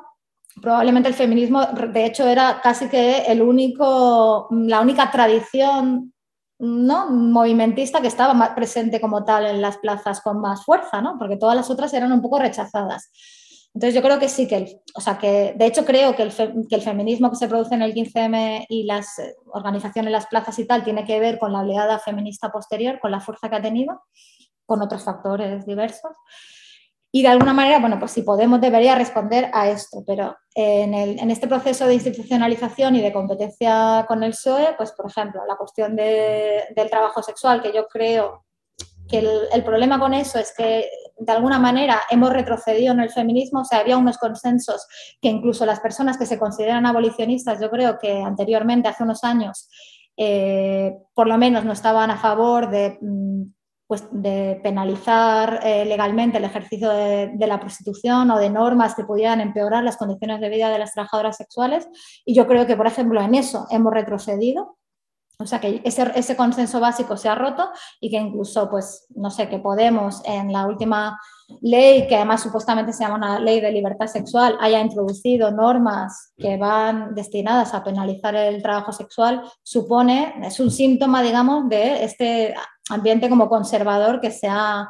[0.62, 6.14] probablemente el feminismo, de hecho, era casi que el único, la única tradición
[6.60, 7.10] ¿no?
[7.10, 11.18] movimentista que estaba más presente como tal en las plazas con más fuerza, ¿no?
[11.18, 13.12] porque todas las otras eran un poco rechazadas.
[13.74, 16.32] Entonces yo creo que sí, que, o sea, que de hecho creo que el,
[16.70, 20.60] que el, feminismo que se produce en el 15M y las eh, organizaciones, las plazas
[20.60, 23.62] y tal, tiene que ver con la oleada feminista posterior, con la fuerza que ha
[23.62, 24.04] tenido,
[24.68, 26.16] con otros factores diversos.
[27.16, 31.20] Y de alguna manera, bueno, pues si Podemos debería responder a esto, pero en, el,
[31.20, 35.56] en, este proceso de institucionalización y de competencia con el PSOE, pues por ejemplo, la
[35.56, 38.46] cuestión de, del trabajo sexual, que yo creo
[39.08, 43.62] que el, problema con eso es que de alguna manera hemos retrocedido en el feminismo,
[43.62, 44.88] o sea, había unos consensos
[45.22, 49.70] que incluso las personas que se consideran abolicionistas, yo creo que anteriormente, hace unos años,
[50.18, 53.44] eh, por lo menos no estaban a favor de mm,
[53.94, 59.40] pues, de penalizar eh, legalmente el ejercicio de, la prostitución o de normas que pudieran
[59.40, 61.88] empeorar las condiciones de vida de las trabajadoras sexuales.
[62.26, 64.80] Y yo creo que, por ejemplo, en eso hemos retrocedido.
[65.38, 67.70] O sea, que ese, ese consenso básico se ha roto
[68.02, 71.20] y que incluso, pues, no sé, que Podemos en la última
[71.62, 76.58] ley, que además supuestamente se llama una ley de libertad sexual, haya introducido normas que
[76.58, 82.56] van destinadas a penalizar el trabajo sexual, supone, es un síntoma, digamos, de este
[82.90, 84.90] ambiente como conservador que se ha,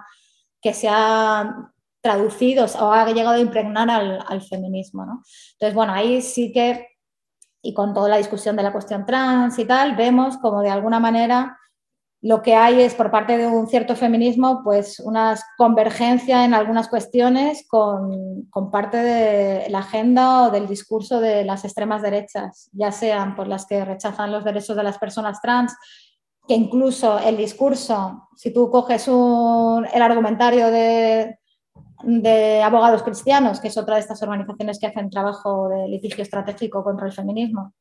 [0.61, 1.71] que se ha
[2.01, 5.05] traducido o ha llegado a impregnar al, feminismo.
[5.05, 5.23] ¿no?
[5.53, 6.87] Entonces, bueno, ahí sí que,
[7.61, 10.99] y con toda la discusión de la cuestión trans y tal, vemos como de alguna
[10.99, 11.57] manera
[12.23, 16.87] lo que hay es por parte de un cierto feminismo pues una convergencia en algunas
[16.87, 22.93] cuestiones con, con, parte de la agenda o del discurso de las extremas derechas, ya
[22.93, 25.75] sean por las que rechazan los derechos de las personas trans,
[26.47, 31.37] que incluso el discurso, si tú coges el argumentario de,
[32.63, 37.07] abogados cristianos, que es otra de estas organizaciones que hacen trabajo de litigio estratégico contra
[37.07, 37.73] el feminismo,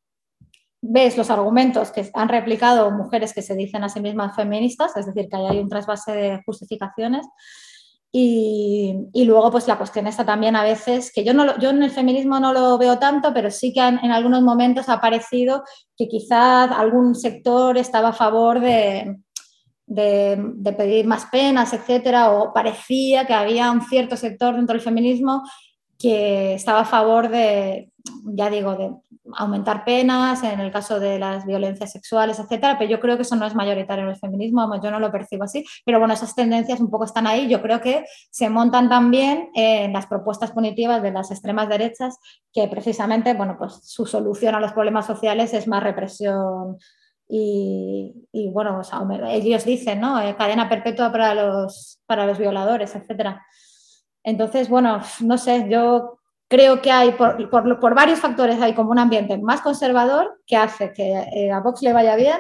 [0.80, 5.06] ves los argumentos que han replicado mujeres que se dicen a sí mismas feministas, es
[5.06, 7.26] decir, que hay un trasvase de justificaciones.
[8.14, 11.90] Y, luego, pues la cuestión está también a veces, que yo, no yo en el
[11.90, 15.64] feminismo no lo veo tanto, pero sí que en, algunos momentos ha parecido
[15.96, 19.16] que quizás algún sector estaba a favor de,
[19.86, 24.82] de, de, pedir más penas, etcétera, o parecía que había un cierto sector dentro del
[24.82, 25.42] feminismo
[26.02, 27.92] que estaba a favor de,
[28.24, 28.90] ya digo, de
[29.36, 33.36] aumentar penas en el caso de las violencias sexuales, etcétera, pero yo creo que eso
[33.36, 36.80] no es mayoritario en el feminismo, yo no lo percibo así, pero bueno, esas tendencias
[36.80, 41.12] un poco están ahí, yo creo que se montan también en las propuestas punitivas de
[41.12, 42.18] las extremas derechas,
[42.52, 46.78] que precisamente, bueno, pues su solución a los problemas sociales es más represión
[47.34, 48.82] y, bueno,
[49.28, 50.20] ellos dicen, ¿no?
[50.20, 53.42] Eh, cadena perpetua para los, para los violadores, etcétera.
[54.24, 56.18] Entonces, bueno, no sé, yo
[56.48, 60.92] creo que hay, por, por, varios factores, hay como un ambiente más conservador que hace
[60.92, 62.38] que eh, a Vox le vaya bien,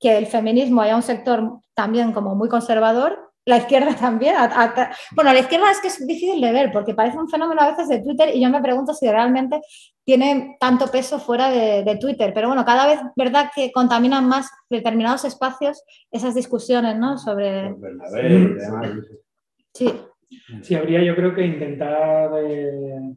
[0.00, 4.34] que el feminismo haya un sector también como muy conservador, la izquierda también.
[5.14, 7.88] bueno, la izquierda es que es difícil de ver porque parece un fenómeno a veces
[7.88, 9.60] de Twitter y yo me pregunto si realmente
[10.04, 12.32] tiene tanto peso fuera de, Twitter.
[12.34, 17.18] Pero bueno, cada vez, ¿verdad?, que contaminan más determinados espacios esas discusiones, ¿no?
[17.18, 17.74] Sobre...
[19.74, 19.86] Sí.
[19.86, 19.92] Sí,
[20.74, 22.30] habría yo creo que intentar...
[22.44, 23.14] Eh,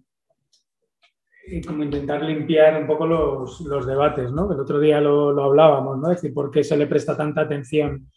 [1.65, 4.51] como intentar limpiar un poco los, los debates, ¿no?
[4.51, 6.11] El otro día lo, lo, hablábamos, ¿no?
[6.11, 8.11] Es decir, ¿por qué se le presta tanta atención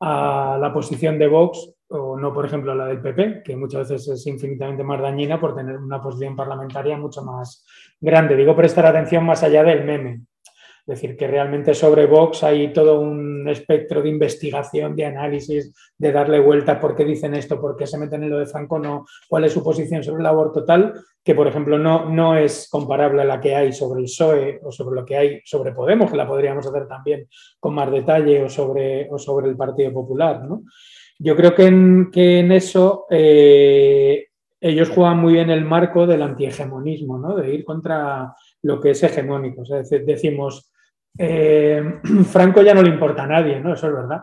[0.00, 3.88] a la posición de Vox o no, por ejemplo, a la del PP, que muchas
[3.88, 7.64] veces es infinitamente más dañina por tener una posición parlamentaria mucho más
[8.00, 8.34] grande?
[8.34, 10.22] Digo prestar atención más allá del meme.
[10.86, 16.12] Es decir, que realmente sobre Vox hay todo un espectro de investigación, de análisis, de
[16.12, 19.06] darle vuelta por qué dicen esto, por qué se meten en lo de Franco, no,
[19.26, 20.92] cuál es su posición sobre el aborto tal,
[21.24, 24.70] que por ejemplo no, no es comparable a la que hay sobre el PSOE o
[24.70, 27.28] sobre lo que hay sobre Podemos, que la podríamos hacer también
[27.58, 30.42] con más detalle, o sobre, o sobre el Partido Popular.
[31.18, 34.26] Yo creo que en, que en eso eh,
[34.60, 37.36] ellos juegan muy bien el marco del antihegemonismo, ¿no?
[37.36, 39.62] de ir contra lo que es hegemónico.
[39.62, 40.73] O sea, decimos,
[41.18, 42.00] eh,
[42.30, 43.74] Franco ya no le importa a nadie, ¿no?
[43.74, 44.22] Eso es verdad.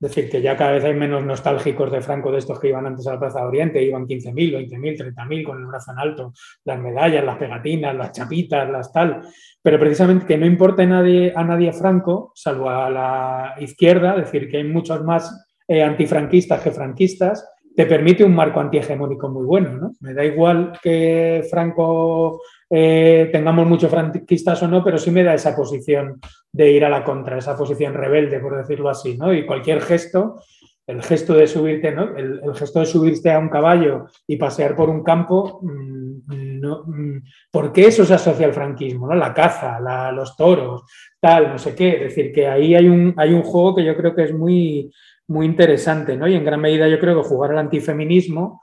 [0.00, 2.86] Es decir, que ya cada vez hay menos nostálgicos de Franco de estos que iban
[2.86, 4.32] antes a la Plaza de Oriente, iban 15.000,
[4.70, 6.32] 20.000, 30.000 con el brazo en alto,
[6.64, 9.22] las medallas, las pegatinas, las chapitas, las tal.
[9.60, 14.26] Pero precisamente que no importe a nadie, a nadie Franco, salvo a la izquierda, es
[14.26, 17.44] decir, que hay muchos más eh, antifranquistas que franquistas,
[17.74, 19.70] te permite un marco antihegemónico muy bueno.
[19.70, 19.92] ¿no?
[20.00, 25.34] Me da igual que Franco eh, tengamos muchos franquistas o no, pero sí me da
[25.34, 26.20] esa posición
[26.52, 29.32] de ir a la contra, esa posición rebelde, por decirlo así, ¿no?
[29.32, 30.42] Y cualquier gesto,
[30.86, 32.16] el gesto de subirte, ¿no?
[32.16, 37.22] El, gesto de subirte a un caballo y pasear por un campo, mm, no, mm,
[37.50, 39.06] ¿por qué eso se asocia al franquismo?
[39.06, 39.14] ¿no?
[39.14, 39.80] La caza,
[40.12, 40.82] los toros,
[41.20, 41.94] tal, no sé qué.
[41.94, 44.90] Es decir, que ahí hay un, hay un juego que yo creo que es muy,
[45.28, 46.26] muy interesante, ¿no?
[46.26, 48.62] Y en gran medida yo creo que jugar al antifeminismo,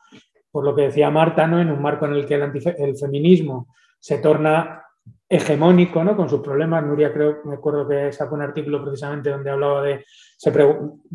[0.51, 1.61] por lo que decía Marta, ¿no?
[1.61, 3.67] En un marco en el que el, el feminismo
[4.05, 4.83] se torna
[5.27, 6.15] hegemónico, ¿no?
[6.15, 6.85] Con sus problemas.
[6.85, 10.05] Nuria creo, me acuerdo que sacó un artículo precisamente donde hablaba de,
[10.37, 10.53] se,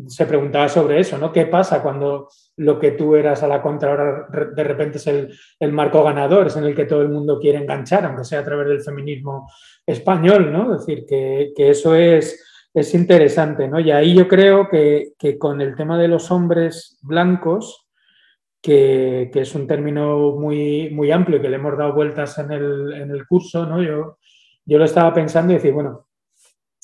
[0.07, 1.31] se, preguntaba sobre eso, ¿no?
[1.31, 2.27] ¿Qué pasa cuando
[2.57, 6.57] lo que tú eras a la contra ahora de repente es el, marco ganador, es
[6.57, 9.49] en el que todo el mundo quiere enganchar, aunque sea a través del feminismo
[9.85, 10.75] español, ¿no?
[10.75, 12.43] Es decir, que, eso es,
[12.73, 13.79] es interesante, ¿no?
[13.79, 17.87] Y ahí yo creo que, que con el tema de los hombres blancos,
[18.61, 23.65] que, es un término muy, muy amplio que le hemos dado vueltas en el, curso,
[23.65, 23.81] ¿no?
[23.81, 24.17] Yo,
[24.65, 26.07] yo lo estaba pensando y decir, bueno,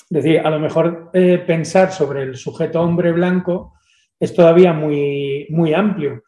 [0.10, 3.74] decir, a lo mejor eh, pensar sobre el sujeto hombre blanco
[4.20, 6.24] es todavía muy, muy amplio,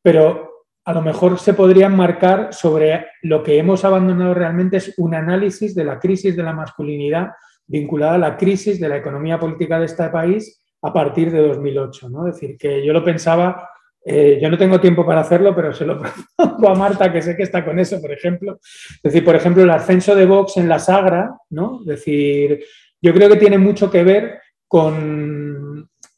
[0.00, 5.14] pero a lo mejor se podría marcar sobre lo que hemos abandonado realmente es un
[5.14, 7.30] análisis de la crisis de la masculinidad
[7.66, 12.08] vinculada a la crisis de la economía política de este país a partir de 2008.
[12.10, 12.28] ¿no?
[12.28, 13.70] Es decir, que yo lo pensaba
[14.04, 15.98] eh, yo no tengo tiempo para hacerlo, pero se lo
[16.36, 18.58] propongo a Marta, que sé que está con eso, por ejemplo.
[18.62, 21.80] Es decir, por ejemplo, el ascenso de Vox en la Sagra, ¿no?
[21.80, 22.64] Es decir,
[23.00, 25.43] yo creo que tiene mucho que ver con...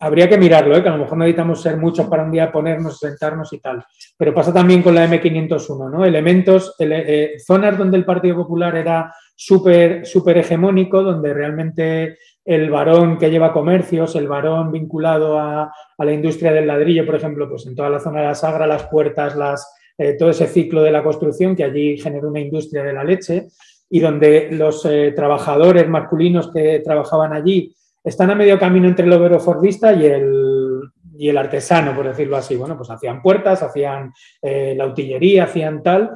[0.07, 0.85] Habría que mirarlo, ¿eh?
[0.85, 3.85] que a lo mejor necesitamos ser muchos para un día ponernos, sentarnos y tal.
[4.17, 6.05] Pero pasa también con la M501, ¿no?
[6.05, 13.19] Elementos, eh, zonas donde el Partido Popular era súper súper hegemónico, donde realmente el varón
[13.19, 17.75] que lleva comercios, el varón vinculado a, la industria del ladrillo, por ejemplo, pues en
[17.75, 21.03] toda la zona de la Sagra, las puertas, las, eh, todo ese ciclo de la
[21.03, 23.49] construcción que allí generó una industria de la leche
[23.91, 27.75] y donde los trabajadores masculinos que trabajaban allí
[28.07, 30.81] están a medio camino entre el obrero fordista y el,
[31.19, 32.57] y el artesano, por decirlo así.
[32.57, 36.13] Bueno, pues hacían puertas, hacían eh, la utillería, hacían tal.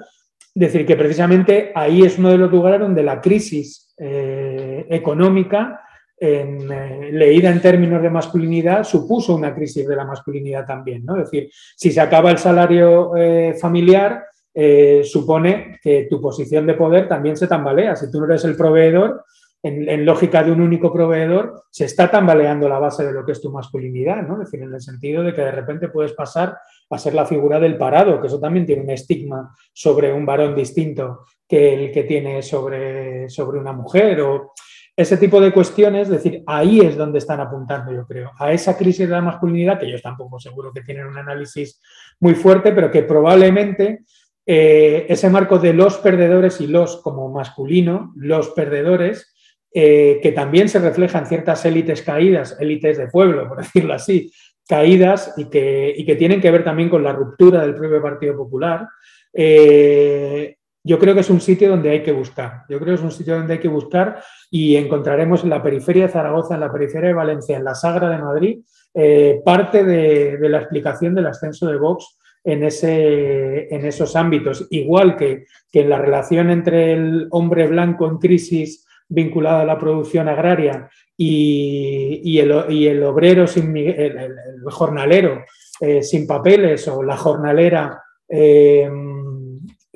[0.55, 5.81] Decir, que precisamente ahí es uno de los lugares donde la crisis económica
[6.21, 11.05] en, eh, leída en términos de masculinidad, supuso una crisis de la masculinidad también.
[11.05, 11.17] ¿no?
[11.17, 16.75] Es decir, si se acaba el salario eh, familiar, eh, supone que tu posición de
[16.75, 17.97] poder también se tambalea.
[17.97, 19.25] Si tú no eres el proveedor,
[19.62, 23.41] en, lógica de un único proveedor, se está tambaleando la base de lo que es
[23.41, 24.35] tu masculinidad, ¿no?
[24.35, 26.57] Es decir, en el sentido de que de repente puedes pasar
[26.89, 30.55] a ser la figura del parado, que eso también tiene un estigma sobre un varón
[30.55, 34.53] distinto que el que tiene sobre, sobre una mujer o
[34.97, 38.77] ese tipo de cuestiones, es decir, ahí es donde están apuntando, yo creo, a esa
[38.77, 41.81] crisis de la masculinidad, que ellos tampoco seguro que tienen un análisis
[42.19, 44.01] muy fuerte, pero que probablemente
[44.45, 49.35] eh, ese marco de los perdedores y los como masculino, los perdedores,
[49.72, 54.32] eh, que también se reflejan ciertas élites caídas, élites de pueblo, por decirlo así,
[54.68, 58.88] caídas y que, que tienen que ver también con la ruptura del propio Partido Popular.
[59.32, 62.62] Eh, yo creo que es un sitio donde hay que buscar.
[62.68, 66.06] Yo creo que es un sitio donde hay que buscar y encontraremos en la periferia
[66.06, 68.60] de Zaragoza, en la periferia de Valencia, en la Sagra de Madrid,
[68.94, 74.66] eh, parte de, la explicación del ascenso de Vox en, ese, en esos ámbitos.
[74.70, 79.77] Igual que, que en la relación entre el hombre blanco en crisis vinculado a la
[79.77, 84.31] producción agraria y, el, obrero, sin, el,
[84.70, 85.45] jornalero
[85.81, 88.89] eh, sin papeles o la jornalera, eh,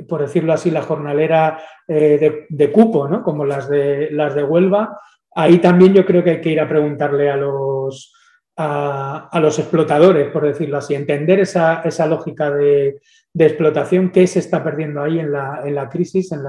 [0.06, 3.22] por decirlo así, la jornalera eh, de, cupo, ¿no?
[3.22, 5.00] como las de, las de Huelva,
[5.34, 8.12] ahí también yo creo que hay que ir a preguntarle a los,
[8.56, 13.00] a, los explotadores, por decirlo así, entender esa, esa lógica de,
[13.34, 16.44] de explotación que se está perdiendo ahí en la, crisis, en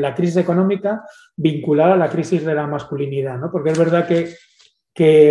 [0.00, 1.04] la, crisis económica
[1.36, 3.52] vinculada a la crisis de la masculinidad, ¿no?
[3.52, 4.34] Porque es verdad que,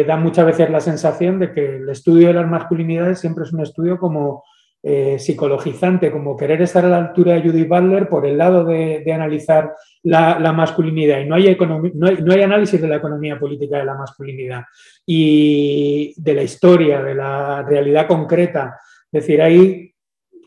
[0.08, 3.62] da muchas veces la sensación de que el estudio de las masculinidades siempre es un
[3.62, 4.44] estudio como
[4.82, 9.04] eh, psicologizante, como querer estar a la altura de Judith Butler por el lado de,
[9.14, 11.20] analizar la, masculinidad.
[11.20, 14.64] Y no hay, no, no hay análisis de la economía política de la masculinidad
[15.06, 18.80] y de la historia, de la realidad concreta.
[19.12, 19.90] Es decir, hay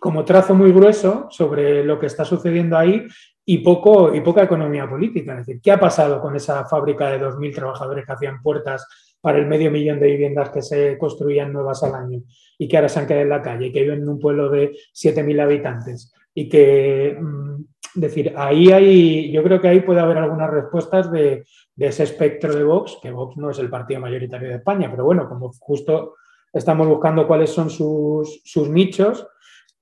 [0.02, 3.06] como trazo muy grueso sobre lo que está sucediendo ahí
[3.46, 5.34] y, poco, y poca economía política.
[5.38, 8.84] Es decir, ¿qué ha pasado con esa fábrica de 2.000 trabajadores que hacían puertas
[9.20, 12.20] para el medio millón de viviendas que se construían nuevas al año
[12.58, 14.50] y que ahora se han quedado en la calle y que viven en un pueblo
[14.50, 16.12] de 7.000 habitantes?
[16.34, 17.64] Y que, mm,
[17.94, 21.44] decir, ahí hay, yo creo que ahí puede haber algunas respuestas de,
[21.76, 25.04] de ese espectro de Vox, que Vox no es el partido mayoritario de España, pero
[25.04, 26.16] bueno, como justo
[26.52, 29.28] estamos buscando cuáles son sus, sus nichos,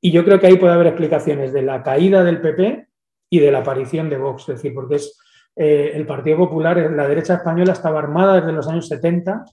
[0.01, 2.89] y yo creo que ahí puede haber explicaciones de la caída del PP
[3.31, 5.18] y de la aparición de Vox, es decir, porque es
[5.56, 9.44] eh, el Partido Popular, la derecha española estaba armada desde los años 70,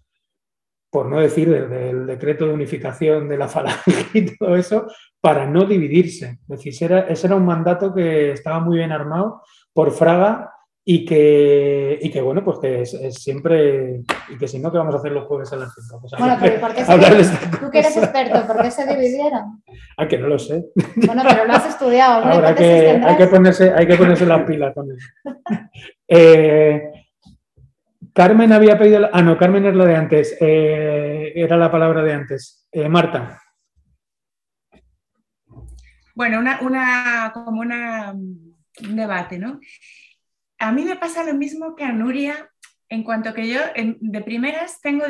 [0.90, 4.88] por no decir desde el decreto de unificación de la falange y todo eso,
[5.19, 6.40] para no dividirse.
[6.48, 9.44] Es decir, ese era un mandato que estaba muy bien armado
[9.74, 10.53] por Fraga
[10.90, 14.96] y que, y que bueno, pues que es, siempre, y que si no, que vamos
[14.96, 16.00] a hacer los jueves a las 5.
[16.00, 19.62] Pues bueno, pero ¿por qué se, tú que eres experto, ¿por qué se dividieron?
[19.98, 20.68] Ah, que no lo sé.
[21.06, 22.24] Bueno, pero lo has estudiado.
[22.24, 25.08] Ahora que, hay, que ponerse, hay que ponerse las pilas con eso.
[26.10, 26.90] Eh,
[28.14, 32.14] Carmen había pedido, ah, no, Carmen es la de antes, eh, era la palabra de
[32.14, 32.66] antes.
[32.72, 33.42] Eh, Marta.
[36.16, 39.60] Bueno, una, una, como una, un debate, ¿no?
[40.60, 42.50] A mí me pasa lo mismo que a Nuria,
[42.90, 45.06] en cuanto que yo de primeras tengo,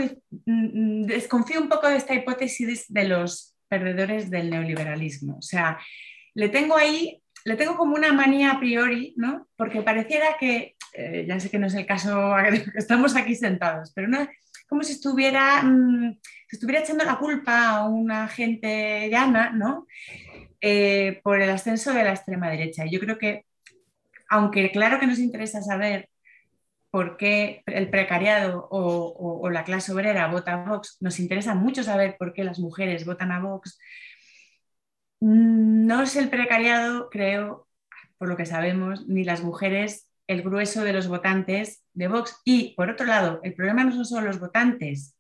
[0.46, 5.38] mm, desconfío un poco de esta hipótesis de los perdedores del neoliberalismo.
[5.38, 5.78] O sea,
[6.34, 9.48] le tengo ahí, le tengo como una manía a priori, ¿no?
[9.56, 12.34] Porque pareciera que, eh, ya sé que no es el caso,
[12.74, 14.10] que estamos aquí sentados, pero
[14.68, 16.20] como si estuviera, mm,
[16.52, 19.88] estuviera echando la culpa a una gente llana, ¿no?
[20.62, 22.86] Eh, por el ascenso de la extrema derecha.
[22.90, 23.46] Yo creo que
[24.30, 26.10] aunque claro que nos interesa saber
[26.90, 32.16] por qué el precariado o, la clase obrera vota a Vox, nos interesa mucho saber
[32.18, 33.80] por qué las mujeres votan a Vox.
[35.20, 37.68] No es el precariado, creo,
[38.18, 42.42] por lo que sabemos, ni las mujeres el grueso de los votantes de Vox.
[42.44, 45.16] Y por otro lado, el problema no son solo los votantes,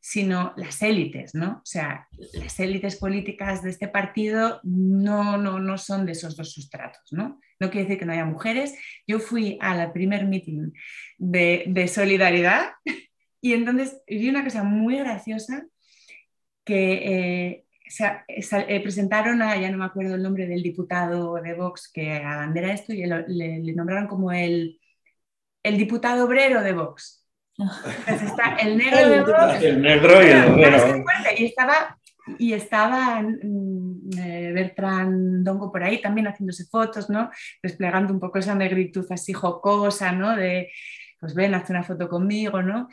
[0.00, 1.62] sino las élites, ¿no?
[1.62, 6.52] O sea, las élites políticas de este partido no, no, no son de esos dos
[6.52, 7.40] sustratos, ¿no?
[7.60, 8.76] No quiere decir que no haya mujeres.
[9.06, 10.72] Yo fui a la primer meeting
[11.18, 12.72] de, solidaridad
[13.40, 15.64] y entonces vi una cosa muy graciosa
[16.64, 17.64] que eh,
[18.00, 22.72] eh, presentaron a, ya no me acuerdo el nombre del diputado de Vox que abandera
[22.72, 24.80] esto y le, nombraron como el,
[25.62, 27.26] el diputado obrero de Vox.
[28.06, 29.62] está el negro de Vox.
[29.62, 31.04] El negro y el obrero.
[31.36, 31.98] Y estaba,
[32.38, 37.30] y estaba mm, eh, Bertrand Dongo por ahí también haciéndose fotos, ¿no?
[37.62, 40.36] Desplegando un poco esa negritud así jocosa, ¿no?
[40.36, 40.70] De,
[41.20, 42.88] pues ven, haz una foto conmigo, ¿no?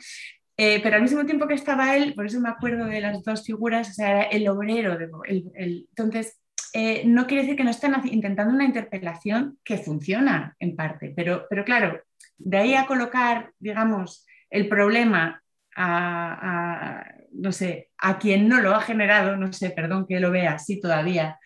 [0.56, 3.44] Eh, pero al mismo tiempo que estaba él, por eso me acuerdo de las dos
[3.44, 4.98] figuras, o sea, era el obrero.
[4.98, 6.38] De, el, entonces,
[6.74, 11.46] eh, no quiere decir que no estén intentando una interpelación que funciona en parte, pero,
[11.48, 12.00] pero claro,
[12.38, 15.41] de ahí a colocar, digamos, el problema
[15.76, 20.54] a, no sé, a quien no lo ha generado, no sé, perdón que lo vea
[20.54, 21.38] así todavía,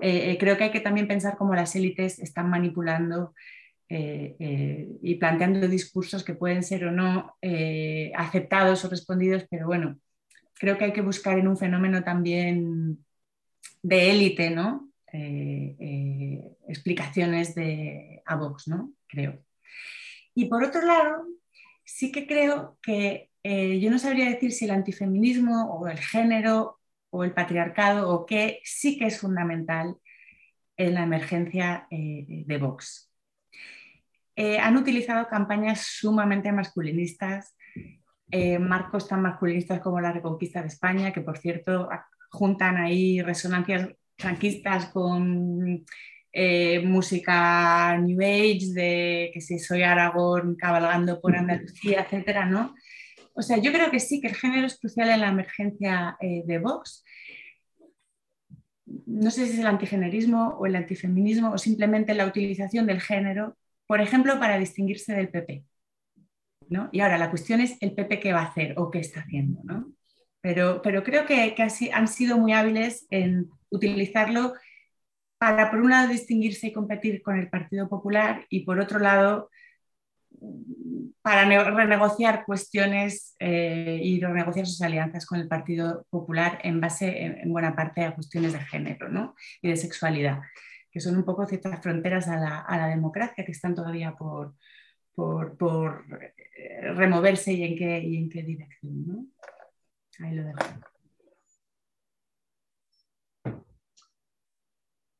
[0.00, 3.34] eh, eh, creo que hay que también pensar cómo las élites están manipulando
[3.88, 7.36] eh, y planteando discursos que pueden ser o no
[8.14, 9.98] aceptados o respondidos, pero bueno,
[10.54, 13.04] creo que hay que buscar en un fenómeno también
[13.82, 14.84] de élite, ¿no?
[16.68, 18.92] explicaciones de a Vox, ¿no?
[19.06, 19.42] Creo.
[20.34, 21.26] Y por otro lado,
[21.82, 23.30] sí que creo que
[23.80, 26.78] yo no sabría decir si el antifeminismo o el género
[27.10, 29.96] o el patriarcado o qué sí que es fundamental
[30.76, 33.10] en la emergencia eh, de Vox.
[34.36, 37.56] Eh, han utilizado campañas sumamente masculinistas,
[38.30, 41.88] eh, marcos tan masculinistas como la Reconquista de España, que por cierto
[42.30, 45.84] juntan ahí resonancias franquistas con
[46.84, 52.74] música New Age, de que si soy Aragón cabalgando por Andalucía, etcétera, ¿no?
[53.38, 56.42] O sea, yo creo que sí, que el género es crucial en la emergencia eh,
[56.44, 57.04] de Vox.
[59.06, 63.56] No sé si es el antigenerismo o el antifeminismo o simplemente la utilización del género,
[63.86, 65.64] por ejemplo, para distinguirse del PP.
[66.68, 66.88] ¿no?
[66.90, 69.60] Y ahora la cuestión es el PP qué va a hacer o qué está haciendo.
[69.62, 69.92] ¿no?
[70.40, 74.54] Pero, pero, creo que, que han sido muy hábiles en utilizarlo
[75.38, 79.48] para, por un lado, distinguirse y competir con el Partido Popular y, por otro lado,
[81.22, 87.52] para renegociar cuestiones eh, y renegociar sus alianzas con el Partido Popular en base en,
[87.52, 90.40] buena parte a cuestiones de género y de sexualidad,
[90.90, 94.54] que son un poco ciertas fronteras a la, democracia que están todavía por,
[95.14, 96.06] por,
[96.56, 99.06] eh, removerse y en qué, y en qué dirección.
[99.06, 99.26] ¿no?
[100.20, 100.58] Ahí lo dejo.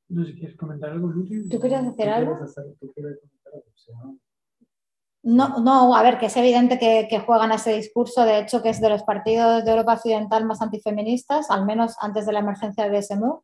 [0.09, 1.13] No sé si quieres comentar algo,
[1.51, 2.39] ¿Tú querías hacer algo?
[2.41, 4.19] No,
[5.29, 8.89] no, a ver, que es evidente que, juegan ese discurso, de hecho, que es de
[8.89, 13.43] los partidos de Europa Occidental más antifeministas, al menos antes de la emergencia de SMU.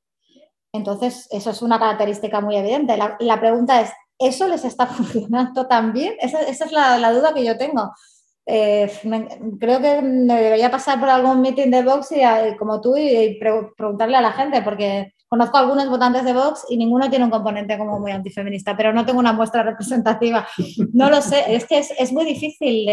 [0.72, 2.96] Entonces, eso es una característica muy evidente.
[2.96, 6.14] La, pregunta es, ¿eso les está funcionando también?
[6.20, 7.92] Esa, esa es la, duda que yo tengo.
[8.46, 8.90] Eh,
[9.60, 14.16] creo que me debería pasar por algún meeting de Vox y, como tú y, preguntarle
[14.16, 17.98] a la gente, porque Conozco algunos votantes de Vox y ninguno tiene un componente como
[17.98, 20.46] muy antifeminista, pero no tengo una muestra representativa.
[20.92, 22.88] No lo sé, es que es, muy difícil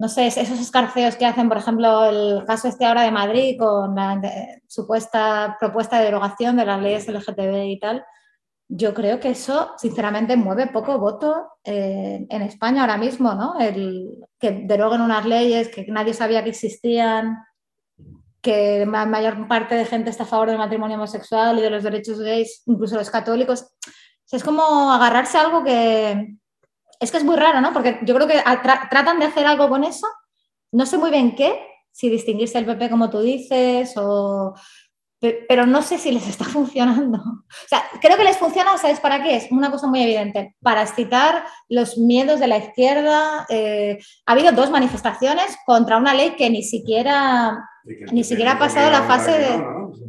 [0.00, 3.96] no sé, esos escarceos que hacen, por ejemplo, el caso este ahora de Madrid con
[3.96, 4.20] la
[4.68, 8.04] supuesta propuesta de derogación de las leyes LGTB y tal.
[8.68, 13.58] Yo creo que eso, sinceramente, mueve poco voto eh, en España ahora mismo, ¿no?
[13.58, 17.38] El que deroguen unas leyes que nadie sabía que existían,
[18.40, 21.82] que la mayor parte de gente está a favor del matrimonio homosexual y de los
[21.82, 23.66] derechos gays, incluso los católicos.
[24.30, 26.36] es como agarrarse a algo que
[27.00, 27.72] es que es muy raro, ¿no?
[27.72, 28.42] Porque yo creo que
[28.90, 30.06] tratan de hacer algo con eso,
[30.72, 31.60] no sé muy bien qué,
[31.92, 34.54] si distinguirse el PP como tú dices o
[35.20, 37.18] pero no sé si les está funcionando.
[37.18, 39.36] O sea, creo que les funciona, ¿sabes para qué?
[39.36, 43.46] Es una cosa muy evidente, para excitar los miedos de la izquierda.
[43.48, 47.58] Eh, ha habido dos manifestaciones contra una ley que ni siquiera
[48.12, 49.64] ni siquiera ha pasado la fase de...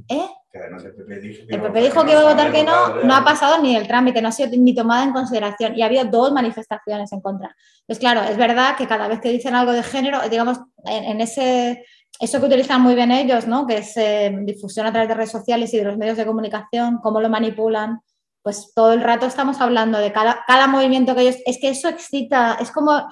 [0.09, 0.27] ¿Eh?
[0.51, 4.21] el PP dijo que, iba a votar que no, no ha pasado ni el trámite,
[4.21, 7.55] no ha sido ni tomada en consideración y ha habido dos manifestaciones en contra.
[7.85, 11.85] Pues claro, es verdad que cada vez que dicen algo de género, digamos, en, ese,
[12.19, 13.67] eso que utilizan muy bien ellos, ¿no?
[13.67, 16.97] que es eh, difusión a través de redes sociales y de los medios de comunicación,
[16.97, 17.99] cómo lo manipulan,
[18.41, 21.89] pues todo el rato estamos hablando de cada, cada movimiento que ellos, es que eso
[21.89, 23.03] excita, es como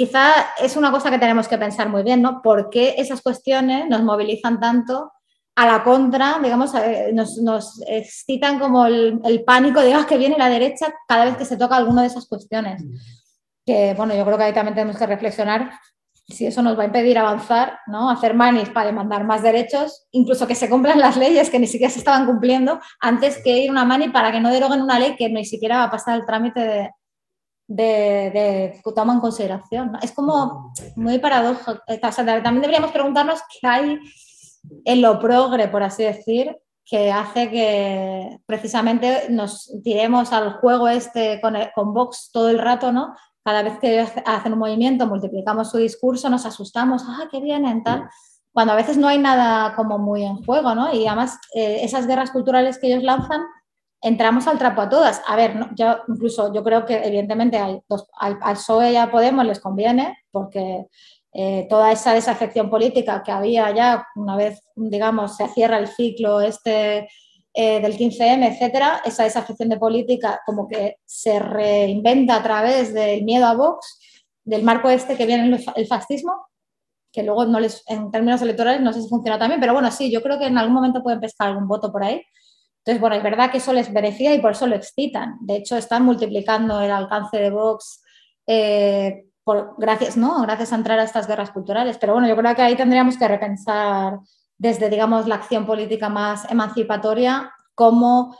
[0.00, 2.40] quizá es una cosa que tenemos que pensar muy bien, ¿no?
[2.40, 5.12] ¿Por qué esas cuestiones nos movilizan tanto
[5.54, 10.86] a la contra, digamos, eh, nos, excitan como el, pánico de que viene la derecha
[11.06, 12.82] cada vez que se toca alguna de esas cuestiones?
[13.66, 15.70] Que, bueno, yo creo que ahí también tenemos que reflexionar
[16.26, 18.08] si eso nos va a impedir avanzar, ¿no?
[18.08, 21.92] Hacer manis para demandar más derechos, incluso que se cumplan las leyes que ni siquiera
[21.92, 25.28] se estaban cumpliendo, antes que ir una mani para que no deroguen una ley que
[25.28, 26.90] ni siquiera va a pasar el trámite de,
[27.70, 29.92] de, de toma en consideración.
[30.02, 31.78] Es como muy paradójico.
[31.86, 33.98] también deberíamos preguntarnos qué hay
[34.84, 41.40] en lo progre, por así decir, que hace que precisamente nos tiremos al juego este
[41.40, 43.14] con, con Vox todo el rato, ¿no?
[43.44, 47.84] Cada vez que hacen un movimiento, multiplicamos su discurso, nos asustamos, ¡ah, qué vienen!
[47.84, 48.10] Tal.
[48.52, 50.92] Cuando a veces no hay nada como muy en juego, ¿no?
[50.92, 53.42] Y además eh, esas guerras culturales que ellos lanzan
[54.02, 55.22] entramos al trapo a todas.
[55.26, 57.82] A ver, yo incluso yo creo que evidentemente al,
[58.38, 60.86] PSOE y a Podemos les conviene porque
[61.32, 66.40] eh, toda esa desafección política que había ya una vez, digamos, se cierra el ciclo
[66.40, 67.08] este
[67.52, 73.24] eh, del 15M, etcétera, esa desafección de política como que se reinventa a través del
[73.24, 73.98] miedo a Vox,
[74.44, 76.46] del marco este que viene el fascismo,
[77.12, 80.10] que luego no les, en términos electorales no sé si funciona también, pero bueno, sí,
[80.10, 82.22] yo creo que en algún momento pueden pescar algún voto por ahí.
[82.80, 85.36] Entonces, bueno, es verdad que eso les beneficia y por eso lo excitan.
[85.40, 88.02] De hecho, están multiplicando el alcance de Vox
[88.46, 90.42] eh, por, gracias, ¿no?
[90.42, 91.98] gracias a entrar a estas guerras culturales.
[91.98, 94.18] Pero bueno, yo creo que ahí tendríamos que repensar
[94.56, 98.34] desde, digamos, la acción política más emancipatoria, cómo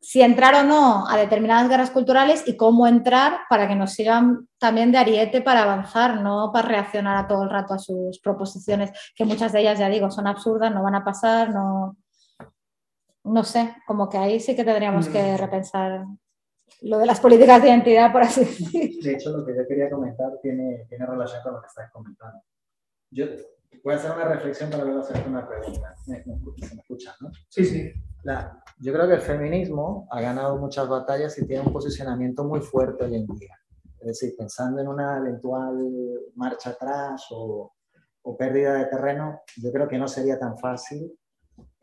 [0.00, 4.48] si entrar o no a determinadas guerras culturales y cómo entrar para que nos sigan
[4.58, 8.92] también de ariete para avanzar, no para reaccionar a todo el rato a sus proposiciones,
[9.16, 11.96] que muchas de ellas, ya digo, son absurdas, no van a pasar, no,
[13.26, 15.36] no sé, como que ahí sí que tendríamos que mm.
[15.36, 16.06] repensar
[16.82, 19.02] lo de las políticas de identidad, por así decirlo.
[19.02, 22.40] De hecho, lo que yo quería comentar tiene, tiene relación con lo que estás comentando.
[23.10, 23.26] Yo
[23.82, 25.94] voy a hacer una reflexión para luego hacerte una pregunta.
[26.06, 27.30] ¿Me, me, escuchan, no?
[27.48, 27.92] Sí, sí.
[28.78, 33.04] yo creo que el feminismo ha ganado muchas batallas y tiene un posicionamiento muy fuerte
[33.04, 33.54] hoy en día.
[34.00, 35.78] Es decir, pensando en una eventual
[36.34, 37.72] marcha atrás o,
[38.22, 41.16] o pérdida de terreno, yo creo que no sería tan fácil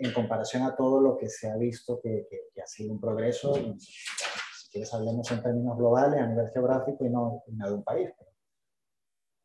[0.04, 2.28] en comparación a todo lo que se ha visto que,
[2.62, 3.54] ha sido un progreso.
[3.54, 8.10] si quieres, hablemos en términos globales, a nivel geográfico y no, de un país.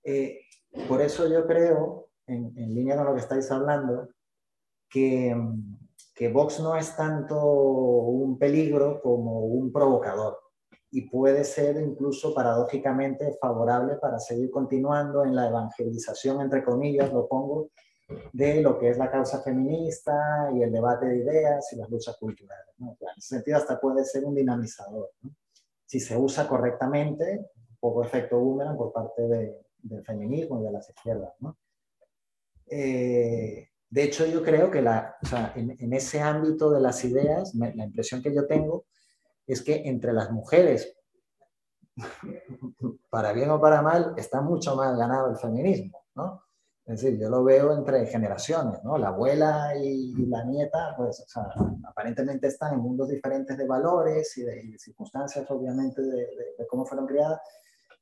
[0.05, 0.41] Eh,
[0.89, 4.09] por eso yo creo, en, en, línea con lo que estáis hablando,
[4.91, 5.35] que,
[6.15, 10.39] que Vox no es tanto un peligro como un provocador
[10.91, 17.29] y puede ser incluso paradójicamente favorable para seguir continuando en la evangelización, entre comillas, lo
[17.29, 17.71] pongo,
[18.33, 22.17] de lo que es la causa feminista y el debate de ideas y las luchas
[22.17, 22.75] culturales.
[22.79, 25.11] En ese sentido, hasta puede ser un dinamizador.
[25.85, 31.33] Si se usa correctamente, poco efecto boomerang por parte del feminismo y de las izquierdas.
[32.67, 35.17] Eh, de hecho, yo creo que la,
[35.55, 38.87] en, en, ese ámbito de las ideas, la impresión que yo tengo
[39.47, 40.95] es que entre las mujeres,
[43.11, 46.05] para bien o para mal, está mucho más ganado el feminismo.
[46.15, 46.48] ¿no?
[46.89, 48.97] Es decir, yo lo veo entre generaciones, ¿no?
[48.97, 51.43] La abuela y, la nieta, pues, o sea,
[51.85, 56.27] aparentemente están en mundos diferentes de valores y de, circunstancias, obviamente, de,
[56.67, 57.43] cómo fueron criadas,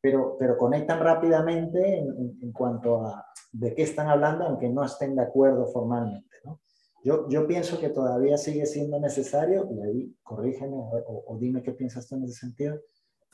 [0.01, 5.17] pero, pero conectan rápidamente en, en, cuanto a de qué están hablando, aunque no estén
[5.17, 6.61] de acuerdo formalmente, ¿no?
[7.03, 11.73] Yo, yo pienso que todavía sigue siendo necesario, y ahí corrígeme o, o dime qué
[11.73, 12.81] piensas tú en ese sentido,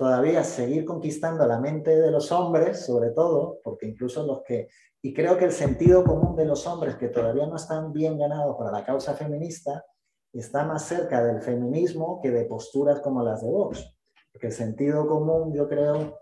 [0.03, 4.69] todavía seguir conquistando la mente de los hombres, sobre todo, porque incluso los que
[5.01, 8.57] y creo que el sentido común de los hombres que todavía no están bien ganados
[8.57, 9.85] para la causa feminista
[10.33, 13.95] está más cerca del feminismo que de posturas como las de Vox.
[14.33, 16.19] Porque el sentido común, yo creo,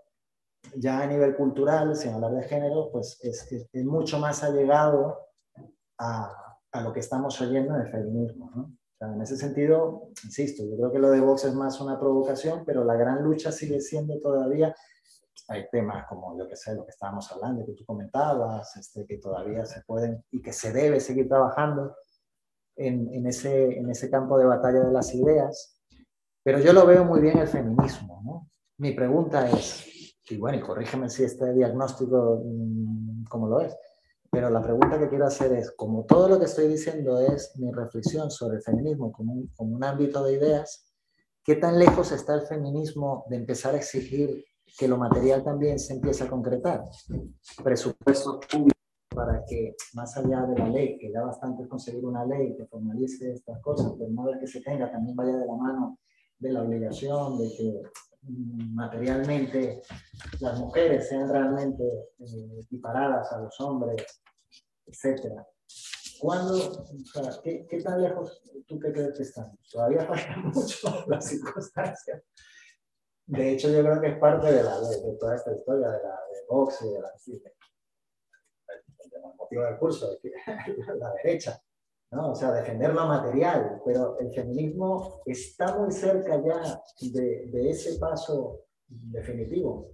[0.75, 5.25] ya a nivel cultural, sin hablar de género, pues es, mucho más allegado
[5.97, 8.51] a, a, lo que estamos oyendo en el feminismo.
[8.53, 8.77] ¿no?
[9.01, 12.63] Sea, en ese sentido, insisto, yo creo que lo de Vox es más una provocación,
[12.65, 14.75] pero la gran lucha sigue siendo todavía
[15.47, 19.17] hay temas como, yo que sé, lo que estábamos hablando, que tú comentabas, este, que
[19.17, 21.95] todavía se pueden y que se debe seguir trabajando
[22.75, 25.81] en, en, ese, en ese campo de batalla de las ideas.
[26.43, 28.21] Pero yo lo veo muy bien el feminismo.
[28.23, 28.49] ¿no?
[28.77, 33.75] Mi pregunta es, y bueno, y corrígeme si este diagnóstico mm, como lo es,
[34.31, 37.71] pero la pregunta que quiero hacer es, como todo lo que estoy diciendo es mi
[37.71, 40.87] reflexión sobre el feminismo como un, como un ámbito de ideas,
[41.43, 44.45] ¿qué tan lejos está el feminismo de empezar a exigir
[44.77, 46.85] que lo material también se empiece a concretar.
[47.63, 48.71] Presupuestos públicos
[49.13, 52.65] para que, más allá de la ley, que ya bastante es conseguir una ley que
[52.65, 55.99] formalice estas cosas, pero no que se tenga, también vaya de la mano
[56.39, 57.81] de la obligación de que
[58.23, 59.81] mm, materialmente
[60.39, 61.83] las mujeres sean realmente
[62.19, 64.20] eh, equiparadas a los hombres,
[64.91, 65.47] etcétera.
[66.19, 66.85] ¿Cuándo,
[67.43, 69.57] ¿qué, ¿qué, tan lejos tú qué crees que estamos?
[69.71, 72.21] Todavía falta mucho las circunstancias
[73.31, 76.09] de hecho, yo creo que es parte de, la, de, toda esta historia de la
[76.09, 77.11] de Vox y de la
[79.13, 80.17] el motivo del curso,
[80.99, 81.61] la derecha,
[82.11, 82.31] ¿no?
[82.31, 87.97] O sea, defender lo material, pero el feminismo está muy cerca ya de, de ese
[87.99, 89.91] paso definitivo.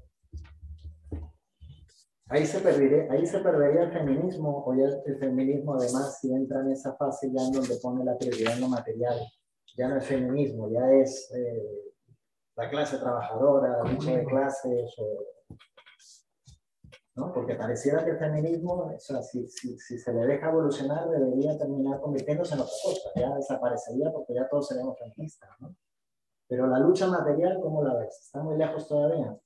[2.30, 6.60] Ahí se, perdería, ahí se perdería el feminismo, o ya el, feminismo además si entra
[6.60, 9.18] en esa fase ya en donde pone la prioridad en lo material,
[9.78, 11.94] ya no es feminismo, ya es eh,
[12.58, 14.94] la clase trabajadora, la lucha de clases,
[17.16, 17.32] ¿no?
[17.32, 21.58] porque pareciera que el feminismo, o sea, si, si, si, se le deja evolucionar, debería
[21.58, 25.50] terminar convirtiéndose en otra cosa, ya desaparecería porque ya todos seremos feministas.
[25.60, 25.74] ¿no?
[26.48, 28.20] Pero la lucha material, ¿cómo la ves?
[28.22, 29.38] ¿Está muy lejos todavía?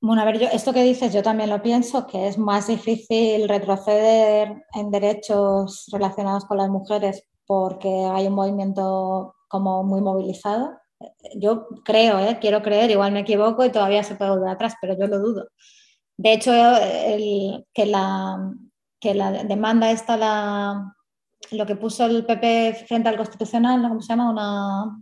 [0.00, 3.48] Bueno, a ver, yo, esto que dices, yo también lo pienso, que es más difícil
[3.48, 10.78] retroceder en derechos relacionados con las mujeres porque hay un movimiento como muy movilizado.
[11.36, 12.38] Yo creo, ¿eh?
[12.40, 15.48] quiero creer, igual me equivoco y todavía se puede volver atrás, pero yo lo dudo.
[16.16, 18.52] De hecho, que, la,
[19.00, 20.94] que la demanda esta, la,
[21.52, 24.30] lo que puso el PP frente al Constitucional, ¿cómo se llama?
[24.30, 24.98] Una...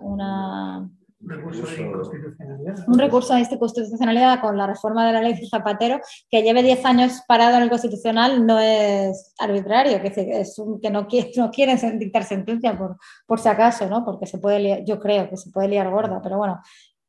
[0.00, 2.88] una un recurso de inconstitucionalidad.
[2.88, 6.00] Un recurso de inconstitucionalidad con la reforma de la ley de Zapatero,
[6.30, 11.06] que lleve 10 años parado en el Constitucional, no es arbitrario, que, es que no,
[11.06, 12.96] quiere, no quieren dictar sentencia por,
[13.26, 14.04] por si acaso, ¿no?
[14.04, 16.60] porque se puede liar, yo creo que se puede liar gorda, pero bueno,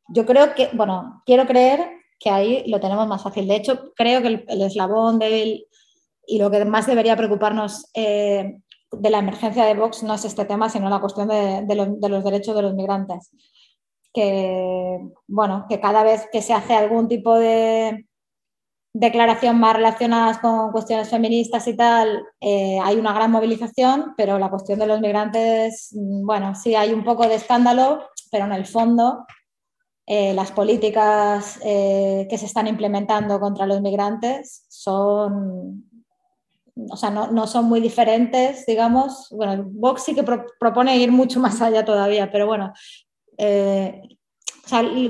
[0.10, 1.80] yo creo que, bueno, quiero creer
[2.20, 3.48] que ahí lo tenemos más fácil.
[3.48, 5.66] De hecho, creo que el, eslabón débil
[6.26, 8.60] y lo que más debería preocuparnos eh,
[8.92, 12.24] de la emergencia de Vox no es este tema, sino la cuestión de, de los
[12.24, 13.32] derechos de los migrantes
[14.14, 18.06] que, bueno, que cada vez que se hace algún tipo de
[18.94, 24.52] declaración más relacionadas con cuestiones feministas y tal, eh, hay una gran movilización, pero la
[24.52, 28.68] cuestión de los migrantes, mm, bueno, sí hay un poco de escándalo, pero en el
[28.68, 29.26] fondo
[30.06, 35.90] eh, las políticas eh, que se están implementando contra los migrantes son,
[36.76, 39.30] o sea, no, no son muy diferentes, digamos.
[39.32, 40.24] Bueno, Vox sí que
[40.60, 42.74] propone ir mucho más allá todavía, pero bueno,
[43.38, 44.02] eh,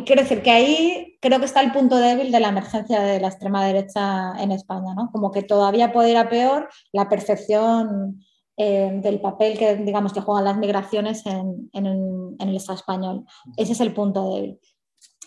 [0.05, 3.27] quiero decir que ahí creo que está el punto débil de la emergencia de la
[3.27, 5.09] extrema derecha en España, ¿no?
[5.11, 8.23] Como que todavía puede ir a peor la percepción
[8.57, 13.25] eh, del papel que, digamos, que juegan las migraciones en, el Estado español.
[13.57, 14.59] Ese es el punto débil.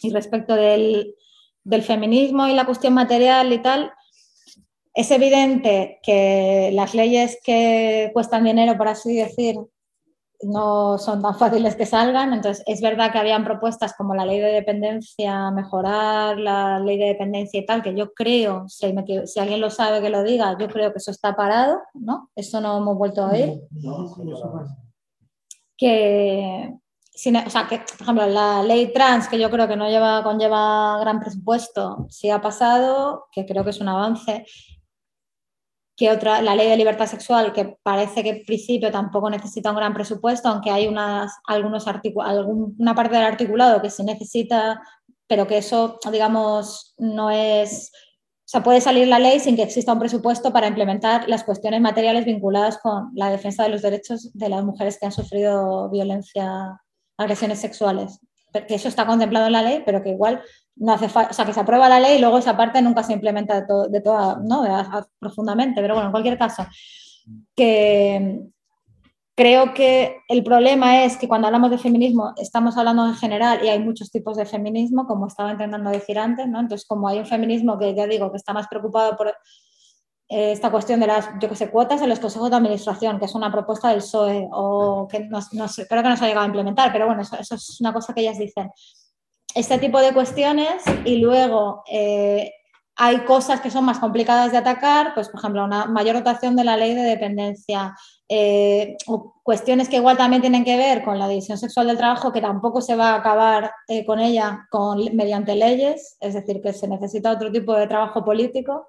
[0.03, 1.15] Y respecto del,
[1.65, 3.93] del feminismo y la cuestión material y tal,
[4.95, 9.57] es evidente que las leyes que cuestan dinero, por así decir,
[10.43, 12.33] no son tan fáciles que salgan.
[12.33, 17.07] Entonces, es verdad que habían propuestas como la ley de dependencia, mejorar la ley de
[17.07, 20.93] dependencia y tal, que yo creo, si, alguien lo sabe que lo diga, yo creo
[20.93, 22.31] que eso está parado, ¿no?
[22.35, 23.61] Eso no hemos vuelto a oír.
[25.77, 26.75] que,
[27.15, 30.99] o sea, que, por ejemplo, la ley trans, que yo creo que no lleva, conlleva
[31.01, 34.45] gran presupuesto, sí ha pasado, que creo que es un avance
[35.97, 39.77] que otra, la ley de libertad sexual, que parece que en principio tampoco necesita un
[39.77, 44.83] gran presupuesto, aunque hay unas, algunos alguna parte del articulado que se necesita,
[45.27, 47.91] pero que eso, digamos, no es...
[48.45, 51.81] O sea, puede salir la ley sin que exista un presupuesto para implementar las cuestiones
[51.81, 56.81] materiales vinculadas con la defensa de los derechos de las mujeres que han sufrido violencia,
[57.17, 58.21] agresiones sexuales.
[58.53, 60.43] Que eso está contemplado en la ley, pero que igual
[60.77, 63.13] no hace o sea, que se aprueba la ley y luego esa parte nunca se
[63.13, 64.65] implementa de, toda, ¿no?
[65.19, 66.67] profundamente, pero bueno, en cualquier caso,
[67.55, 68.41] que
[69.35, 73.69] creo que el problema es que cuando hablamos de feminismo estamos hablando en general y
[73.69, 76.61] hay muchos tipos de feminismo, como estaba intentando decir antes, ¿no?
[76.61, 79.29] Entonces, como hay un feminismo que ya digo que está más preocupado por
[80.29, 83.27] eh, esta cuestión de las, yo que sé, cuotas en los consejos de administración, que
[83.27, 85.39] es una propuesta del PSOE, o que no,
[85.89, 88.23] creo que no se ha llegado a implementar, pero bueno, eso es una cosa que
[88.23, 88.71] ellas dicen
[89.57, 92.53] este tipo de cuestiones y luego eh,
[92.95, 96.65] hay cosas que son más complicadas de atacar, pues por ejemplo, una mayor dotación de
[96.65, 97.95] la ley de dependencia,
[98.29, 102.33] eh, o cuestiones que igual también tienen que ver con la división sexual del trabajo,
[102.33, 106.75] que tampoco se va a acabar eh, con ella con, mediante leyes, es decir, que
[106.75, 108.89] se necesita otro tipo de trabajo político,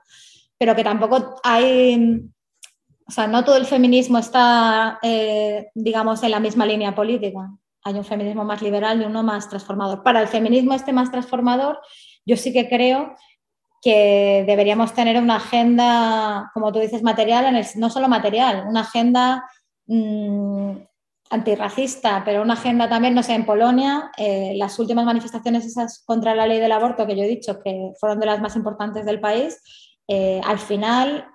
[0.57, 2.29] pero que tampoco hay,
[3.07, 4.99] o sea, no todo el feminismo está,
[5.73, 7.51] digamos, en la misma línea política
[7.87, 10.03] hay un feminismo más liberal y uno más transformador.
[10.03, 11.79] Para el feminismo este más transformador,
[12.25, 13.15] yo sí que creo
[13.81, 19.49] que deberíamos tener una agenda, como tú dices, material, no solo material, una agenda
[19.85, 20.71] mm,
[21.29, 26.35] antirracista, pero una agenda también, no sé, en Polonia, eh, las últimas manifestaciones esas contra
[26.35, 29.21] la ley del aborto que yo he dicho que fueron de las más importantes del
[29.21, 29.61] país,
[30.09, 31.25] eh, al final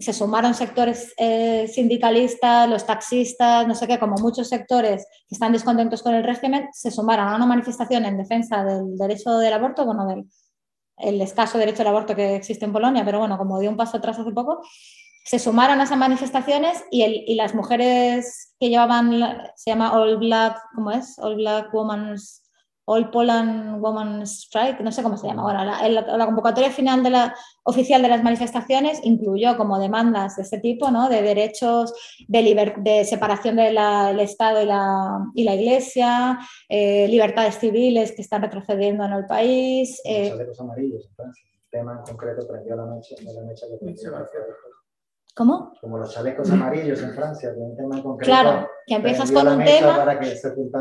[0.00, 5.52] se sumaron sectores eh, sindicalistas, los taxistas, no sé qué, como muchos sectores que están
[5.52, 9.86] descontentos con el régimen, se sumaron a una manifestación en defensa del derecho del aborto,
[9.86, 10.26] bueno, del
[10.98, 13.98] el escaso derecho al aborto que existe en Polonia, pero bueno, como dio un paso
[13.98, 14.62] atrás hace poco,
[15.24, 19.20] se sumaron a esas manifestaciones y, el, y las mujeres que llevaban,
[19.56, 21.18] se llama All Black, ¿cómo es?
[21.18, 22.42] All Black Women's
[22.88, 25.42] All Poland Women's Strike, no sé cómo se llama.
[25.42, 27.34] Bueno, la, convocatoria final de la,
[27.64, 31.08] oficial de las manifestaciones incluyó como demandas de este tipo, ¿no?
[31.08, 31.92] de derechos
[32.28, 36.38] de, de separación del Estado y la, y la Iglesia,
[36.68, 40.00] eh, libertades civiles que están retrocediendo en el país.
[40.04, 43.84] Eh, los amarillos, entonces, tema en concreto prendió la mecha, la mecha que
[45.36, 45.74] ¿Cómo?
[45.82, 48.32] Como los chalecos amarillos en Francia, un tema concreto.
[48.32, 50.18] Claro, que empiezas con un tema.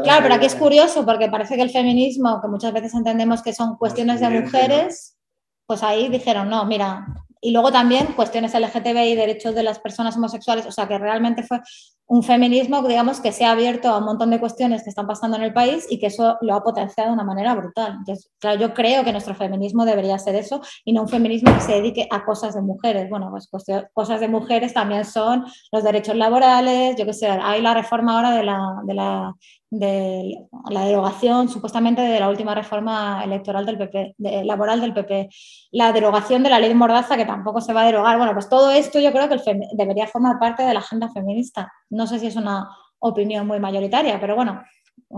[0.02, 3.52] claro, pero aquí es curioso porque parece que el feminismo, que muchas veces entendemos que
[3.52, 5.18] son cuestiones de mujeres,
[5.66, 7.06] pues ahí dijeron, no, mira,
[7.42, 11.60] y luego también cuestiones LGTBI, derechos de las personas homosexuales, o sea que realmente fue
[12.08, 15.38] un feminismo, digamos, que se ha abierto a un montón de cuestiones que están pasando
[15.38, 17.96] en el país y que eso lo ha potenciado de una manera brutal.
[18.00, 21.62] Entonces, claro, yo creo que nuestro feminismo debería ser eso y no un feminismo que
[21.62, 23.10] se dedique a cosas de mujeres.
[23.10, 23.50] Bueno, pues
[23.94, 28.32] cosas de mujeres también son los derechos laborales, yo qué sé, hay la reforma ahora
[28.32, 29.34] de la, de la
[29.80, 34.16] de la derogación supuestamente de la última reforma electoral del PP,
[34.46, 35.30] laboral del PP,
[35.72, 38.18] la derogación de la ley de Mordaza que tampoco se va a derogar.
[38.18, 39.38] Bueno, pues todo esto yo creo que
[39.74, 41.72] debería formar parte de la agenda feminista.
[41.96, 42.70] No sé si es una
[43.00, 44.62] opinión muy mayoritaria, pero bueno,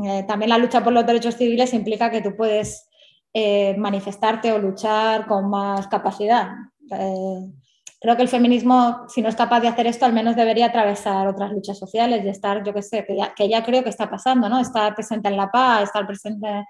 [0.04, 2.90] eh, también la lucha por los derechos civiles implica que tú puedes
[3.34, 6.49] eh, manifestarte o luchar con más capacidad.
[6.91, 7.52] Eh,
[7.99, 11.28] creo que el feminismo, si no es capaz de hacer esto, al menos debería atravesar
[11.28, 13.06] otras luchas sociales y estar, yo qué sé,
[13.36, 14.60] que ya, creo que está pasando, ¿no?
[14.60, 16.66] Estar presente en la paz, estar presente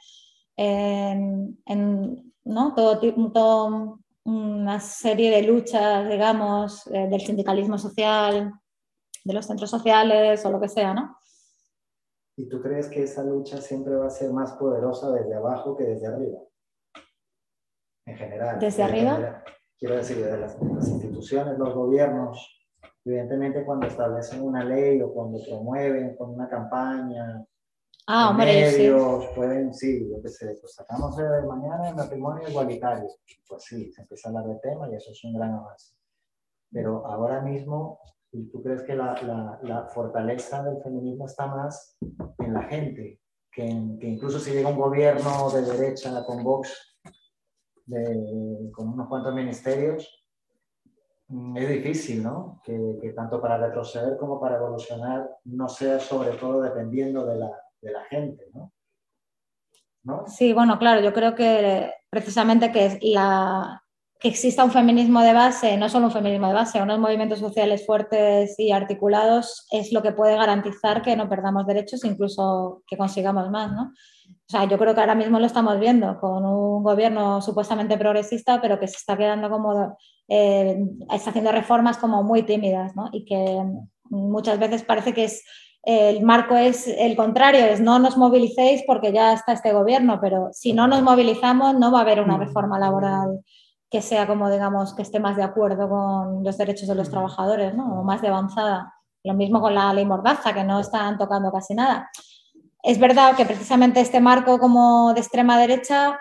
[0.55, 1.57] en,
[2.45, 2.73] ¿no?
[2.73, 2.99] todo,
[3.33, 8.51] todo, una serie de luchas, digamos, del sindicalismo social,
[9.27, 11.17] de los centros sociales o lo que sea, ¿no?
[12.37, 15.83] ¿Y tú crees que esa lucha siempre va a ser más poderosa desde abajo que
[15.83, 16.39] desde arriba?
[18.05, 18.59] En general.
[18.59, 19.43] ¿Desde arriba?
[19.77, 22.67] quiero decir, de las, instituciones, los gobiernos,
[23.05, 27.45] evidentemente cuando establecen una ley o cuando promueven con una campaña,
[28.07, 33.07] ah, medios, pueden, sí, yo qué sé, pues sacamos de mañana el matrimonio igualitario,
[33.47, 35.93] pues sí, se empieza a hablar del tema y eso es un gran avance.
[36.71, 37.99] Pero ahora mismo,
[38.31, 41.97] ¿tú crees que la, la, fortaleza del feminismo está más
[42.39, 43.19] en la gente?
[43.51, 43.65] Que,
[43.99, 46.97] que incluso si llega un gobierno de derecha con Vox,
[48.73, 50.25] con unos cuantos ministerios,
[51.29, 52.61] mm, es difícil, ¿no?
[52.63, 57.51] Que, tanto para retroceder como para evolucionar no sea sobre todo dependiendo de la,
[57.81, 58.73] de la gente, ¿no?
[60.03, 60.27] ¿no?
[60.27, 63.81] Sí, bueno, claro, yo creo que precisamente que, la,
[64.19, 67.85] que exista un feminismo de base, no solo un feminismo de base, unos movimientos sociales
[67.85, 73.51] fuertes y articulados es lo que puede garantizar que no perdamos derechos, incluso que consigamos
[73.51, 73.93] más, ¿no?
[74.29, 78.59] O sea, yo creo que ahora mismo lo estamos viendo con un gobierno supuestamente progresista,
[78.59, 80.79] pero que se está quedando como, eh,
[81.13, 83.09] está haciendo reformas como muy tímidas, ¿no?
[83.11, 83.61] Y que
[84.09, 85.43] muchas veces parece que es,
[85.83, 90.49] el marco es el contrario, es no nos movilicéis porque ya está este gobierno, pero
[90.53, 93.41] si no nos movilizamos no va a haber una reforma laboral
[93.89, 97.73] que sea como, digamos, que esté más de acuerdo con los derechos de los trabajadores,
[97.73, 98.01] ¿no?
[98.01, 98.93] O más de avanzada.
[99.23, 102.09] Lo mismo con la ley Mordaza, que no están tocando casi nada.
[102.83, 106.19] Es verdad que precisamente este marco como de extrema derecha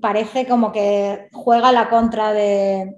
[0.00, 2.96] parece como que juega la contra de,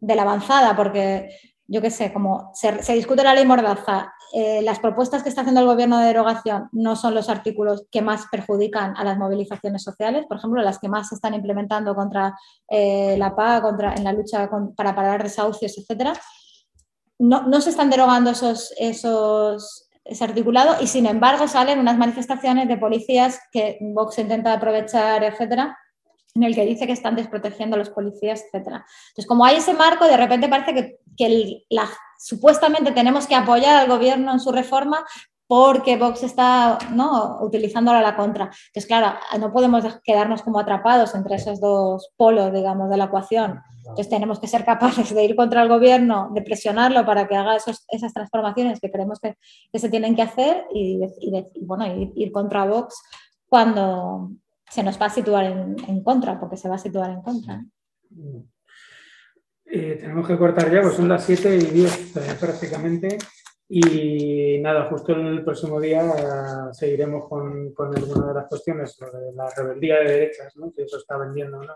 [0.00, 1.28] la avanzada, porque
[1.66, 5.60] yo qué sé, como se, discute la ley Mordaza, eh, las propuestas que está haciendo
[5.60, 10.26] el gobierno de derogación no son los artículos que más perjudican a las movilizaciones sociales,
[10.26, 12.36] por ejemplo, las que más se están implementando contra
[12.68, 16.10] eh, la PA, contra, en la lucha para parar desahucios, etc.
[17.18, 22.68] No, no, se están derogando esos, esos, es articulado y sin embargo salen unas manifestaciones
[22.68, 25.78] de policías que Vox intenta aprovechar, etcétera,
[26.34, 28.84] en el que dice que están desprotegiendo a los policías, etcétera.
[29.08, 31.88] Entonces, como hay ese marco, de repente parece que, que la,
[32.18, 35.04] supuestamente tenemos que apoyar al gobierno en su reforma
[35.48, 37.38] porque Vox está ¿no?
[37.40, 38.44] utilizándola a la contra.
[38.44, 43.60] Entonces, claro, no podemos quedarnos como atrapados entre esos dos polos, digamos, de la ecuación.
[43.80, 47.56] Entonces tenemos que ser capaces de ir contra el gobierno, de presionarlo para que haga
[47.56, 49.36] esas transformaciones que creemos que,
[49.78, 51.00] se tienen que hacer y,
[51.62, 53.00] bueno, ir, contra Vox
[53.48, 54.30] cuando
[54.68, 57.64] se nos va a situar en, contra, porque se va a situar en contra.
[59.68, 63.18] Eh, tenemos que cortar ya, pues son las 7 y 10 eh, prácticamente.
[63.68, 69.32] Y nada, justo el próximo día eh, seguiremos con, con, alguna de las cuestiones, sobre
[69.34, 70.70] la rebeldía de derechas, ¿no?
[70.70, 71.74] si eso está vendiendo o no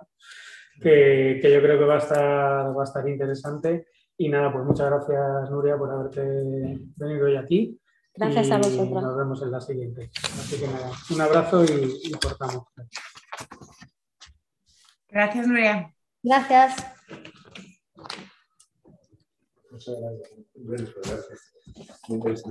[0.80, 3.86] que, yo creo que va a, estar, va a estar interesante.
[4.16, 6.22] Y nada, pues muchas gracias, Nuria, por haberte
[6.96, 7.78] venido hoy aquí.
[8.14, 9.02] Gracias a vosotros.
[9.02, 10.10] Nos vemos en la siguiente.
[10.14, 12.64] Así que nada, un abrazo y, y cortamos.
[15.08, 15.94] Gracias, Nuria.
[16.22, 16.76] Gracias.
[22.08, 22.42] Muchas